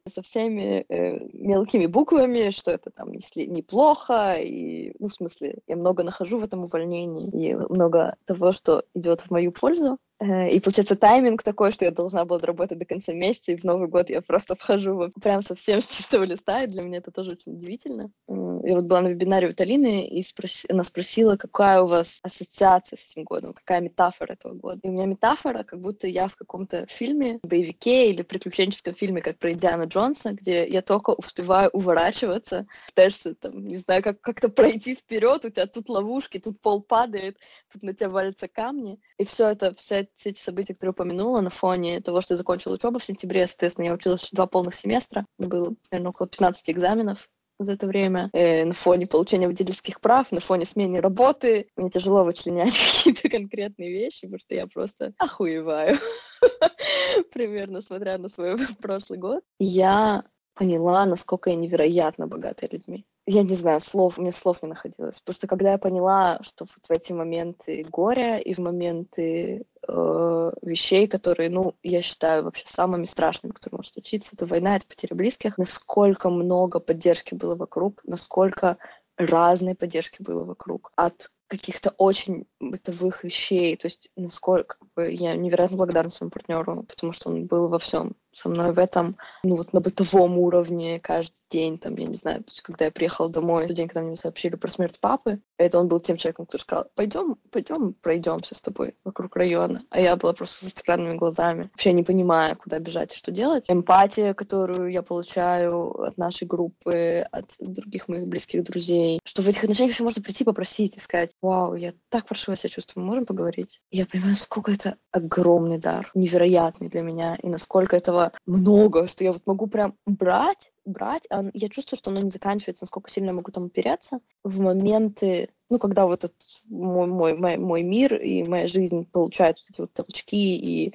Со 0.07 0.23
всеми 0.23 0.85
э, 0.89 1.19
мелкими 1.33 1.87
буквами, 1.87 2.51
что 2.51 2.73
это 2.73 2.91
там 2.91 3.13
если 3.13 3.47
неплохо, 3.47 4.35
и, 4.35 4.93
ну, 4.99 5.09
в 5.09 5.13
смысле, 5.13 5.59
я 5.69 5.77
много 5.77 6.03
нахожу 6.03 6.39
в 6.39 6.45
этом 6.45 6.65
увольнении, 6.65 7.31
и 7.31 7.55
много 7.55 8.17
того, 8.27 8.53
что 8.53 8.85
идет 8.95 9.21
в 9.21 9.31
мою 9.31 9.53
пользу. 9.53 9.99
Э, 10.23 10.49
и 10.51 10.61
получается 10.61 10.95
тайминг 10.95 11.43
такой, 11.43 11.73
что 11.73 11.85
я 11.85 11.91
должна 11.91 12.25
была 12.25 12.39
работать 12.39 12.79
до 12.79 12.85
конца 12.85 13.13
месяца, 13.13 13.51
и 13.53 13.57
в 13.57 13.65
Новый 13.65 13.89
год 13.89 14.09
я 14.09 14.23
просто 14.23 14.55
вхожу 14.55 15.11
прям 15.21 15.43
совсем 15.43 15.81
с 15.81 15.89
чистого 15.89 16.23
листа, 16.23 16.63
и 16.63 16.69
для 16.69 16.83
меня 16.83 16.99
это 16.99 17.11
тоже 17.11 17.33
очень 17.33 17.53
удивительно. 17.53 18.11
Я 18.29 18.77
вот 18.77 18.85
была 18.85 19.01
на 19.01 19.09
вебинаре 19.09 19.49
у 19.49 19.55
Талины, 19.55 20.07
и 20.07 20.23
спрос... 20.23 20.65
она 20.69 20.85
спросила, 20.85 21.37
какая 21.37 21.83
у 21.83 21.89
вас 21.89 22.21
ассоциация 22.23 22.97
с 22.97 23.11
этим 23.11 23.25
годом, 23.25 23.53
какая 23.53 23.81
метафора 23.81 24.35
этого 24.35 24.55
года. 24.55 24.79
И 24.85 24.89
у 24.89 24.93
меня 24.93 25.07
метафора, 25.07 25.65
как 25.65 25.81
будто 25.81 26.07
я 26.07 26.29
в 26.29 26.37
каком-то 26.37 26.87
фильме, 26.87 27.41
боевике 27.43 28.11
или 28.11 28.23
приключенческом 28.23 28.95
фильме, 28.95 29.23
как 29.23 29.39
про 29.39 29.53
Индиана 29.53 29.85
Джонса, 29.85 30.33
где 30.33 30.69
я 30.69 30.83
только 30.83 31.11
успеваю 31.11 31.71
уворачиваться, 31.71 32.67
пытаешься, 32.87 33.35
там, 33.35 33.67
не 33.67 33.77
знаю, 33.77 34.03
как- 34.05 34.21
как-то 34.21 34.49
пройти 34.49 34.95
вперед, 34.95 35.45
у 35.45 35.51
тебя 35.51 35.67
тут 35.67 35.89
ловушки, 35.89 36.39
тут 36.39 36.61
пол 36.61 36.81
падает, 36.81 37.39
тут 37.73 37.83
на 37.83 37.93
тебя 37.93 38.11
валятся 38.11 38.47
камни, 38.47 39.01
и 39.19 39.25
все 39.25 39.49
это, 39.49 39.75
все 39.75 40.07
все 40.15 40.31
эти 40.31 40.41
события, 40.41 40.75
которые 40.75 40.93
упомянула, 40.93 41.41
на 41.41 41.51
фоне 41.51 42.01
того, 42.01 42.21
что 42.21 42.35
я 42.35 42.39
закончила 42.39 42.75
учебу 42.75 42.99
в 42.99 43.05
сентябре, 43.05 43.47
соответственно, 43.47 43.87
я 43.87 43.95
училась 43.95 44.29
два 44.33 44.47
полных 44.47 44.75
семестра, 44.75 45.27
было, 45.39 45.75
наверное, 45.91 46.11
около 46.11 46.29
15 46.29 46.71
экзаменов 46.71 47.29
за 47.59 47.73
это 47.73 47.87
время, 47.87 48.31
э, 48.33 48.65
на 48.65 48.73
фоне 48.73 49.07
получения 49.07 49.47
водительских 49.47 50.01
прав, 50.01 50.33
на 50.33 50.41
фоне 50.41 50.65
смены 50.65 51.01
работы. 51.01 51.69
Мне 51.77 51.91
тяжело 51.91 52.25
вычленять 52.25 52.73
какие-то 53.05 53.29
конкретные 53.29 53.91
вещи, 53.91 54.23
потому 54.23 54.39
что 54.39 54.55
я 54.55 54.67
просто 54.67 55.15
охуеваю, 55.19 55.99
примерно, 57.33 57.81
смотря 57.81 58.19
на 58.19 58.29
свой 58.29 58.57
прошлый 58.81 59.19
год. 59.19 59.43
Я 59.59 60.25
поняла, 60.55 61.07
насколько 61.07 61.51
я 61.51 61.57
невероятно 61.57 62.27
богатая 62.27 62.69
людьми 62.71 63.07
я 63.27 63.43
не 63.43 63.55
знаю, 63.55 63.81
слов, 63.81 64.19
у 64.19 64.23
меня 64.23 64.33
слов 64.33 64.63
не 64.63 64.69
находилось. 64.69 65.21
Потому 65.21 65.35
что 65.35 65.47
когда 65.47 65.73
я 65.73 65.79
поняла, 65.79 66.41
что 66.43 66.65
вот 66.65 66.89
в 66.89 66.91
эти 66.91 67.13
моменты 67.13 67.87
горя 67.89 68.39
и 68.39 68.53
в 68.53 68.59
моменты 68.59 69.65
э, 69.87 70.53
вещей, 70.63 71.07
которые, 71.07 71.49
ну, 71.49 71.75
я 71.85 72.03
считаю 72.03 72.43
вообще 72.43 72.65
самыми 72.67 73.05
страшными, 73.05 73.53
которые 73.53 73.79
может 73.79 73.93
случиться, 73.93 74.31
это 74.35 74.47
война, 74.47 74.77
это 74.77 74.87
потеря 74.89 75.15
близких, 75.15 75.57
насколько 75.57 76.31
много 76.31 76.81
поддержки 76.81 77.35
было 77.35 77.55
вокруг, 77.55 78.01
насколько 78.05 78.77
разной 79.17 79.77
поддержки 79.77 80.21
было 80.21 80.45
вокруг. 80.45 80.91
От 80.97 81.31
каких-то 81.53 81.91
очень 81.99 82.47
бытовых 82.61 83.25
вещей, 83.25 83.77
то 83.77 83.87
есть 83.87 84.11
насколько 84.17 84.79
как 84.79 84.89
бы, 84.97 85.13
я 85.13 85.37
невероятно 85.37 85.77
благодарна 85.77 86.11
своему 86.11 86.31
партнеру, 86.31 86.85
потому 86.85 87.13
что 87.13 87.29
он 87.29 87.47
был 87.47 87.69
во 87.69 87.79
всем 87.79 88.15
со 88.33 88.49
мной 88.49 88.73
в 88.73 88.79
этом, 88.79 89.17
ну 89.45 89.57
вот 89.57 89.75
на 89.75 89.81
бытовом 89.81 90.39
уровне 90.39 90.99
каждый 91.01 91.43
день, 91.51 91.79
там, 91.79 91.97
я 91.97 92.07
не 92.07 92.15
знаю, 92.15 92.39
то 92.39 92.49
есть 92.49 92.63
когда 92.63 92.87
я 92.87 92.91
приехала 92.91 93.29
домой, 93.29 93.67
тот 93.67 93.77
день, 93.77 93.89
когда 93.89 94.01
мне 94.01 94.17
сообщили 94.17 94.57
про 94.57 94.71
смерть 94.71 94.99
папы, 95.01 95.41
это 95.59 95.79
он 95.79 95.89
был 95.89 96.01
тем 96.01 96.17
человеком, 96.17 96.47
который 96.47 96.63
сказал, 96.63 96.87
пойдем, 96.95 97.37
пойдем, 97.51 97.93
пройдемся 97.93 98.55
с 98.55 98.63
тобой 98.63 98.95
вокруг 99.05 99.37
района, 99.37 99.85
а 99.91 100.01
я 100.01 100.17
была 100.17 100.33
просто 100.33 100.65
со 100.65 100.71
стеклянными 100.71 101.17
глазами, 101.17 101.65
вообще 101.65 101.93
не 101.93 102.03
понимая, 102.03 102.55
куда 102.55 102.79
бежать 102.79 103.13
и 103.13 103.19
что 103.19 103.31
делать. 103.31 103.65
Эмпатия, 103.69 104.33
которую 104.33 104.91
я 104.91 105.03
получаю 105.03 106.03
от 106.03 106.17
нашей 106.17 106.47
группы, 106.47 107.27
от 107.31 107.55
других 107.61 108.09
моих 108.09 108.27
близких 108.27 108.65
друзей, 108.65 109.21
что 109.25 109.43
в 109.43 109.49
этих 109.49 109.63
отношениях 109.63 109.93
еще 109.93 110.05
можно 110.05 110.23
прийти 110.23 110.45
попросить 110.45 110.97
и 110.97 111.01
сказать, 111.01 111.33
вау, 111.43 111.75
я 111.75 111.93
так 112.09 112.29
хорошо 112.29 112.55
себя 112.55 112.71
чувствую, 112.71 113.05
мы 113.05 113.11
можем 113.11 113.27
поговорить? 113.27 113.83
Я 113.91 114.07
понимаю, 114.07 114.37
сколько 114.37 114.71
это 114.71 114.97
огромный 115.11 115.79
дар, 115.79 116.11
невероятный 116.15 116.89
для 116.89 117.03
меня, 117.03 117.37
и 117.43 117.49
насколько 117.49 117.97
этого 117.97 118.33
много, 118.47 119.09
что 119.09 119.25
я 119.25 119.33
вот 119.33 119.43
могу 119.45 119.67
прям 119.67 119.97
брать, 120.07 120.73
брать, 120.85 121.25
а 121.31 121.45
я 121.53 121.69
чувствую, 121.69 121.99
что 121.99 122.11
оно 122.11 122.21
не 122.21 122.31
заканчивается, 122.31 122.85
насколько 122.85 123.11
сильно 123.11 123.29
я 123.29 123.35
могу 123.35 123.51
там 123.51 123.67
опереться 123.67 124.21
в 124.45 124.61
моменты, 124.61 125.51
ну, 125.69 125.79
когда 125.79 126.07
вот 126.07 126.25
этот 126.25 126.37
мой, 126.69 127.09
мой, 127.09 127.35
мой, 127.35 127.57
мой 127.57 127.83
мир 127.83 128.15
и 128.15 128.45
моя 128.45 128.69
жизнь 128.69 129.05
получают 129.11 129.59
вот 129.59 129.71
эти 129.71 129.81
вот 129.81 129.93
толчки 129.93 130.57
и 130.57 130.95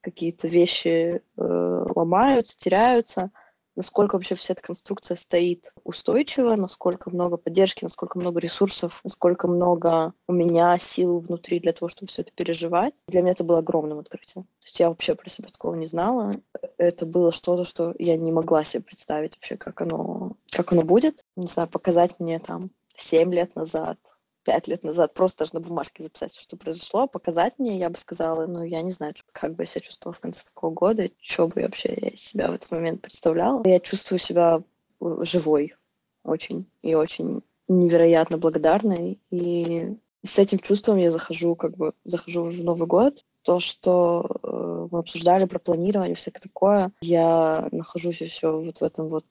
какие-то 0.00 0.48
вещи 0.48 1.22
э, 1.36 1.86
ломаются, 1.94 2.58
теряются, 2.58 3.30
насколько 3.76 4.14
вообще 4.14 4.34
вся 4.34 4.54
эта 4.54 4.62
конструкция 4.62 5.16
стоит 5.16 5.72
устойчиво, 5.84 6.56
насколько 6.56 7.10
много 7.10 7.36
поддержки, 7.36 7.84
насколько 7.84 8.18
много 8.18 8.40
ресурсов, 8.40 9.00
насколько 9.04 9.48
много 9.48 10.12
у 10.28 10.32
меня 10.32 10.76
сил 10.78 11.20
внутри 11.20 11.60
для 11.60 11.72
того, 11.72 11.88
чтобы 11.88 12.08
все 12.08 12.22
это 12.22 12.32
переживать. 12.32 13.02
Для 13.08 13.22
меня 13.22 13.32
это 13.32 13.44
было 13.44 13.58
огромным 13.58 13.98
открытием. 13.98 14.44
То 14.44 14.64
есть 14.64 14.80
я 14.80 14.88
вообще 14.88 15.14
про 15.14 15.28
себя 15.28 15.48
такого 15.48 15.74
не 15.74 15.86
знала. 15.86 16.32
Это 16.78 17.06
было 17.06 17.32
что-то, 17.32 17.64
что 17.64 17.94
я 17.98 18.16
не 18.16 18.32
могла 18.32 18.64
себе 18.64 18.82
представить 18.82 19.34
вообще, 19.34 19.56
как 19.56 19.80
оно, 19.80 20.36
как 20.50 20.72
оно 20.72 20.82
будет. 20.82 21.24
Не 21.36 21.46
знаю, 21.46 21.68
показать 21.68 22.18
мне 22.18 22.38
там 22.38 22.70
семь 22.96 23.34
лет 23.34 23.54
назад, 23.56 23.98
пять 24.44 24.68
лет 24.68 24.84
назад 24.84 25.14
просто 25.14 25.40
даже 25.44 25.54
на 25.54 25.60
бумажке 25.60 26.02
записать, 26.02 26.34
что 26.36 26.56
произошло, 26.56 27.06
показать 27.06 27.58
мне, 27.58 27.78
я 27.78 27.90
бы 27.90 27.96
сказала, 27.96 28.46
ну, 28.46 28.62
я 28.62 28.82
не 28.82 28.90
знаю, 28.90 29.14
как 29.32 29.54
бы 29.54 29.62
я 29.62 29.66
себя 29.66 29.80
чувствовала 29.80 30.14
в 30.14 30.20
конце 30.20 30.44
такого 30.44 30.72
года, 30.72 31.08
что 31.20 31.48
бы 31.48 31.62
вообще 31.62 31.96
я 32.00 32.08
из 32.10 32.20
себя 32.20 32.50
в 32.50 32.54
этот 32.54 32.70
момент 32.70 33.00
представляла. 33.00 33.62
Я 33.64 33.80
чувствую 33.80 34.18
себя 34.18 34.62
э, 35.00 35.16
живой 35.22 35.74
очень 36.22 36.66
и 36.82 36.94
очень 36.94 37.42
невероятно 37.68 38.38
благодарной. 38.38 39.20
И 39.30 39.96
с 40.24 40.38
этим 40.38 40.58
чувством 40.58 40.96
я 40.96 41.10
захожу, 41.10 41.54
как 41.54 41.76
бы, 41.76 41.92
захожу 42.04 42.44
в 42.44 42.64
Новый 42.64 42.86
год. 42.86 43.20
То, 43.42 43.60
что 43.60 44.26
э, 44.42 44.88
мы 44.90 44.98
обсуждали 44.98 45.44
про 45.44 45.58
планирование, 45.58 46.14
всякое 46.14 46.40
такое, 46.40 46.92
я 47.02 47.68
нахожусь 47.72 48.22
еще 48.22 48.50
вот 48.50 48.80
в 48.80 48.82
этом 48.82 49.08
вот, 49.08 49.26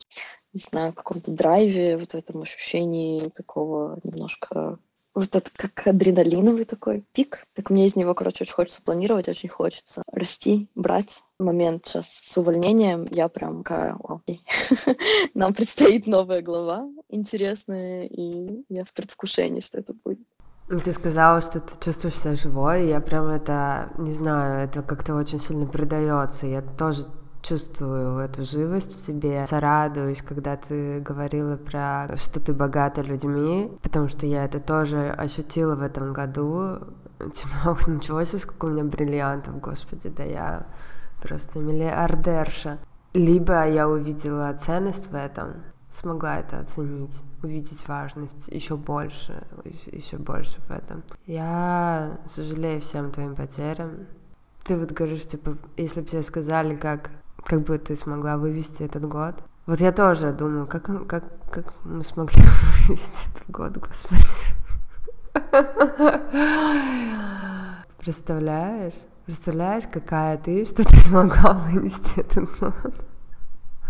не 0.53 0.59
знаю, 0.59 0.93
каком-то 0.93 1.31
драйве, 1.31 1.97
вот 1.97 2.11
в 2.11 2.15
этом 2.15 2.43
ощущении 2.43 3.29
такого 3.29 3.99
немножко 4.03 4.77
вот 5.15 5.35
это 5.35 5.49
как 5.55 5.87
адреналиновый 5.87 6.65
такой 6.65 7.03
пик. 7.13 7.45
Так 7.53 7.69
мне 7.69 7.85
из 7.85 7.95
него, 7.95 8.13
короче, 8.13 8.43
очень 8.43 8.53
хочется 8.53 8.81
планировать, 8.81 9.29
очень 9.29 9.49
хочется 9.49 10.03
расти, 10.11 10.67
брать. 10.75 11.23
Момент 11.39 11.85
сейчас 11.85 12.09
с 12.09 12.37
увольнением 12.37 13.05
я 13.09 13.27
прям 13.27 13.63
такая, 13.63 13.97
окей. 14.03 14.43
Нам 15.33 15.53
предстоит 15.53 16.07
новая 16.07 16.41
глава 16.41 16.87
интересная, 17.09 18.05
и 18.05 18.63
я 18.69 18.85
в 18.85 18.93
предвкушении, 18.93 19.61
что 19.61 19.79
это 19.79 19.93
будет. 19.93 20.19
Ты 20.83 20.93
сказала, 20.93 21.41
что 21.41 21.59
ты 21.59 21.73
чувствуешь 21.83 22.15
себя 22.15 22.35
живой, 22.35 22.87
я 22.87 23.01
прям 23.01 23.27
это, 23.27 23.91
не 23.97 24.13
знаю, 24.13 24.65
это 24.65 24.81
как-то 24.81 25.15
очень 25.15 25.39
сильно 25.39 25.67
передается. 25.67 26.47
Я 26.47 26.61
тоже 26.61 27.05
чувствую 27.43 28.17
эту 28.19 28.43
живость 28.43 28.95
в 28.95 29.05
себе. 29.05 29.45
Радуюсь, 29.51 30.21
когда 30.21 30.55
ты 30.55 31.01
говорила 31.01 31.57
про 31.57 32.15
что 32.17 32.39
ты 32.39 32.53
богата 32.53 33.01
людьми, 33.01 33.71
потому 33.83 34.07
что 34.07 34.25
я 34.25 34.45
это 34.45 34.59
тоже 34.59 35.09
ощутила 35.09 35.75
в 35.75 35.83
этом 35.83 36.13
году. 36.13 36.79
Типа, 37.19 37.77
ничего 37.87 38.23
себе, 38.23 38.39
сколько 38.39 38.65
у 38.65 38.69
меня 38.69 38.85
бриллиантов, 38.85 39.59
господи, 39.59 40.09
да 40.09 40.23
я 40.23 40.65
просто 41.21 41.59
миллиардерша. 41.59 42.79
Либо 43.13 43.67
я 43.67 43.87
увидела 43.87 44.57
ценность 44.59 45.11
в 45.11 45.15
этом, 45.15 45.63
смогла 45.91 46.39
это 46.39 46.59
оценить, 46.59 47.21
увидеть 47.43 47.87
важность 47.87 48.47
еще 48.47 48.75
больше, 48.75 49.45
еще 49.91 50.17
больше 50.17 50.59
в 50.61 50.71
этом. 50.71 51.03
Я 51.27 52.17
сожалею 52.25 52.81
всем 52.81 53.11
твоим 53.11 53.35
потерям. 53.35 54.07
Ты 54.63 54.79
вот 54.79 54.91
говоришь, 54.91 55.27
типа, 55.27 55.57
если 55.77 56.01
бы 56.01 56.07
тебе 56.07 56.23
сказали, 56.23 56.75
как 56.75 57.11
как 57.45 57.61
бы 57.61 57.77
ты 57.77 57.95
смогла 57.95 58.37
вывести 58.37 58.83
этот 58.83 59.07
год? 59.07 59.35
Вот 59.65 59.79
я 59.79 59.91
тоже 59.91 60.31
думаю, 60.31 60.67
как, 60.67 61.07
как, 61.07 61.23
как 61.49 61.73
мы 61.83 62.03
смогли 62.03 62.43
вывести 62.87 63.29
этот 63.33 63.49
год, 63.49 63.77
господи. 63.77 64.23
Представляешь? 67.97 69.05
Представляешь, 69.25 69.85
какая 69.91 70.37
ты, 70.37 70.65
что 70.65 70.83
ты 70.83 70.95
смогла 70.97 71.53
вынести 71.53 72.19
этот 72.19 72.49
год? 72.59 72.93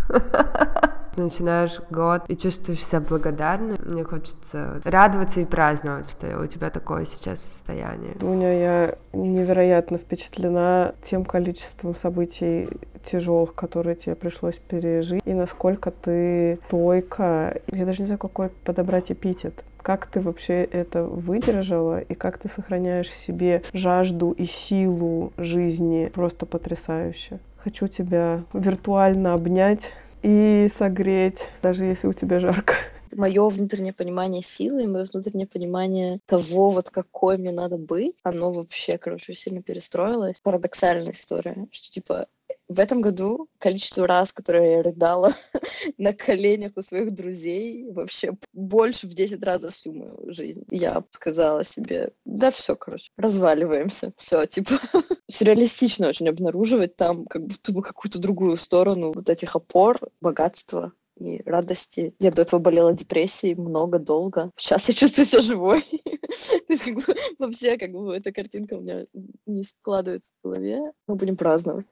начинаешь 1.16 1.80
год 1.90 2.22
и 2.28 2.36
чувствуешь 2.36 2.84
себя 2.84 3.00
благодарным. 3.00 3.78
Мне 3.84 4.04
хочется 4.04 4.80
радоваться 4.84 5.40
и 5.40 5.44
праздновать, 5.44 6.10
что 6.10 6.40
у 6.40 6.46
тебя 6.46 6.70
такое 6.70 7.04
сейчас 7.04 7.40
состояние. 7.40 8.14
Дуня, 8.18 8.52
я 8.52 8.94
невероятно 9.12 9.98
впечатлена 9.98 10.94
тем 11.02 11.24
количеством 11.24 11.94
событий 11.94 12.68
тяжелых, 13.10 13.54
которые 13.54 13.96
тебе 13.96 14.14
пришлось 14.14 14.56
пережить, 14.56 15.22
и 15.24 15.34
насколько 15.34 15.90
ты 15.90 16.58
стойко, 16.66 17.60
я 17.66 17.84
даже 17.84 18.02
не 18.02 18.06
знаю, 18.06 18.18
какой 18.18 18.48
подобрать 18.48 19.12
эпитет, 19.12 19.64
как 19.82 20.06
ты 20.06 20.20
вообще 20.20 20.64
это 20.64 21.04
выдержала 21.04 22.00
и 22.00 22.14
как 22.14 22.38
ты 22.38 22.48
сохраняешь 22.48 23.08
в 23.08 23.16
себе 23.16 23.62
жажду 23.74 24.30
и 24.32 24.46
силу 24.46 25.32
жизни. 25.36 26.10
Просто 26.14 26.46
потрясающе. 26.46 27.38
Хочу 27.58 27.88
тебя 27.88 28.44
виртуально 28.52 29.34
обнять 29.34 29.92
и 30.24 30.70
согреть, 30.78 31.50
даже 31.60 31.84
если 31.84 32.06
у 32.06 32.14
тебя 32.14 32.40
жарко. 32.40 32.74
Мое 33.14 33.48
внутреннее 33.48 33.92
понимание 33.92 34.42
силы 34.42 34.84
и 34.84 34.86
мое 34.86 35.08
внутреннее 35.12 35.46
понимание 35.46 36.20
того, 36.26 36.70
вот 36.70 36.90
какой 36.90 37.38
мне 37.38 37.52
надо 37.52 37.76
быть, 37.76 38.16
оно 38.22 38.52
вообще, 38.52 38.98
короче, 38.98 39.34
сильно 39.34 39.62
перестроилось. 39.62 40.36
Парадоксальная 40.42 41.12
история, 41.12 41.66
что, 41.70 41.90
типа, 41.90 42.28
в 42.68 42.78
этом 42.78 43.00
году 43.02 43.48
количество 43.58 44.06
раз, 44.06 44.32
которые 44.32 44.72
я 44.72 44.82
рыдала 44.82 45.34
на 45.98 46.12
коленях 46.12 46.72
у 46.76 46.82
своих 46.82 47.14
друзей, 47.14 47.90
вообще 47.90 48.32
больше 48.52 49.06
в 49.06 49.14
10 49.14 49.42
раз 49.42 49.62
за 49.62 49.70
всю 49.70 49.92
мою 49.92 50.32
жизнь. 50.32 50.64
Я 50.70 51.04
сказала 51.10 51.64
себе, 51.64 52.12
да 52.24 52.50
все, 52.50 52.74
короче, 52.74 53.10
разваливаемся. 53.16 54.12
Все, 54.16 54.46
типа, 54.46 54.80
сюрреалистично 55.28 56.08
очень 56.08 56.28
обнаруживать 56.28 56.96
там 56.96 57.26
как 57.26 57.46
будто 57.46 57.72
бы 57.72 57.82
какую-то 57.82 58.18
другую 58.18 58.56
сторону 58.56 59.12
вот 59.14 59.28
этих 59.28 59.56
опор, 59.56 59.98
богатства, 60.20 60.92
и 61.16 61.42
радости. 61.44 62.14
Я 62.18 62.30
до 62.30 62.42
этого 62.42 62.60
болела 62.60 62.92
депрессией 62.92 63.54
много, 63.54 63.98
долго. 63.98 64.50
Сейчас 64.56 64.88
я 64.88 64.94
чувствую 64.94 65.26
себя 65.26 65.42
живой. 65.42 65.82
То 66.10 66.72
есть 66.72 66.84
как 66.84 66.94
бы, 66.94 67.14
вообще 67.38 67.78
как 67.78 67.92
бы 67.92 68.14
эта 68.14 68.32
картинка 68.32 68.74
у 68.74 68.80
меня 68.80 69.06
не 69.46 69.64
складывается 69.64 70.30
в 70.42 70.48
голове. 70.48 70.92
Мы 71.06 71.14
будем 71.16 71.36
праздновать. 71.36 71.86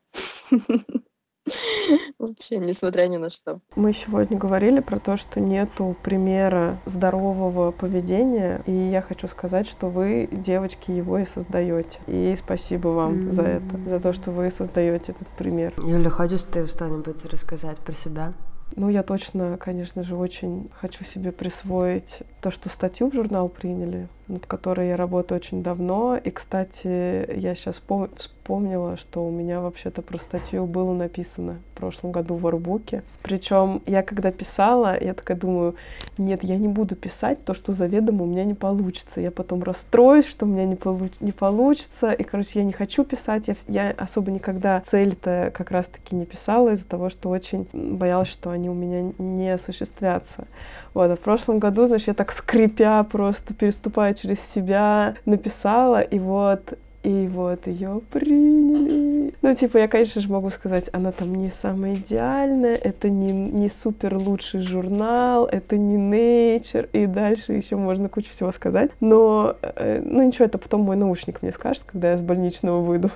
Вообще, 2.19 2.59
несмотря 2.59 3.09
ни 3.09 3.17
на 3.17 3.31
что. 3.31 3.61
Мы 3.75 3.93
сегодня 3.93 4.39
говорили 4.39 4.79
про 4.79 5.01
то, 5.01 5.17
что 5.17 5.41
нету 5.41 5.97
примера 6.03 6.81
здорового 6.87 7.73
поведения, 7.73 8.63
и 8.67 8.73
я 8.73 9.03
хочу 9.03 9.27
сказать, 9.27 9.67
что 9.67 9.89
вы, 9.89 10.29
девочки, 10.31 10.93
его 10.93 11.19
и 11.19 11.27
создаете. 11.27 11.99
И 12.07 12.37
спасибо 12.37 12.89
вам 12.89 13.15
mm-hmm. 13.15 13.33
за 13.33 13.43
это, 13.43 13.89
за 13.89 14.01
то, 14.01 14.13
что 14.13 14.31
вы 14.31 14.51
создаете 14.51 15.13
этот 15.13 15.29
пример. 15.37 15.75
Юля, 15.85 16.11
хочешь 16.11 16.45
ты 16.45 16.67
что-нибудь 16.67 17.25
рассказать 17.25 17.79
про 17.79 17.93
себя? 17.93 18.35
Ну, 18.77 18.89
я 18.89 19.03
точно, 19.03 19.57
конечно 19.59 20.03
же, 20.03 20.17
очень 20.17 20.71
хочу 20.73 21.05
себе 21.05 21.33
присвоить 21.33 22.21
то, 22.41 22.51
что 22.51 22.69
статью 22.69 23.11
в 23.11 23.15
журнал 23.15 23.49
приняли, 23.49 24.09
над 24.29 24.47
которой 24.47 24.89
я 24.89 24.97
работаю 24.97 25.39
очень 25.39 25.63
давно. 25.63 26.17
И, 26.17 26.31
кстати, 26.31 27.39
я 27.39 27.55
сейчас 27.55 27.81
вспомнила, 28.17 28.97
что 28.97 29.25
у 29.25 29.31
меня 29.31 29.61
вообще-то 29.61 30.03
про 30.03 30.19
статью 30.19 30.67
было 30.67 30.93
написано 30.93 31.61
в 31.75 31.79
прошлом 31.79 32.13
году 32.13 32.35
в 32.35 32.47
Арбуке. 32.47 33.03
Причем 33.23 33.83
я 33.87 34.03
когда 34.03 34.33
писала, 34.33 35.01
я 35.01 35.15
такая 35.15 35.37
думаю, 35.37 35.77
нет, 36.19 36.43
я 36.43 36.57
не 36.59 36.69
буду 36.69 36.97
писать 36.97 37.45
то, 37.45 37.55
что 37.55 37.73
заведомо 37.73 38.25
у 38.25 38.27
меня 38.27 38.45
не 38.45 38.55
получится. 38.55 39.21
Я 39.21 39.31
потом 39.31 39.63
расстроюсь, 39.63 40.27
что 40.27 40.47
у 40.47 40.49
меня 40.49 40.65
не, 40.65 40.77
получ 40.77 41.13
не 41.21 41.33
получится. 41.33 42.13
И, 42.13 42.23
короче, 42.23 42.61
я 42.61 42.65
не 42.65 42.73
хочу 42.73 43.05
писать. 43.05 43.49
Я, 43.49 43.57
я 43.69 43.91
особо 43.91 44.31
никогда 44.31 44.81
цель-то 44.81 45.53
как 45.55 45.71
раз-таки 45.71 46.17
не 46.17 46.27
писала 46.27 46.71
из-за 46.71 46.85
того, 46.85 47.11
что 47.11 47.29
очень 47.29 47.69
боялась, 47.73 48.29
что 48.29 48.51
они 48.51 48.62
у 48.69 48.75
меня 48.75 49.13
не 49.19 49.51
осуществятся. 49.51 50.47
Вот, 50.95 51.11
а 51.11 51.17
в 51.17 51.21
прошлом 51.21 51.59
году, 51.59 51.87
значит, 51.87 52.09
я 52.09 52.15
так 52.15 52.33
скрипя 52.33 53.03
просто 53.05 53.55
переступая 53.55 54.15
через 54.15 54.41
себя 54.41 55.15
написала, 55.25 56.01
и 56.01 56.19
вот 56.19 56.79
и 57.03 57.27
вот 57.29 57.67
ее 57.67 58.01
приняли. 58.11 59.35
Ну, 59.43 59.55
типа, 59.55 59.79
я, 59.79 59.89
конечно 59.89 60.21
же, 60.21 60.29
могу 60.29 60.51
сказать, 60.51 60.89
она 60.93 61.11
там 61.11 61.35
не 61.35 61.51
самая 61.51 61.95
идеальная, 61.95 62.77
это 62.77 63.11
не, 63.11 63.33
не 63.33 63.69
супер 63.69 64.17
лучший 64.17 64.61
журнал, 64.61 65.47
это 65.47 65.77
не 65.77 65.97
Nature, 65.97 66.89
и 66.93 67.07
дальше 67.07 67.55
еще 67.55 67.77
можно 67.77 68.09
кучу 68.09 68.31
всего 68.31 68.53
сказать. 68.53 68.91
Но, 69.01 69.57
э, 69.63 70.01
ну, 70.05 70.23
ничего, 70.23 70.45
это 70.45 70.59
потом 70.59 70.83
мой 70.83 70.97
наушник 70.97 71.43
мне 71.43 71.53
скажет, 71.53 71.83
когда 71.87 72.13
я 72.13 72.19
с 72.19 72.23
больничного 72.23 72.81
выйду. 72.81 73.11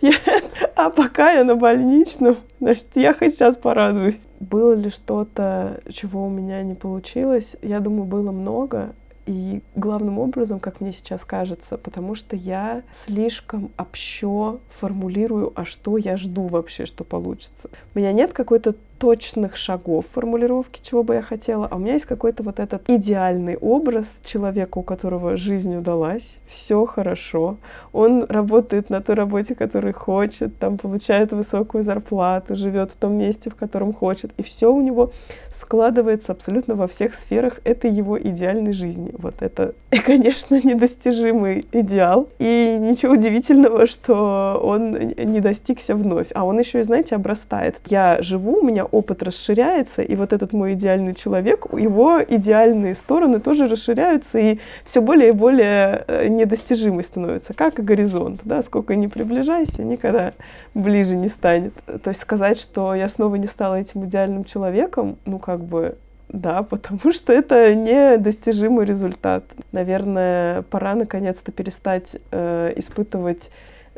а 0.76 0.90
пока 0.90 1.32
я 1.32 1.42
на 1.42 1.56
больничном, 1.56 2.36
значит, 2.60 2.86
я 2.94 3.12
хоть 3.12 3.34
сейчас 3.34 3.56
порадуюсь. 3.56 4.20
Было 4.38 4.72
ли 4.72 4.90
что-то, 4.90 5.80
чего 5.90 6.26
у 6.26 6.30
меня 6.30 6.62
не 6.62 6.74
получилось? 6.74 7.56
Я 7.62 7.80
думаю, 7.80 8.04
было 8.04 8.32
много. 8.32 8.94
И 9.26 9.62
главным 9.76 10.18
образом, 10.18 10.58
как 10.58 10.80
мне 10.80 10.92
сейчас 10.92 11.24
кажется, 11.24 11.78
потому 11.78 12.14
что 12.16 12.34
я 12.34 12.82
слишком 12.90 13.70
общо 13.76 14.60
формулирую, 14.68 15.52
а 15.54 15.64
что 15.64 15.96
я 15.96 16.16
жду 16.16 16.48
вообще, 16.48 16.86
что 16.86 17.04
получится. 17.04 17.70
У 17.94 17.98
меня 17.98 18.12
нет 18.12 18.32
какой-то 18.32 18.74
точных 19.02 19.56
шагов 19.56 20.06
формулировки, 20.14 20.80
чего 20.80 21.02
бы 21.02 21.14
я 21.14 21.22
хотела, 21.22 21.66
а 21.66 21.74
у 21.74 21.80
меня 21.80 21.94
есть 21.94 22.04
какой-то 22.04 22.44
вот 22.44 22.60
этот 22.60 22.88
идеальный 22.88 23.56
образ 23.56 24.06
человека, 24.24 24.78
у 24.78 24.84
которого 24.84 25.36
жизнь 25.36 25.74
удалась, 25.74 26.36
все 26.46 26.86
хорошо, 26.86 27.56
он 27.92 28.24
работает 28.28 28.90
на 28.90 29.00
той 29.00 29.16
работе, 29.16 29.56
которую 29.56 29.92
хочет, 29.92 30.56
там 30.56 30.78
получает 30.78 31.32
высокую 31.32 31.82
зарплату, 31.82 32.54
живет 32.54 32.92
в 32.92 32.94
том 32.94 33.14
месте, 33.14 33.50
в 33.50 33.56
котором 33.56 33.92
хочет, 33.92 34.30
и 34.36 34.44
все 34.44 34.72
у 34.72 34.80
него 34.80 35.10
складывается 35.52 36.32
абсолютно 36.32 36.74
во 36.74 36.88
всех 36.88 37.14
сферах 37.14 37.60
этой 37.64 37.90
его 37.90 38.20
идеальной 38.20 38.72
жизни. 38.72 39.10
Вот 39.18 39.34
это, 39.40 39.74
конечно, 40.06 40.60
недостижимый 40.62 41.66
идеал. 41.72 42.28
И 42.38 42.76
ничего 42.80 43.14
удивительного, 43.14 43.86
что 43.86 44.60
он 44.62 44.92
не 44.92 45.40
достигся 45.40 45.94
вновь. 45.94 46.28
А 46.34 46.44
он 46.44 46.58
еще 46.58 46.80
и, 46.80 46.82
знаете, 46.82 47.14
обрастает. 47.14 47.76
Я 47.86 48.22
живу, 48.22 48.58
у 48.58 48.62
меня 48.62 48.84
опыт 48.92 49.22
расширяется, 49.22 50.02
и 50.02 50.14
вот 50.14 50.32
этот 50.32 50.52
мой 50.52 50.74
идеальный 50.74 51.14
человек, 51.14 51.66
его 51.72 52.22
идеальные 52.22 52.94
стороны 52.94 53.40
тоже 53.40 53.66
расширяются, 53.66 54.38
и 54.38 54.58
все 54.84 55.00
более 55.00 55.30
и 55.30 55.32
более 55.32 56.04
э, 56.06 56.28
недостижимый 56.28 57.02
становится, 57.02 57.54
как 57.54 57.78
и 57.78 57.82
горизонт. 57.82 58.42
Да? 58.44 58.62
Сколько 58.62 58.94
ни 58.94 59.06
приближайся, 59.06 59.82
никогда 59.82 60.34
ближе 60.74 61.16
не 61.16 61.28
станет. 61.28 61.74
То 62.02 62.10
есть 62.10 62.20
сказать, 62.20 62.60
что 62.60 62.94
я 62.94 63.08
снова 63.08 63.36
не 63.36 63.46
стала 63.46 63.80
этим 63.80 64.04
идеальным 64.04 64.44
человеком, 64.44 65.16
ну 65.24 65.38
как 65.38 65.64
бы 65.64 65.96
да, 66.28 66.62
потому 66.70 67.12
что 67.12 67.32
это 67.32 67.74
недостижимый 67.74 68.84
результат. 68.84 69.44
Наверное, 69.72 70.62
пора 70.62 70.94
наконец-то 70.94 71.52
перестать 71.52 72.16
э, 72.30 72.72
испытывать 72.76 73.50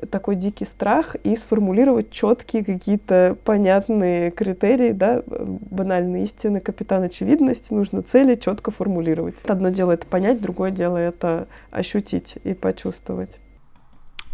такой 0.07 0.36
дикий 0.36 0.64
страх 0.64 1.16
и 1.24 1.36
сформулировать 1.36 2.11
четкие 2.11 2.64
какие-то 2.64 3.36
понятные 3.44 4.30
критерии, 4.30 4.92
да, 4.92 5.22
банальные 5.26 6.24
истины, 6.24 6.61
капитан 6.61 7.02
очевидности, 7.02 7.72
нужно 7.72 8.02
цели 8.02 8.36
четко 8.36 8.70
формулировать. 8.70 9.36
Одно 9.46 9.70
дело 9.70 9.92
это 9.92 10.07
понять, 10.07 10.40
другое 10.40 10.70
дело 10.70 10.96
это 10.96 11.48
ощутить 11.70 12.34
и 12.44 12.55
почувствовать. 12.55 13.38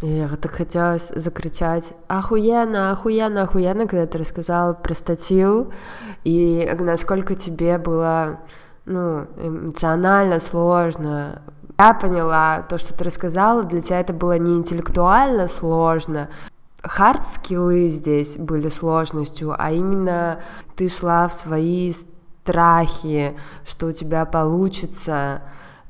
Я 0.02 0.28
так 0.28 0.52
хотелось 0.52 1.08
закричать 1.08 1.92
«Охуенно, 2.08 2.90
охуенно, 2.90 3.42
охуенно», 3.42 3.86
когда 3.86 4.06
ты 4.06 4.16
рассказала 4.16 4.72
про 4.72 4.94
статью, 4.94 5.72
и 6.24 6.70
насколько 6.78 7.34
тебе 7.34 7.76
было 7.76 8.40
ну, 8.86 9.26
эмоционально 9.36 10.40
сложно. 10.40 11.42
Я 11.80 11.94
поняла, 11.94 12.60
то, 12.68 12.76
что 12.76 12.92
ты 12.92 13.04
рассказала, 13.04 13.62
для 13.62 13.80
тебя 13.80 14.00
это 14.00 14.12
было 14.12 14.36
не 14.36 14.54
интеллектуально 14.54 15.48
сложно, 15.48 16.28
хард-скиллы 16.82 17.88
здесь 17.88 18.36
были 18.36 18.68
сложностью, 18.68 19.54
а 19.56 19.72
именно 19.72 20.40
ты 20.76 20.90
шла 20.90 21.26
в 21.26 21.32
свои 21.32 21.94
страхи, 21.94 23.34
что 23.66 23.86
у 23.86 23.92
тебя 23.92 24.26
получится, 24.26 25.40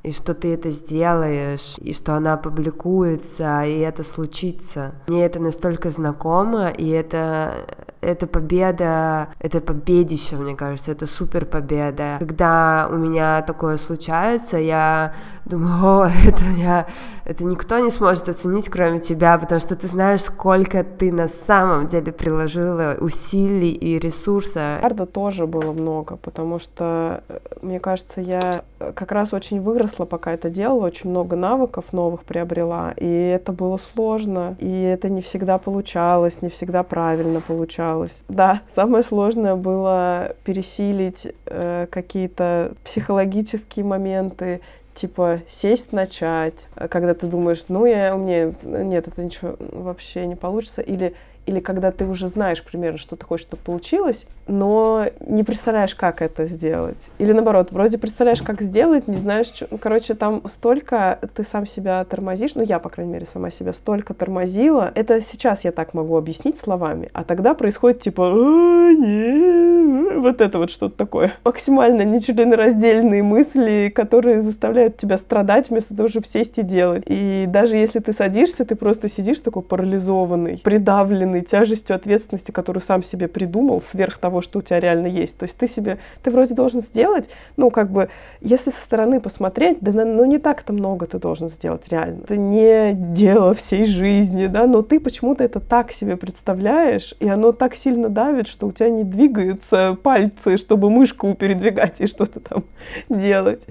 и 0.04 0.12
что 0.12 0.32
ты 0.32 0.54
это 0.54 0.70
сделаешь, 0.70 1.74
и 1.78 1.92
что 1.92 2.14
она 2.14 2.36
публикуется, 2.36 3.64
и 3.64 3.80
это 3.80 4.04
случится. 4.04 4.92
Мне 5.08 5.26
это 5.26 5.42
настолько 5.42 5.90
знакомо, 5.90 6.68
и 6.68 6.88
это 6.88 7.66
это 8.00 8.26
победа, 8.26 9.28
это 9.38 9.60
победище, 9.60 10.36
мне 10.36 10.56
кажется, 10.56 10.92
это 10.92 11.06
супер 11.06 11.44
победа. 11.44 12.16
Когда 12.18 12.88
у 12.90 12.96
меня 12.96 13.42
такое 13.42 13.76
случается, 13.76 14.56
я 14.56 15.14
думаю, 15.44 16.04
о, 16.04 16.10
это 16.26 16.44
я, 16.56 16.86
это 17.24 17.44
никто 17.44 17.78
не 17.78 17.90
сможет 17.90 18.28
оценить, 18.28 18.68
кроме 18.68 19.00
тебя, 19.00 19.36
потому 19.38 19.60
что 19.60 19.76
ты 19.76 19.86
знаешь, 19.86 20.22
сколько 20.22 20.82
ты 20.84 21.12
на 21.12 21.28
самом 21.28 21.88
деле 21.88 22.12
приложила 22.12 22.96
усилий 23.00 23.72
и 23.72 23.98
ресурса. 23.98 24.78
Арда 24.82 25.06
тоже 25.06 25.46
было 25.46 25.72
много, 25.72 26.16
потому 26.16 26.58
что, 26.58 27.22
э, 27.28 27.38
мне 27.62 27.80
кажется, 27.80 28.20
я 28.20 28.64
как 28.78 29.12
раз 29.12 29.32
очень 29.34 29.60
выросла, 29.60 30.06
пока 30.06 30.32
это 30.32 30.48
делала, 30.48 30.86
очень 30.86 31.10
много 31.10 31.36
навыков 31.36 31.92
новых 31.92 32.24
приобрела, 32.24 32.92
и 32.96 33.06
это 33.06 33.52
было 33.52 33.78
сложно, 33.92 34.56
и 34.58 34.82
это 34.82 35.10
не 35.10 35.20
всегда 35.20 35.58
получалось, 35.58 36.40
не 36.42 36.48
всегда 36.48 36.82
правильно 36.82 37.40
получалось. 37.40 37.89
Да, 38.28 38.62
самое 38.74 39.04
сложное 39.04 39.56
было 39.56 40.34
пересилить 40.44 41.28
э, 41.46 41.86
какие-то 41.90 42.74
психологические 42.84 43.84
моменты, 43.84 44.60
типа 44.94 45.40
сесть 45.48 45.92
начать, 45.92 46.68
когда 46.74 47.14
ты 47.14 47.26
думаешь, 47.26 47.64
ну 47.68 47.86
я 47.86 48.14
у 48.14 48.18
меня 48.18 48.52
нет, 48.62 49.08
это 49.08 49.22
ничего 49.24 49.56
вообще 49.58 50.26
не 50.26 50.36
получится, 50.36 50.82
или 50.82 51.14
или 51.46 51.60
когда 51.60 51.90
ты 51.90 52.04
уже 52.04 52.28
знаешь 52.28 52.62
примерно, 52.62 52.98
что 52.98 53.16
ты 53.16 53.24
хочешь, 53.24 53.46
чтобы 53.46 53.62
получилось, 53.62 54.26
но 54.46 55.06
не 55.20 55.44
представляешь, 55.44 55.94
как 55.94 56.22
это 56.22 56.46
сделать. 56.46 57.10
Или 57.18 57.32
наоборот, 57.32 57.68
вроде 57.70 57.98
представляешь, 57.98 58.42
как 58.42 58.60
сделать, 58.60 59.06
не 59.08 59.16
знаешь, 59.16 59.46
что... 59.46 59.68
Ну, 59.70 59.78
короче, 59.78 60.14
там 60.14 60.42
столько 60.48 61.18
ты 61.34 61.44
сам 61.44 61.66
себя 61.66 62.04
тормозишь, 62.04 62.54
ну, 62.54 62.62
я, 62.62 62.78
по 62.78 62.88
крайней 62.88 63.12
мере, 63.12 63.26
сама 63.26 63.50
себя 63.50 63.72
столько 63.72 64.12
тормозила. 64.12 64.90
Это 64.94 65.20
сейчас 65.20 65.64
я 65.64 65.72
так 65.72 65.94
могу 65.94 66.16
объяснить 66.16 66.58
словами, 66.58 67.10
а 67.12 67.24
тогда 67.24 67.54
происходит 67.54 68.00
типа, 68.00 68.28
а, 68.28 68.92
не, 68.92 70.18
вот 70.18 70.40
это 70.40 70.58
вот 70.58 70.70
что-то 70.70 70.96
такое. 70.96 71.34
Максимально 71.44 72.02
нечленораздельные 72.02 73.22
мысли, 73.22 73.92
которые 73.94 74.40
заставляют 74.40 74.96
тебя 74.96 75.16
страдать 75.16 75.70
вместо 75.70 75.96
того, 75.96 76.08
чтобы 76.08 76.26
сесть 76.26 76.58
и 76.58 76.62
делать. 76.62 77.04
И 77.06 77.44
даже 77.46 77.76
если 77.76 78.00
ты 78.00 78.12
садишься, 78.12 78.64
ты 78.64 78.74
просто 78.74 79.08
сидишь 79.08 79.40
такой 79.40 79.62
парализованный, 79.62 80.58
придавленный 80.58 81.29
тяжестью 81.38 81.96
ответственности, 81.96 82.50
которую 82.50 82.82
сам 82.82 83.02
себе 83.02 83.28
придумал, 83.28 83.80
сверх 83.80 84.18
того, 84.18 84.40
что 84.40 84.58
у 84.58 84.62
тебя 84.62 84.80
реально 84.80 85.06
есть. 85.06 85.38
То 85.38 85.44
есть 85.44 85.56
ты 85.56 85.68
себе, 85.68 85.98
ты 86.22 86.30
вроде 86.30 86.54
должен 86.54 86.80
сделать, 86.80 87.30
ну, 87.56 87.70
как 87.70 87.90
бы, 87.90 88.10
если 88.40 88.70
со 88.70 88.80
стороны 88.80 89.20
посмотреть, 89.20 89.78
да, 89.80 89.92
ну, 89.92 90.24
не 90.24 90.38
так-то 90.38 90.72
много 90.72 91.06
ты 91.06 91.18
должен 91.18 91.48
сделать 91.48 91.82
реально. 91.88 92.22
Это 92.24 92.36
не 92.36 92.92
дело 92.94 93.54
всей 93.54 93.84
жизни, 93.84 94.46
да, 94.46 94.66
но 94.66 94.82
ты 94.82 95.00
почему-то 95.00 95.44
это 95.44 95.60
так 95.60 95.92
себе 95.92 96.16
представляешь, 96.16 97.14
и 97.20 97.28
оно 97.28 97.52
так 97.52 97.74
сильно 97.74 98.08
давит, 98.08 98.48
что 98.48 98.66
у 98.66 98.72
тебя 98.72 98.90
не 98.90 99.04
двигаются 99.04 99.96
пальцы, 100.02 100.56
чтобы 100.56 100.90
мышку 100.90 101.34
передвигать 101.34 102.00
и 102.00 102.06
что-то 102.06 102.40
там 102.40 102.64
делать. 103.08 103.66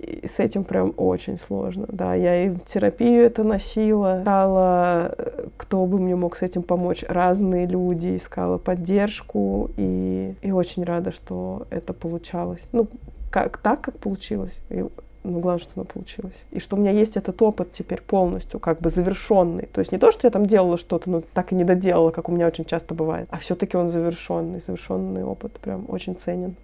И 0.00 0.26
с 0.26 0.40
этим 0.40 0.64
прям 0.64 0.94
очень 0.96 1.36
сложно, 1.36 1.86
да. 1.88 2.14
Я 2.14 2.44
и 2.44 2.48
в 2.48 2.64
терапию 2.64 3.22
это 3.22 3.44
носила, 3.44 4.20
искала, 4.20 5.14
кто 5.58 5.84
бы 5.84 5.98
мне 5.98 6.16
мог 6.16 6.36
с 6.36 6.42
этим 6.42 6.62
помочь. 6.62 7.04
Разные 7.06 7.66
люди, 7.66 8.16
искала 8.16 8.56
поддержку 8.56 9.70
и, 9.76 10.34
и 10.40 10.52
очень 10.52 10.84
рада, 10.84 11.12
что 11.12 11.66
это 11.70 11.92
получалось. 11.92 12.62
Ну, 12.72 12.88
как, 13.30 13.58
так, 13.58 13.82
как 13.82 13.98
получилось. 13.98 14.58
И, 14.70 14.86
ну, 15.22 15.40
главное, 15.40 15.60
что 15.60 15.72
оно 15.76 15.84
получилось. 15.84 16.34
И 16.50 16.60
что 16.60 16.76
у 16.76 16.78
меня 16.78 16.92
есть 16.92 17.18
этот 17.18 17.40
опыт 17.42 17.72
теперь 17.72 18.00
полностью, 18.00 18.58
как 18.58 18.80
бы 18.80 18.88
завершенный. 18.88 19.66
То 19.66 19.80
есть 19.80 19.92
не 19.92 19.98
то, 19.98 20.12
что 20.12 20.26
я 20.26 20.30
там 20.30 20.46
делала 20.46 20.78
что-то, 20.78 21.10
но 21.10 21.22
так 21.34 21.52
и 21.52 21.54
не 21.54 21.64
доделала, 21.64 22.10
как 22.10 22.30
у 22.30 22.32
меня 22.32 22.46
очень 22.46 22.64
часто 22.64 22.94
бывает, 22.94 23.28
а 23.30 23.38
все-таки 23.38 23.76
он 23.76 23.90
завершенный, 23.90 24.62
завершенный 24.66 25.24
опыт 25.24 25.52
прям 25.60 25.84
очень 25.88 26.16
ценен. 26.16 26.56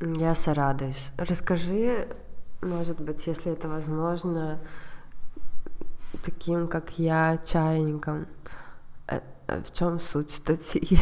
Я 0.00 0.34
сорадуюсь. 0.34 1.10
Расскажи, 1.16 2.06
может 2.60 3.00
быть, 3.00 3.26
если 3.26 3.52
это 3.52 3.66
возможно, 3.68 4.58
таким, 6.22 6.68
как 6.68 6.98
я, 6.98 7.38
чайником, 7.46 8.26
э, 9.08 9.20
э, 9.46 9.62
в 9.62 9.72
чем 9.72 9.98
суть 9.98 10.30
статьи? 10.30 10.98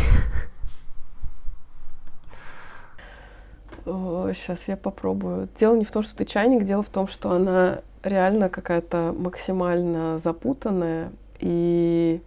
Сейчас 3.84 4.68
я 4.68 4.76
попробую. 4.76 5.48
Дело 5.58 5.76
не 5.76 5.84
в 5.84 5.90
том, 5.90 6.02
что 6.02 6.16
ты 6.16 6.24
чайник, 6.24 6.64
дело 6.64 6.82
в 6.82 6.88
том, 6.88 7.08
что 7.08 7.32
она 7.32 7.82
реально 8.02 8.48
какая-то 8.48 9.14
максимально 9.16 10.18
запутанная, 10.18 11.12
и 11.40 12.22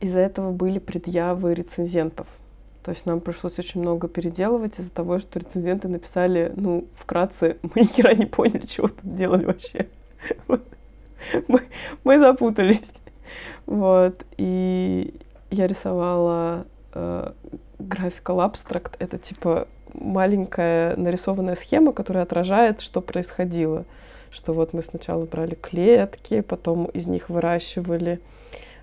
из-за 0.00 0.20
этого 0.20 0.52
были 0.52 0.78
предъявы 0.78 1.52
рецензентов. 1.52 2.28
То 2.82 2.90
есть 2.90 3.06
нам 3.06 3.20
пришлось 3.20 3.58
очень 3.58 3.80
много 3.80 4.08
переделывать 4.08 4.78
из-за 4.78 4.90
того, 4.90 5.18
что 5.20 5.38
рецензенты 5.38 5.88
написали, 5.88 6.52
ну, 6.56 6.86
вкратце, 6.96 7.58
мы 7.62 7.82
ни 7.82 7.86
хера 7.86 8.14
не 8.14 8.26
поняли, 8.26 8.66
чего 8.66 8.88
тут 8.88 9.14
делали 9.14 9.44
вообще. 9.44 9.88
Мы, 11.46 11.62
мы 12.02 12.18
запутались. 12.18 12.92
Вот. 13.66 14.24
И 14.38 15.14
я 15.50 15.68
рисовала 15.68 16.66
э, 16.94 17.32
Graphical 17.78 18.50
Abstract. 18.50 18.96
Это 18.98 19.18
типа 19.18 19.68
маленькая 19.94 20.96
нарисованная 20.96 21.54
схема, 21.54 21.92
которая 21.92 22.24
отражает, 22.24 22.80
что 22.80 23.00
происходило. 23.00 23.84
Что 24.30 24.52
вот 24.52 24.72
мы 24.72 24.82
сначала 24.82 25.24
брали 25.26 25.54
клетки, 25.54 26.40
потом 26.40 26.86
из 26.86 27.06
них 27.06 27.28
выращивали 27.28 28.20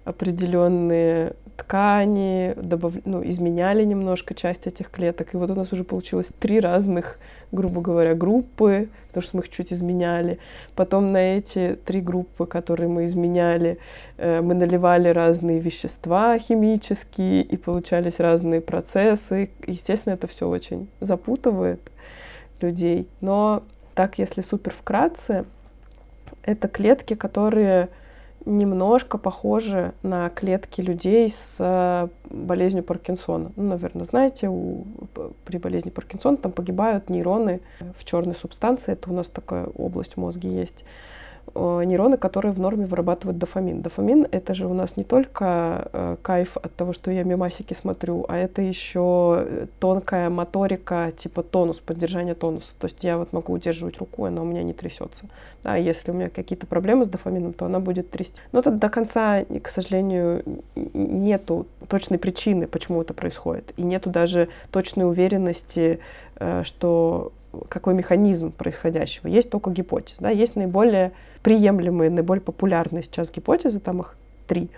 определенные 0.10 1.34
ткани, 1.58 2.54
добав... 2.56 2.94
ну, 3.06 3.28
изменяли 3.28 3.84
немножко 3.84 4.34
часть 4.34 4.68
этих 4.68 4.90
клеток. 4.90 5.34
И 5.34 5.38
вот 5.38 5.52
у 5.52 5.56
нас 5.56 5.72
уже 5.74 5.84
получилось 5.84 6.30
три 6.40 6.60
разных, 6.60 7.20
грубо 7.52 7.82
говоря, 7.82 8.16
группы, 8.16 8.90
потому 9.08 9.24
что 9.24 9.38
мы 9.38 9.44
их 9.44 9.50
чуть 9.50 9.74
изменяли. 9.74 10.40
Потом 10.76 11.12
на 11.12 11.38
эти 11.38 11.78
три 11.86 12.02
группы, 12.02 12.46
которые 12.46 12.88
мы 12.88 13.06
изменяли, 13.06 13.78
э, 14.18 14.42
мы 14.42 14.54
наливали 14.54 15.10
разные 15.10 15.60
вещества 15.60 16.40
химические, 16.40 17.44
и 17.44 17.58
получались 17.58 18.20
разные 18.20 18.62
процессы. 18.62 19.50
Естественно, 19.68 20.14
это 20.14 20.28
все 20.28 20.48
очень 20.48 20.88
запутывает 21.02 21.82
людей. 22.62 23.08
Но 23.22 23.64
так, 23.96 24.18
если 24.18 24.42
супер 24.42 24.74
вкратце, 24.74 25.46
это 26.44 26.68
клетки, 26.68 27.16
которые 27.16 27.90
немножко 28.46 29.18
похожи 29.18 29.94
на 30.04 30.30
клетки 30.30 30.82
людей 30.82 31.32
с 31.32 31.56
э, 31.60 32.08
болезнью 32.30 32.84
Паркинсона. 32.84 33.52
Ну, 33.56 33.64
наверное, 33.64 34.06
знаете, 34.06 34.50
у, 34.50 34.86
при 35.46 35.58
болезни 35.58 35.90
Паркинсона 35.90 36.38
там 36.38 36.52
погибают 36.52 37.10
нейроны 37.10 37.62
в 37.98 38.04
черной 38.06 38.36
субстанции. 38.36 38.94
Это 38.94 39.10
у 39.10 39.14
нас 39.14 39.28
такая 39.28 39.66
область 39.66 40.14
в 40.14 40.18
мозге 40.18 40.50
есть. 40.50 40.86
Э, 41.56 41.84
нейроны, 41.86 42.18
которые 42.18 42.52
в 42.52 42.60
норме 42.60 42.86
вырабатывают 42.86 43.38
дофамин. 43.38 43.82
Дофамин— 43.82 44.28
это 44.32 44.54
же 44.54 44.68
у 44.68 44.74
нас 44.74 44.98
не 44.98 45.04
только 45.04 45.90
э, 45.92 46.16
кайф 46.22 46.58
от 46.58 46.76
того, 46.76 46.94
что 46.94 47.12
я 47.12 47.24
мемасики 47.24 47.74
смотрю, 47.74 48.26
а 48.28 48.38
это 48.38 48.62
еще 48.62 49.68
тонкая 49.80 50.30
моторика, 50.30 51.12
типа 51.16 51.44
тонус, 51.44 51.78
поддержание 51.78 52.36
тонуса. 52.36 52.70
То 52.80 52.88
есть 52.88 53.04
я 53.04 53.18
вот 53.18 53.34
могу 53.34 53.54
удерживать 53.54 53.98
руку, 53.98 54.26
она 54.26 54.42
у 54.42 54.46
меня 54.46 54.64
не 54.64 54.74
трясется. 54.74 55.26
А 55.64 55.78
если 55.78 56.12
у 56.12 56.14
меня 56.14 56.30
какие-то 56.30 56.68
проблемы 56.68 57.06
с 57.06 57.08
дофамином, 57.08 57.54
то 57.54 57.66
она 57.66 57.80
будет 57.80 58.10
трясти. 58.10 58.40
Но 58.52 58.60
это 58.60 58.72
до 58.72 58.90
конца, 58.90 59.44
к 59.44 59.70
сожалению, 59.70 60.44
нету 60.76 61.68
точной 61.88 62.18
причины, 62.18 62.68
почему 62.68 63.02
это 63.02 63.14
происходит. 63.14 63.74
И 63.78 63.84
нету 63.84 64.10
даже 64.10 64.50
точной 64.72 65.08
уверенности, 65.08 66.00
э, 66.36 66.64
что 66.64 67.32
какой 67.70 67.94
механизм 67.94 68.52
происходящего. 68.52 69.28
Есть 69.28 69.50
только 69.50 69.72
гипотез. 69.72 70.18
Да? 70.20 70.30
Есть 70.30 70.56
наиболее 70.56 71.14
приемлемые, 71.44 72.10
наиболее 72.10 72.42
популярные 72.42 73.04
сейчас 73.04 73.32
гипотезы, 73.32 73.80
там 73.80 74.02
их 74.02 74.16
три. 74.48 74.70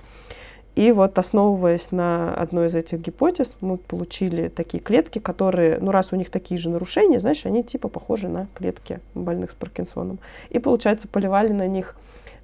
И 0.76 0.92
вот 0.94 1.20
основываясь 1.20 1.92
на 1.92 2.34
одной 2.34 2.68
из 2.68 2.76
этих 2.76 3.00
гипотез, 3.00 3.54
мы 3.60 3.78
получили 3.78 4.48
такие 4.48 4.82
клетки, 4.82 5.20
которые, 5.20 5.80
ну 5.80 5.92
раз 5.92 6.14
у 6.14 6.16
них 6.16 6.30
такие 6.30 6.58
же 6.58 6.70
нарушения, 6.70 7.20
значит, 7.20 7.46
они 7.46 7.64
типа 7.64 7.90
похожи 7.90 8.30
на 8.30 8.48
клетки 8.54 9.02
больных 9.14 9.52
с 9.52 9.54
Паркинсоном. 9.54 10.20
И 10.50 10.60
получается, 10.60 11.10
поливали 11.10 11.52
на 11.52 11.68
них 11.68 11.98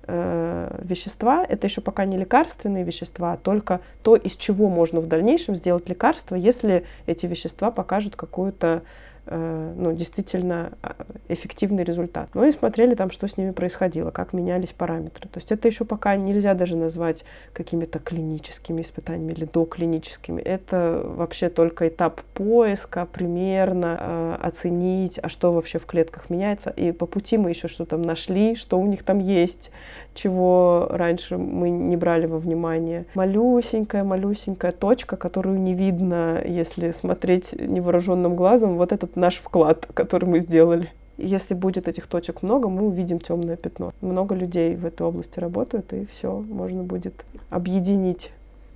э, 0.08 0.82
вещества, 0.84 1.46
это 1.48 1.68
еще 1.68 1.80
пока 1.80 2.04
не 2.04 2.18
лекарственные 2.18 2.84
вещества, 2.84 3.34
а 3.34 3.38
только 3.38 3.80
то, 4.04 4.18
из 4.18 4.36
чего 4.36 4.68
можно 4.68 5.00
в 5.00 5.08
дальнейшем 5.08 5.56
сделать 5.56 5.88
лекарство, 5.88 6.36
если 6.36 6.86
эти 7.06 7.26
вещества 7.28 7.72
покажут 7.72 8.18
какую-то 8.18 8.84
ну, 9.30 9.94
действительно 9.94 10.72
а, 10.82 10.96
эффективный 11.28 11.84
результат. 11.84 12.30
Ну 12.34 12.46
и 12.46 12.52
смотрели 12.52 12.96
там, 12.96 13.12
что 13.12 13.28
с 13.28 13.38
ними 13.38 13.52
происходило, 13.52 14.12
как 14.12 14.34
менялись 14.34 14.72
параметры. 14.72 15.28
То 15.30 15.40
есть 15.40 15.52
это 15.52 15.68
еще 15.68 15.86
пока 15.86 16.16
нельзя 16.16 16.54
даже 16.54 16.76
назвать 16.76 17.24
какими-то 17.54 18.00
клиническими 18.00 18.82
испытаниями 18.82 19.34
или 19.34 19.46
доклиническими. 19.46 20.42
Это 20.42 21.02
вообще 21.04 21.50
только 21.50 21.88
этап 21.88 22.22
поиска, 22.34 23.06
примерно 23.06 23.98
э, 24.00 24.38
оценить, 24.42 25.20
а 25.22 25.30
что 25.30 25.52
вообще 25.54 25.80
в 25.80 25.86
клетках 25.86 26.30
меняется. 26.30 26.70
И 26.70 26.92
по 26.92 27.06
пути 27.06 27.38
мы 27.38 27.50
еще 27.50 27.68
что-то 27.68 27.98
нашли, 27.98 28.56
что 28.56 28.80
у 28.80 28.86
них 28.86 29.04
там 29.04 29.20
есть, 29.20 29.72
чего 30.14 30.88
раньше 30.90 31.38
мы 31.38 31.70
не 31.70 31.98
брали 31.98 32.26
во 32.26 32.40
внимание. 32.40 33.06
Малюсенькая, 33.14 34.04
малюсенькая 34.04 34.72
точка, 34.72 35.18
которую 35.18 35.60
не 35.60 35.74
видно, 35.74 36.42
если 36.44 36.92
смотреть 36.92 37.54
невооруженным 37.54 38.36
глазом. 38.36 38.78
Вот 38.78 38.92
этот 38.92 39.16
наш 39.18 39.38
вклад, 39.38 39.88
который 39.94 40.26
мы 40.26 40.40
сделали. 40.40 40.94
Если 41.18 41.56
будет 41.56 41.88
этих 41.88 42.06
точек 42.08 42.44
много, 42.44 42.70
мы 42.70 42.84
увидим 42.84 43.20
темное 43.20 43.58
пятно. 43.58 43.92
Много 44.02 44.36
людей 44.36 44.76
в 44.76 44.86
этой 44.86 45.06
области 45.06 45.40
работают, 45.40 45.92
и 45.94 46.06
все, 46.06 46.32
можно 46.40 46.84
будет 46.84 47.26
объединить 47.50 48.32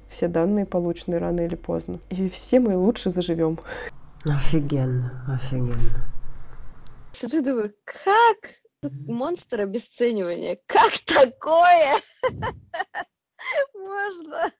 все 0.09 0.27
данные, 0.27 0.65
полученные 0.65 1.19
рано 1.19 1.41
или 1.41 1.55
поздно. 1.55 1.99
И 2.09 2.29
все 2.29 2.59
мы 2.59 2.75
лучше 2.75 3.11
заживем. 3.11 3.59
Офигенно, 4.25 5.23
офигенно. 5.27 6.03
Сижу, 7.11 7.43
думаю, 7.43 7.73
как 7.85 8.55
монстр 9.07 9.61
обесценивания? 9.61 10.57
Как 10.65 10.93
такое? 11.05 11.99
Можно. 13.75 14.51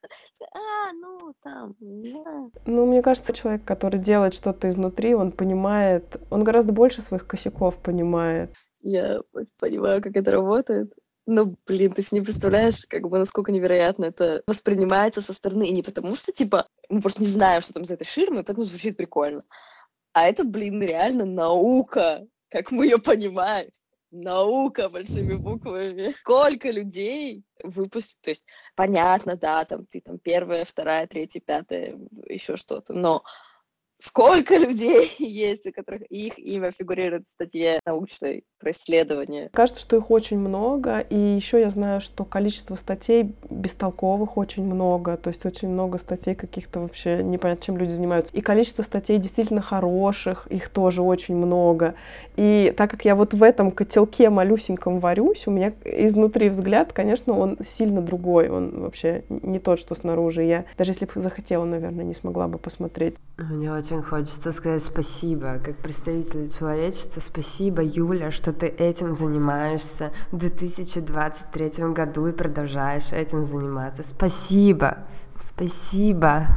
А, 0.53 0.93
ну, 0.93 1.33
там, 1.43 1.75
да. 1.79 2.49
Ну, 2.65 2.85
мне 2.85 3.01
кажется, 3.01 3.33
человек, 3.33 3.63
который 3.63 3.99
делает 3.99 4.33
что-то 4.33 4.69
изнутри, 4.69 5.13
он 5.13 5.31
понимает, 5.31 6.17
он 6.29 6.43
гораздо 6.43 6.73
больше 6.73 7.01
своих 7.01 7.27
косяков 7.27 7.81
понимает. 7.81 8.55
Я 8.81 9.21
понимаю, 9.59 10.01
как 10.01 10.15
это 10.15 10.31
работает. 10.31 10.93
Ну, 11.27 11.55
блин, 11.67 11.93
ты 11.93 12.01
себе 12.01 12.19
не 12.19 12.25
представляешь, 12.25 12.85
как 12.89 13.07
бы, 13.07 13.19
насколько 13.19 13.51
невероятно 13.51 14.05
это 14.05 14.41
воспринимается 14.47 15.21
со 15.21 15.33
стороны. 15.33 15.67
И 15.67 15.71
не 15.73 15.83
потому, 15.83 16.15
что, 16.15 16.31
типа, 16.31 16.67
мы 16.89 16.99
просто 16.99 17.21
не 17.21 17.27
знаем, 17.27 17.61
что 17.61 17.73
там 17.73 17.85
за 17.85 17.93
этой 17.93 18.05
ширмой, 18.05 18.43
поэтому 18.43 18.63
звучит 18.63 18.97
прикольно. 18.97 19.43
А 20.13 20.27
это, 20.27 20.43
блин, 20.43 20.81
реально 20.81 21.25
наука, 21.25 22.25
как 22.49 22.71
мы 22.71 22.85
ее 22.85 22.97
понимаем 22.97 23.69
наука 24.11 24.89
большими 24.89 25.35
буквами. 25.35 26.11
Сколько 26.19 26.69
людей 26.69 27.43
выпустят, 27.63 28.19
то 28.21 28.29
есть 28.29 28.45
понятно, 28.75 29.35
да, 29.35 29.65
там 29.65 29.85
ты 29.85 30.01
там 30.01 30.19
первая, 30.19 30.65
вторая, 30.65 31.07
третья, 31.07 31.39
пятая, 31.39 31.97
еще 32.27 32.57
что-то, 32.57 32.93
но 32.93 33.23
сколько 34.01 34.57
людей 34.57 35.11
есть, 35.19 35.65
у 35.67 35.71
которых 35.71 36.03
их 36.03 36.37
имя 36.39 36.71
фигурирует 36.77 37.27
в 37.27 37.29
статье 37.31 37.79
научной 37.85 38.43
про 38.59 38.71
исследование. 38.71 39.49
Кажется, 39.53 39.81
что 39.81 39.97
их 39.97 40.11
очень 40.11 40.37
много, 40.37 40.99
и 40.99 41.17
еще 41.17 41.59
я 41.59 41.69
знаю, 41.69 42.01
что 42.01 42.23
количество 42.25 42.75
статей 42.75 43.33
бестолковых 43.49 44.37
очень 44.37 44.63
много, 44.63 45.17
то 45.17 45.29
есть 45.29 45.45
очень 45.45 45.69
много 45.69 45.97
статей 45.97 46.35
каких-то 46.35 46.81
вообще 46.81 47.23
непонятно, 47.23 47.65
чем 47.65 47.77
люди 47.77 47.91
занимаются. 47.91 48.35
И 48.35 48.41
количество 48.41 48.83
статей 48.83 49.17
действительно 49.17 49.61
хороших, 49.61 50.47
их 50.47 50.69
тоже 50.69 51.01
очень 51.01 51.35
много. 51.35 51.95
И 52.35 52.73
так 52.77 52.91
как 52.91 53.05
я 53.05 53.15
вот 53.15 53.33
в 53.33 53.43
этом 53.43 53.71
котелке 53.71 54.29
малюсеньком 54.29 54.99
варюсь, 54.99 55.47
у 55.47 55.51
меня 55.51 55.73
изнутри 55.83 56.49
взгляд, 56.49 56.93
конечно, 56.93 57.37
он 57.37 57.57
сильно 57.67 58.01
другой, 58.01 58.49
он 58.49 58.81
вообще 58.81 59.23
не 59.29 59.59
тот, 59.59 59.79
что 59.79 59.95
снаружи. 59.95 60.43
Я 60.43 60.65
даже 60.77 60.91
если 60.91 61.05
бы 61.05 61.21
захотела, 61.21 61.65
наверное, 61.65 62.05
не 62.05 62.13
смогла 62.13 62.47
бы 62.47 62.57
посмотреть. 62.57 63.15
Мне 63.37 63.71
очень 63.91 64.03
хочется 64.03 64.53
сказать 64.53 64.83
спасибо, 64.83 65.59
как 65.59 65.75
представитель 65.77 66.49
человечества, 66.49 67.19
спасибо, 67.19 67.81
Юля, 67.83 68.31
что 68.31 68.53
ты 68.53 68.67
этим 68.67 69.17
занимаешься 69.17 70.11
в 70.31 70.37
2023 70.37 71.91
году 71.91 72.27
и 72.27 72.31
продолжаешь 72.31 73.11
этим 73.11 73.43
заниматься. 73.43 74.03
Спасибо, 74.03 74.99
спасибо. 75.41 76.47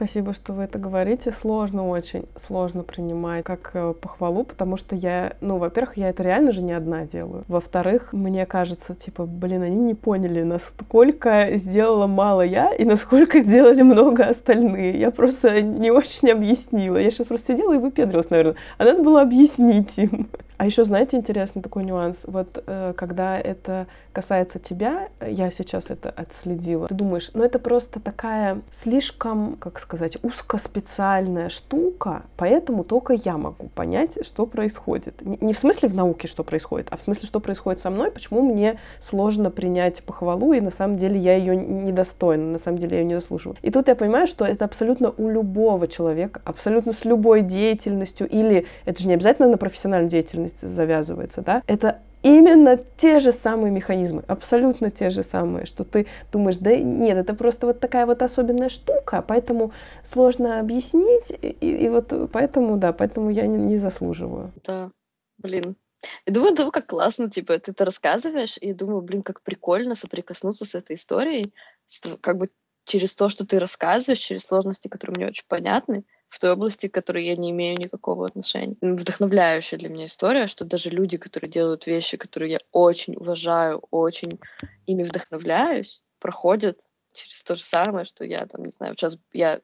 Спасибо, 0.00 0.32
что 0.32 0.54
вы 0.54 0.62
это 0.62 0.78
говорите. 0.78 1.30
Сложно 1.30 1.86
очень, 1.86 2.24
сложно 2.34 2.84
принимать 2.84 3.44
как 3.44 3.72
э, 3.74 3.92
похвалу, 3.92 4.44
потому 4.44 4.78
что 4.78 4.96
я, 4.96 5.34
ну, 5.42 5.58
во-первых, 5.58 5.98
я 5.98 6.08
это 6.08 6.22
реально 6.22 6.52
же 6.52 6.62
не 6.62 6.72
одна 6.72 7.04
делаю. 7.04 7.44
Во-вторых, 7.48 8.14
мне 8.14 8.46
кажется, 8.46 8.94
типа, 8.94 9.26
блин, 9.26 9.60
они 9.60 9.76
не 9.76 9.94
поняли, 9.94 10.42
насколько 10.42 11.50
сделала 11.52 12.06
мало 12.06 12.40
я 12.40 12.72
и 12.72 12.86
насколько 12.86 13.40
сделали 13.40 13.82
много 13.82 14.24
остальные. 14.24 14.98
Я 14.98 15.10
просто 15.10 15.60
не 15.60 15.90
очень 15.90 16.30
объяснила. 16.30 16.96
Я 16.96 17.10
сейчас 17.10 17.26
просто 17.26 17.52
сидела 17.52 17.74
и 17.74 17.76
выпендрилась, 17.76 18.30
наверное. 18.30 18.56
А 18.78 18.84
надо 18.86 19.02
было 19.02 19.20
объяснить 19.20 19.98
им. 19.98 20.30
А 20.60 20.66
еще, 20.66 20.84
знаете, 20.84 21.16
интересный 21.16 21.62
такой 21.62 21.84
нюанс. 21.84 22.18
Вот 22.24 22.62
э, 22.66 22.92
когда 22.94 23.40
это 23.40 23.86
касается 24.12 24.58
тебя, 24.58 25.08
я 25.26 25.50
сейчас 25.50 25.88
это 25.88 26.10
отследила, 26.10 26.86
ты 26.86 26.94
думаешь, 26.94 27.30
ну 27.32 27.42
это 27.42 27.58
просто 27.58 27.98
такая 27.98 28.60
слишком, 28.70 29.56
как 29.56 29.78
сказать, 29.78 30.18
узкоспециальная 30.22 31.48
штука, 31.48 32.24
поэтому 32.36 32.84
только 32.84 33.14
я 33.14 33.38
могу 33.38 33.68
понять, 33.68 34.18
что 34.26 34.44
происходит. 34.44 35.22
Не 35.22 35.54
в 35.54 35.58
смысле 35.58 35.88
в 35.88 35.94
науке, 35.94 36.28
что 36.28 36.44
происходит, 36.44 36.88
а 36.90 36.98
в 36.98 37.02
смысле, 37.02 37.26
что 37.26 37.40
происходит 37.40 37.80
со 37.80 37.88
мной, 37.88 38.10
почему 38.10 38.42
мне 38.42 38.78
сложно 39.00 39.50
принять 39.50 40.02
похвалу, 40.02 40.52
и 40.52 40.60
на 40.60 40.70
самом 40.70 40.98
деле 40.98 41.18
я 41.18 41.36
ее 41.36 41.56
недостойна, 41.56 42.52
на 42.52 42.58
самом 42.58 42.76
деле 42.76 42.96
я 42.96 43.02
ее 43.02 43.08
не 43.08 43.14
заслуживаю. 43.14 43.56
И 43.62 43.70
тут 43.70 43.88
я 43.88 43.94
понимаю, 43.94 44.26
что 44.26 44.44
это 44.44 44.66
абсолютно 44.66 45.14
у 45.16 45.30
любого 45.30 45.88
человека, 45.88 46.42
абсолютно 46.44 46.92
с 46.92 47.06
любой 47.06 47.40
деятельностью, 47.40 48.28
или 48.28 48.66
это 48.84 49.00
же 49.00 49.08
не 49.08 49.14
обязательно 49.14 49.48
на 49.48 49.56
профессиональную 49.56 50.10
деятельность 50.10 50.49
завязывается, 50.58 51.42
да, 51.42 51.62
это 51.66 52.00
именно 52.22 52.78
те 52.96 53.18
же 53.20 53.32
самые 53.32 53.70
механизмы, 53.70 54.22
абсолютно 54.26 54.90
те 54.90 55.10
же 55.10 55.22
самые, 55.22 55.66
что 55.66 55.84
ты 55.84 56.06
думаешь, 56.32 56.58
да 56.58 56.76
нет, 56.76 57.16
это 57.16 57.34
просто 57.34 57.66
вот 57.66 57.80
такая 57.80 58.06
вот 58.06 58.22
особенная 58.22 58.68
штука, 58.68 59.22
поэтому 59.26 59.72
сложно 60.04 60.60
объяснить, 60.60 61.30
и, 61.30 61.48
и 61.48 61.88
вот 61.88 62.12
поэтому, 62.32 62.76
да, 62.76 62.92
поэтому 62.92 63.30
я 63.30 63.46
не, 63.46 63.58
не 63.58 63.78
заслуживаю. 63.78 64.52
Да, 64.64 64.90
блин. 65.38 65.76
Я 66.26 66.32
думаю, 66.32 66.54
да, 66.54 66.70
как 66.70 66.86
классно, 66.86 67.30
типа, 67.30 67.58
ты 67.58 67.72
это 67.72 67.84
рассказываешь, 67.84 68.56
и 68.58 68.72
думаю, 68.72 69.02
блин, 69.02 69.22
как 69.22 69.42
прикольно 69.42 69.94
соприкоснуться 69.94 70.64
с 70.64 70.74
этой 70.74 70.96
историей, 70.96 71.52
как 72.22 72.38
бы 72.38 72.48
через 72.84 73.14
то, 73.16 73.28
что 73.28 73.46
ты 73.46 73.58
рассказываешь, 73.58 74.18
через 74.18 74.46
сложности, 74.46 74.88
которые 74.88 75.16
мне 75.16 75.26
очень 75.28 75.44
понятны, 75.46 76.04
в 76.30 76.38
той 76.38 76.52
области, 76.52 76.88
к 76.88 76.94
которой 76.94 77.26
я 77.26 77.36
не 77.36 77.50
имею 77.50 77.76
никакого 77.78 78.26
отношения. 78.26 78.76
Вдохновляющая 78.80 79.78
для 79.78 79.90
меня 79.90 80.06
история, 80.06 80.46
что 80.46 80.64
даже 80.64 80.88
люди, 80.88 81.18
которые 81.18 81.50
делают 81.50 81.86
вещи, 81.86 82.16
которые 82.16 82.52
я 82.52 82.58
очень 82.72 83.16
уважаю, 83.16 83.82
очень 83.90 84.38
ими 84.86 85.02
вдохновляюсь, 85.02 86.02
проходят 86.20 86.80
через 87.12 87.42
то 87.42 87.54
же 87.54 87.62
самое, 87.62 88.04
что 88.04 88.24
я 88.24 88.38
там, 88.38 88.64
не 88.64 88.70
знаю, 88.70 88.94
сейчас 88.94 89.18
я, 89.32 89.60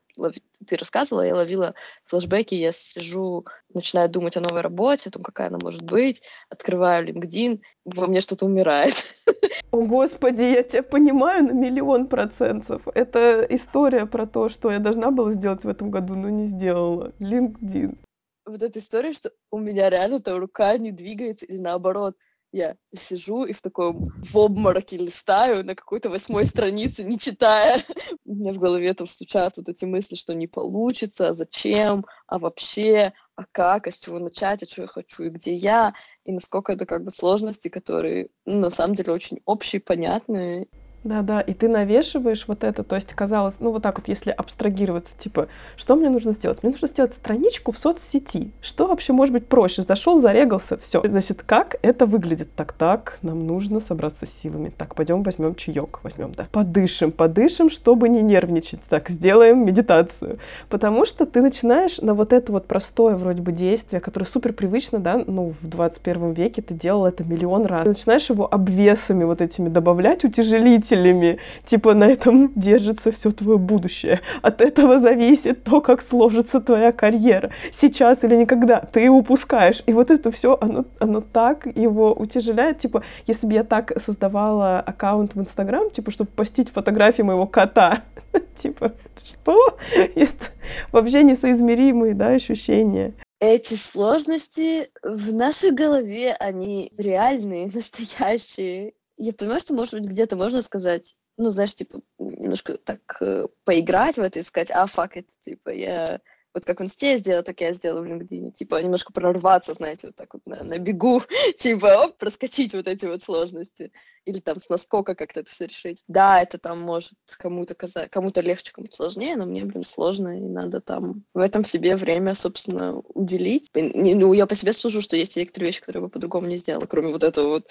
ты 0.67 0.77
рассказывала, 0.77 1.23
я 1.23 1.35
ловила 1.35 1.75
флешбеки, 2.05 2.55
я 2.55 2.73
сижу, 2.73 3.47
начинаю 3.73 4.09
думать 4.09 4.37
о 4.37 4.41
новой 4.41 4.63
работе, 4.63 5.09
о 5.09 5.13
том, 5.13 5.23
какая 5.23 5.49
она 5.49 5.59
может 5.63 5.83
быть, 5.83 6.23
открываю 6.49 7.07
LinkedIn, 7.07 7.61
во 7.85 8.07
мне 8.07 8.21
что-то 8.21 8.47
умирает. 8.47 9.15
О, 9.71 9.83
Господи, 9.83 10.43
я 10.43 10.63
тебя 10.63 10.83
понимаю 10.83 11.45
на 11.45 11.53
миллион 11.53 12.09
процентов. 12.09 12.87
Это 12.95 13.47
история 13.49 14.07
про 14.07 14.27
то, 14.27 14.49
что 14.49 14.71
я 14.71 14.79
должна 14.79 15.11
была 15.11 15.33
сделать 15.33 15.65
в 15.65 15.69
этом 15.69 15.91
году, 15.91 16.15
но 16.15 16.29
не 16.29 16.47
сделала. 16.47 17.13
LinkedIn. 17.21 17.99
Вот 18.47 18.63
эта 18.63 18.79
история, 18.79 19.13
что 19.13 19.33
у 19.51 19.59
меня 19.59 19.91
реально 19.91 20.21
там 20.21 20.39
рука 20.39 20.77
не 20.79 20.93
двигается, 20.93 21.47
или 21.47 21.59
наоборот, 21.59 22.17
я 22.53 22.77
сижу 22.97 23.45
и 23.45 23.53
в 23.53 23.61
таком 23.61 24.13
в 24.23 24.37
обмороке 24.37 24.97
листаю 24.97 25.65
на 25.65 25.75
какой-то 25.75 26.09
восьмой 26.09 26.47
странице, 26.47 27.05
не 27.05 27.19
читая. 27.19 27.85
У 28.25 28.35
меня 28.35 28.53
в 28.53 28.59
голове 28.59 28.93
там 28.95 29.07
стучат 29.07 29.55
вот 29.57 29.69
эти 29.69 29.85
мысли, 29.85 30.15
что 30.15 30.35
не 30.35 30.47
получится, 30.47 31.29
а 31.29 31.35
зачем, 31.35 32.07
а 32.27 32.39
вообще, 32.39 33.13
а 33.35 33.45
как, 33.53 33.87
а 33.87 33.91
с 33.91 34.01
чего 34.01 34.19
начать, 34.19 34.63
а 34.63 34.67
что 34.67 34.83
я 34.83 34.89
хочу, 34.89 35.25
и 35.25 35.31
где 35.31 35.55
я, 35.55 35.95
и 36.25 36.33
насколько 36.33 36.73
это 36.73 36.87
как 36.87 37.05
бы 37.05 37.11
сложности, 37.11 37.69
которые 37.69 38.29
ну, 38.45 38.61
на 38.61 38.71
самом 38.71 38.95
деле 38.95 39.13
очень 39.13 39.41
общие, 39.45 39.81
понятные, 39.81 40.69
да-да, 41.07 41.41
и 41.41 41.55
ты 41.55 41.69
навешиваешь 41.69 42.49
вот 42.49 42.65
это, 42.65 42.83
то 42.83 42.97
есть 42.97 43.15
казалось, 43.15 43.55
ну 43.61 43.71
вот 43.71 43.83
так 43.83 43.99
вот, 43.99 44.09
если 44.09 44.31
абстрагироваться, 44.31 45.17
типа, 45.17 45.47
что 45.77 45.95
мне 45.95 46.11
нужно 46.11 46.33
сделать? 46.33 46.63
Мне 46.63 46.73
нужно 46.73 46.89
сделать 46.89 47.13
страничку 47.13 47.71
в 47.71 47.79
соцсети. 47.79 48.51
Что 48.61 48.89
вообще 48.89 49.13
может 49.13 49.33
быть 49.33 49.47
проще? 49.47 49.83
Зашел, 49.83 50.21
зарегался, 50.21 50.77
все. 50.77 51.03
Значит, 51.05 51.45
как 51.45 51.77
это 51.83 52.07
выглядит? 52.07 52.53
Так-так, 52.57 53.19
нам 53.23 53.47
нужно 53.47 53.79
собраться 53.79 54.27
с 54.27 54.31
силами. 54.31 54.73
Так, 54.77 54.97
пойдем 54.97 55.23
возьмем 55.23 55.55
чаек, 55.55 56.01
возьмем, 56.03 56.33
да. 56.33 56.49
Подышим, 56.51 57.13
подышим, 57.13 57.71
чтобы 57.71 58.09
не 58.09 58.23
нервничать. 58.23 58.81
Так, 58.89 59.09
сделаем 59.09 59.65
медитацию. 59.65 60.39
Потому 60.69 61.05
что 61.05 61.25
ты 61.25 61.41
начинаешь 61.41 61.99
на 61.99 62.15
вот 62.15 62.33
это 62.33 62.51
вот 62.51 62.67
простое 62.67 63.15
вроде 63.15 63.43
бы 63.43 63.53
действие, 63.53 64.01
которое 64.01 64.27
супер 64.27 64.53
привычно, 64.53 64.99
да, 64.99 65.23
ну, 65.25 65.55
в 65.61 65.69
21 65.69 66.33
веке 66.33 66.63
ты 66.63 66.75
делал 66.75 67.07
это 67.07 67.23
миллион 67.23 67.67
раз. 67.67 67.85
Ты 67.85 67.91
начинаешь 67.91 68.29
его 68.29 68.53
обвесами 68.53 69.23
вот 69.23 69.41
этими 69.41 69.69
добавлять, 69.69 70.25
утяжелитель 70.25 70.96
родителями. 70.97 71.39
Типа 71.65 71.95
на 71.95 72.05
этом 72.05 72.53
держится 72.55 73.13
все 73.13 73.31
твое 73.31 73.59
будущее. 73.59 74.21
От 74.43 74.61
этого 74.61 74.99
зависит 74.99 75.65
то, 75.65 75.81
как 75.81 76.03
сложится 76.03 76.61
твоя 76.61 76.93
карьера. 76.93 77.51
Сейчас 77.73 78.25
или 78.25 78.37
никогда. 78.37 78.81
Ты 78.81 79.09
упускаешь. 79.11 79.83
И 79.87 79.93
вот 79.93 80.11
это 80.11 80.31
все, 80.31 80.57
оно, 80.61 80.85
оно 80.99 81.21
так 81.21 81.67
его 81.67 82.13
утяжеляет. 82.13 82.79
Типа, 82.79 83.03
если 83.27 83.47
бы 83.47 83.55
я 83.55 83.65
так 83.65 83.93
создавала 84.01 84.81
аккаунт 84.81 85.35
в 85.35 85.41
Инстаграм, 85.41 85.91
типа, 85.91 86.11
чтобы 86.11 86.31
постить 86.31 86.71
фотографии 86.71 87.23
моего 87.23 87.47
кота. 87.47 88.03
Типа, 88.57 88.93
что? 89.23 89.79
Это 89.95 90.47
вообще 90.93 91.23
несоизмеримые, 91.23 92.15
да, 92.15 92.29
ощущения 92.29 93.15
эти 93.39 93.75
сложности 93.75 94.91
в 95.03 95.35
нашей 95.35 95.71
голове, 95.71 96.33
они 96.33 96.91
реальные, 96.97 97.67
настоящие 97.75 98.95
я 99.17 99.33
понимаю, 99.33 99.61
что, 99.61 99.75
может 99.75 99.95
быть, 99.95 100.07
где-то 100.07 100.37
можно 100.37 100.63
сказать, 100.63 101.15
ну, 101.37 101.51
знаешь, 101.51 101.75
типа, 101.75 102.01
немножко 102.19 102.79
так 102.79 103.01
э, 103.21 103.49
поиграть 103.65 104.17
в 104.17 104.23
это 104.23 104.39
и 104.39 104.43
сказать, 104.43 104.71
а, 104.71 104.87
фак, 104.87 105.17
это, 105.17 105.29
типа, 105.45 105.71
я 105.71 106.21
вот 106.57 106.65
как 106.65 106.81
в 106.81 106.85
инсте 106.85 107.11
я 107.11 107.19
сделала, 107.19 107.43
так 107.43 107.61
я 107.61 107.75
сделала 107.75 108.01
в 108.01 108.07
LinkedIn. 108.07 108.53
Типа 108.53 108.83
немножко 108.83 109.13
прорваться, 109.13 109.75
знаете, 109.75 110.07
вот 110.07 110.17
так 110.17 110.33
вот 110.33 110.41
на, 110.47 110.65
на 110.65 110.79
бегу, 110.79 111.21
типа, 111.59 112.05
оп, 112.05 112.17
проскочить 112.17 112.73
вот 112.73 112.89
эти 112.89 113.05
вот 113.05 113.23
сложности. 113.23 113.93
Или 114.25 114.41
там 114.41 114.59
с 114.59 114.71
наскока 114.71 115.15
как-то 115.15 115.41
это 115.41 115.51
все 115.51 115.67
решить. 115.67 116.03
Да, 116.09 116.41
это 116.41 116.57
там 116.57 116.81
может 116.81 117.13
кому-то 117.37 117.75
казать, 117.75 118.11
кому-то 118.11 118.41
легче, 118.41 118.73
кому-то 118.73 118.97
сложнее, 118.97 119.37
но 119.37 119.45
мне, 119.45 119.67
блин, 119.67 119.83
сложно, 119.83 120.39
и 120.39 120.41
надо 120.41 120.81
там 120.81 121.25
в 121.35 121.41
этом 121.41 121.63
себе 121.63 121.95
время, 121.95 122.35
собственно, 122.35 123.03
уделить. 123.13 123.69
Ну, 123.75 124.33
я 124.33 124.47
по 124.47 124.55
себе 124.55 124.73
сужу, 124.73 125.03
что 125.03 125.15
есть 125.15 125.37
некоторые 125.37 125.67
вещи, 125.67 125.81
которые 125.81 126.01
я 126.01 126.07
бы 126.07 126.11
по-другому 126.11 126.47
не 126.47 126.57
сделала, 126.57 126.87
кроме 126.87 127.13
вот 127.13 127.23
этого 127.23 127.49
вот 127.49 127.71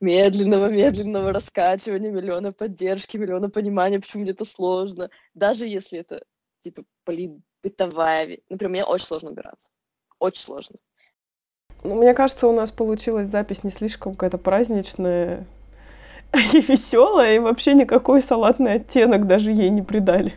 медленного-медленного 0.00 1.32
раскачивания, 1.32 2.10
миллиона 2.10 2.52
поддержки, 2.52 3.16
миллиона 3.16 3.50
понимания, 3.50 3.98
почему 3.98 4.22
мне 4.22 4.32
это 4.32 4.44
сложно. 4.44 5.10
Даже 5.34 5.66
если 5.66 6.00
это, 6.00 6.22
типа, 6.60 6.84
блин, 7.04 7.42
бытовая... 7.62 8.38
Например, 8.48 8.70
мне 8.70 8.84
очень 8.84 9.06
сложно 9.06 9.30
убираться. 9.30 9.70
Очень 10.18 10.42
сложно. 10.42 10.76
Ну, 11.84 11.94
мне 11.94 12.14
кажется, 12.14 12.48
у 12.48 12.52
нас 12.52 12.70
получилась 12.70 13.28
запись 13.28 13.64
не 13.64 13.70
слишком 13.70 14.14
какая-то 14.14 14.38
праздничная 14.38 15.46
и 16.32 16.60
веселая, 16.60 17.36
и 17.36 17.38
вообще 17.38 17.74
никакой 17.74 18.22
салатный 18.22 18.74
оттенок 18.74 19.26
даже 19.26 19.52
ей 19.52 19.70
не 19.70 19.82
придали. 19.82 20.34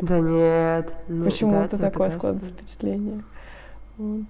Да 0.00 0.20
нет. 0.20 0.92
нет 1.08 1.24
Почему-то 1.24 1.76
да, 1.76 1.90
такое 1.90 2.10
складывается 2.10 2.52
впечатление. 2.52 3.24
Вот. 3.96 4.22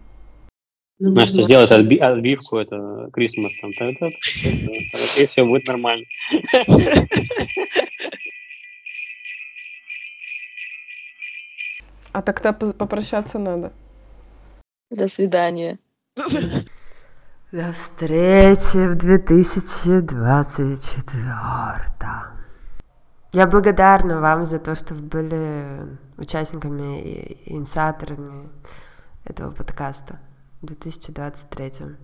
Ну, 1.00 1.12
Знаешь, 1.12 1.28
что 1.28 1.44
сделать 1.44 1.70
отби- 1.70 1.98
отбивку, 1.98 2.56
это 2.56 3.08
Крисмас 3.12 3.52
там, 3.60 3.70
и 3.70 5.26
все 5.26 5.44
будет 5.44 5.64
нормально. 5.66 6.04
А 12.12 12.22
тогда 12.22 12.52
попрощаться 12.52 13.38
надо. 13.38 13.72
До 14.90 15.06
свидания. 15.06 15.78
До 17.52 17.72
встречи 17.72 18.88
в 18.88 18.96
2024. 18.96 21.22
Я 23.32 23.46
благодарна 23.46 24.20
вам 24.20 24.46
за 24.46 24.58
то, 24.58 24.74
что 24.74 24.94
вы 24.94 25.02
были 25.02 25.96
участниками 26.16 27.00
и 27.02 27.54
инициаторами 27.54 28.48
этого 29.24 29.52
подкаста 29.52 30.18
2023. 30.62 31.96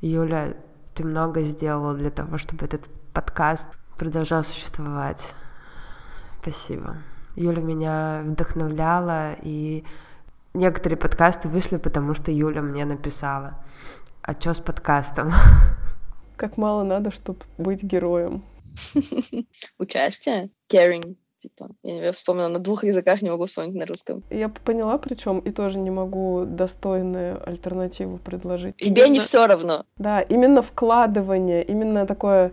Юля, 0.00 0.54
ты 0.94 1.04
много 1.04 1.42
сделала 1.42 1.94
для 1.94 2.10
того, 2.10 2.38
чтобы 2.38 2.66
этот 2.66 2.82
подкаст 3.12 3.68
продолжал 3.96 4.42
существовать. 4.44 5.34
Спасибо. 6.42 6.96
Юля 7.36 7.62
меня 7.62 8.22
вдохновляла, 8.24 9.34
и 9.42 9.84
некоторые 10.52 10.98
подкасты 10.98 11.48
вышли, 11.48 11.78
потому 11.78 12.14
что 12.14 12.30
Юля 12.30 12.62
мне 12.62 12.84
написала. 12.84 13.64
А 14.22 14.32
что 14.32 14.54
с 14.54 14.60
подкастом? 14.60 15.32
Как 16.36 16.56
мало 16.56 16.82
надо, 16.82 17.10
чтобы 17.10 17.40
быть 17.58 17.82
героем. 17.82 18.44
Участие? 19.78 20.50
Caring. 20.68 21.16
Типа, 21.44 21.68
я 21.82 22.10
вспомнила 22.12 22.48
на 22.48 22.58
двух 22.58 22.84
языках, 22.84 23.20
не 23.20 23.28
могу 23.28 23.44
вспомнить 23.44 23.74
на 23.74 23.84
русском. 23.84 24.22
Я 24.30 24.48
поняла, 24.48 24.96
причем 24.96 25.40
и 25.40 25.50
тоже 25.50 25.78
не 25.78 25.90
могу 25.90 26.44
достойную 26.46 27.46
альтернативу 27.46 28.16
предложить. 28.16 28.76
Тебе 28.76 29.02
именно... 29.02 29.12
не 29.12 29.20
все 29.20 29.46
равно. 29.46 29.84
Да, 29.98 30.22
именно 30.22 30.62
вкладывание, 30.62 31.62
именно 31.62 32.06
такое 32.06 32.52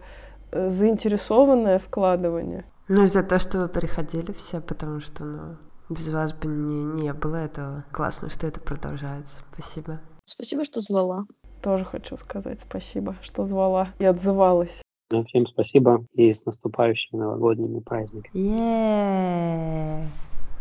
э, 0.52 0.68
заинтересованное 0.68 1.80
вкладывание. 1.80 2.66
Ну, 2.90 3.08
за 3.08 3.24
то, 3.24 3.40
что 3.40 3.60
вы 3.60 3.70
приходили 3.70 4.34
все, 4.34 4.60
потому 4.60 5.00
что, 5.00 5.24
ну, 5.24 5.58
без 5.88 6.10
вас 6.10 6.34
бы 6.34 6.50
не, 6.50 6.84
не 7.02 7.14
было 7.14 7.38
этого. 7.38 7.86
Классно, 7.94 8.30
что 8.30 8.46
это 8.46 8.60
продолжается. 8.60 9.40
Спасибо. 9.54 10.02
Спасибо, 10.26 10.66
что 10.66 10.82
звала. 10.82 11.28
Тоже 11.64 11.86
хочу 11.86 12.18
сказать 12.18 12.60
спасибо, 12.60 13.16
что 13.22 13.46
звала 13.46 13.94
и 14.00 14.04
отзывалась. 14.04 14.82
Ну, 15.12 15.26
всем 15.26 15.46
спасибо 15.46 16.06
и 16.14 16.34
с 16.34 16.46
наступающими 16.46 17.20
новогодними 17.20 17.80
праздниками. 17.82 18.34
Yeah. 18.34 20.06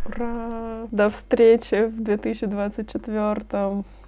Ура! 0.06 0.88
До 0.90 1.08
встречи 1.10 1.86
в 1.86 2.02
2024. 2.02 3.84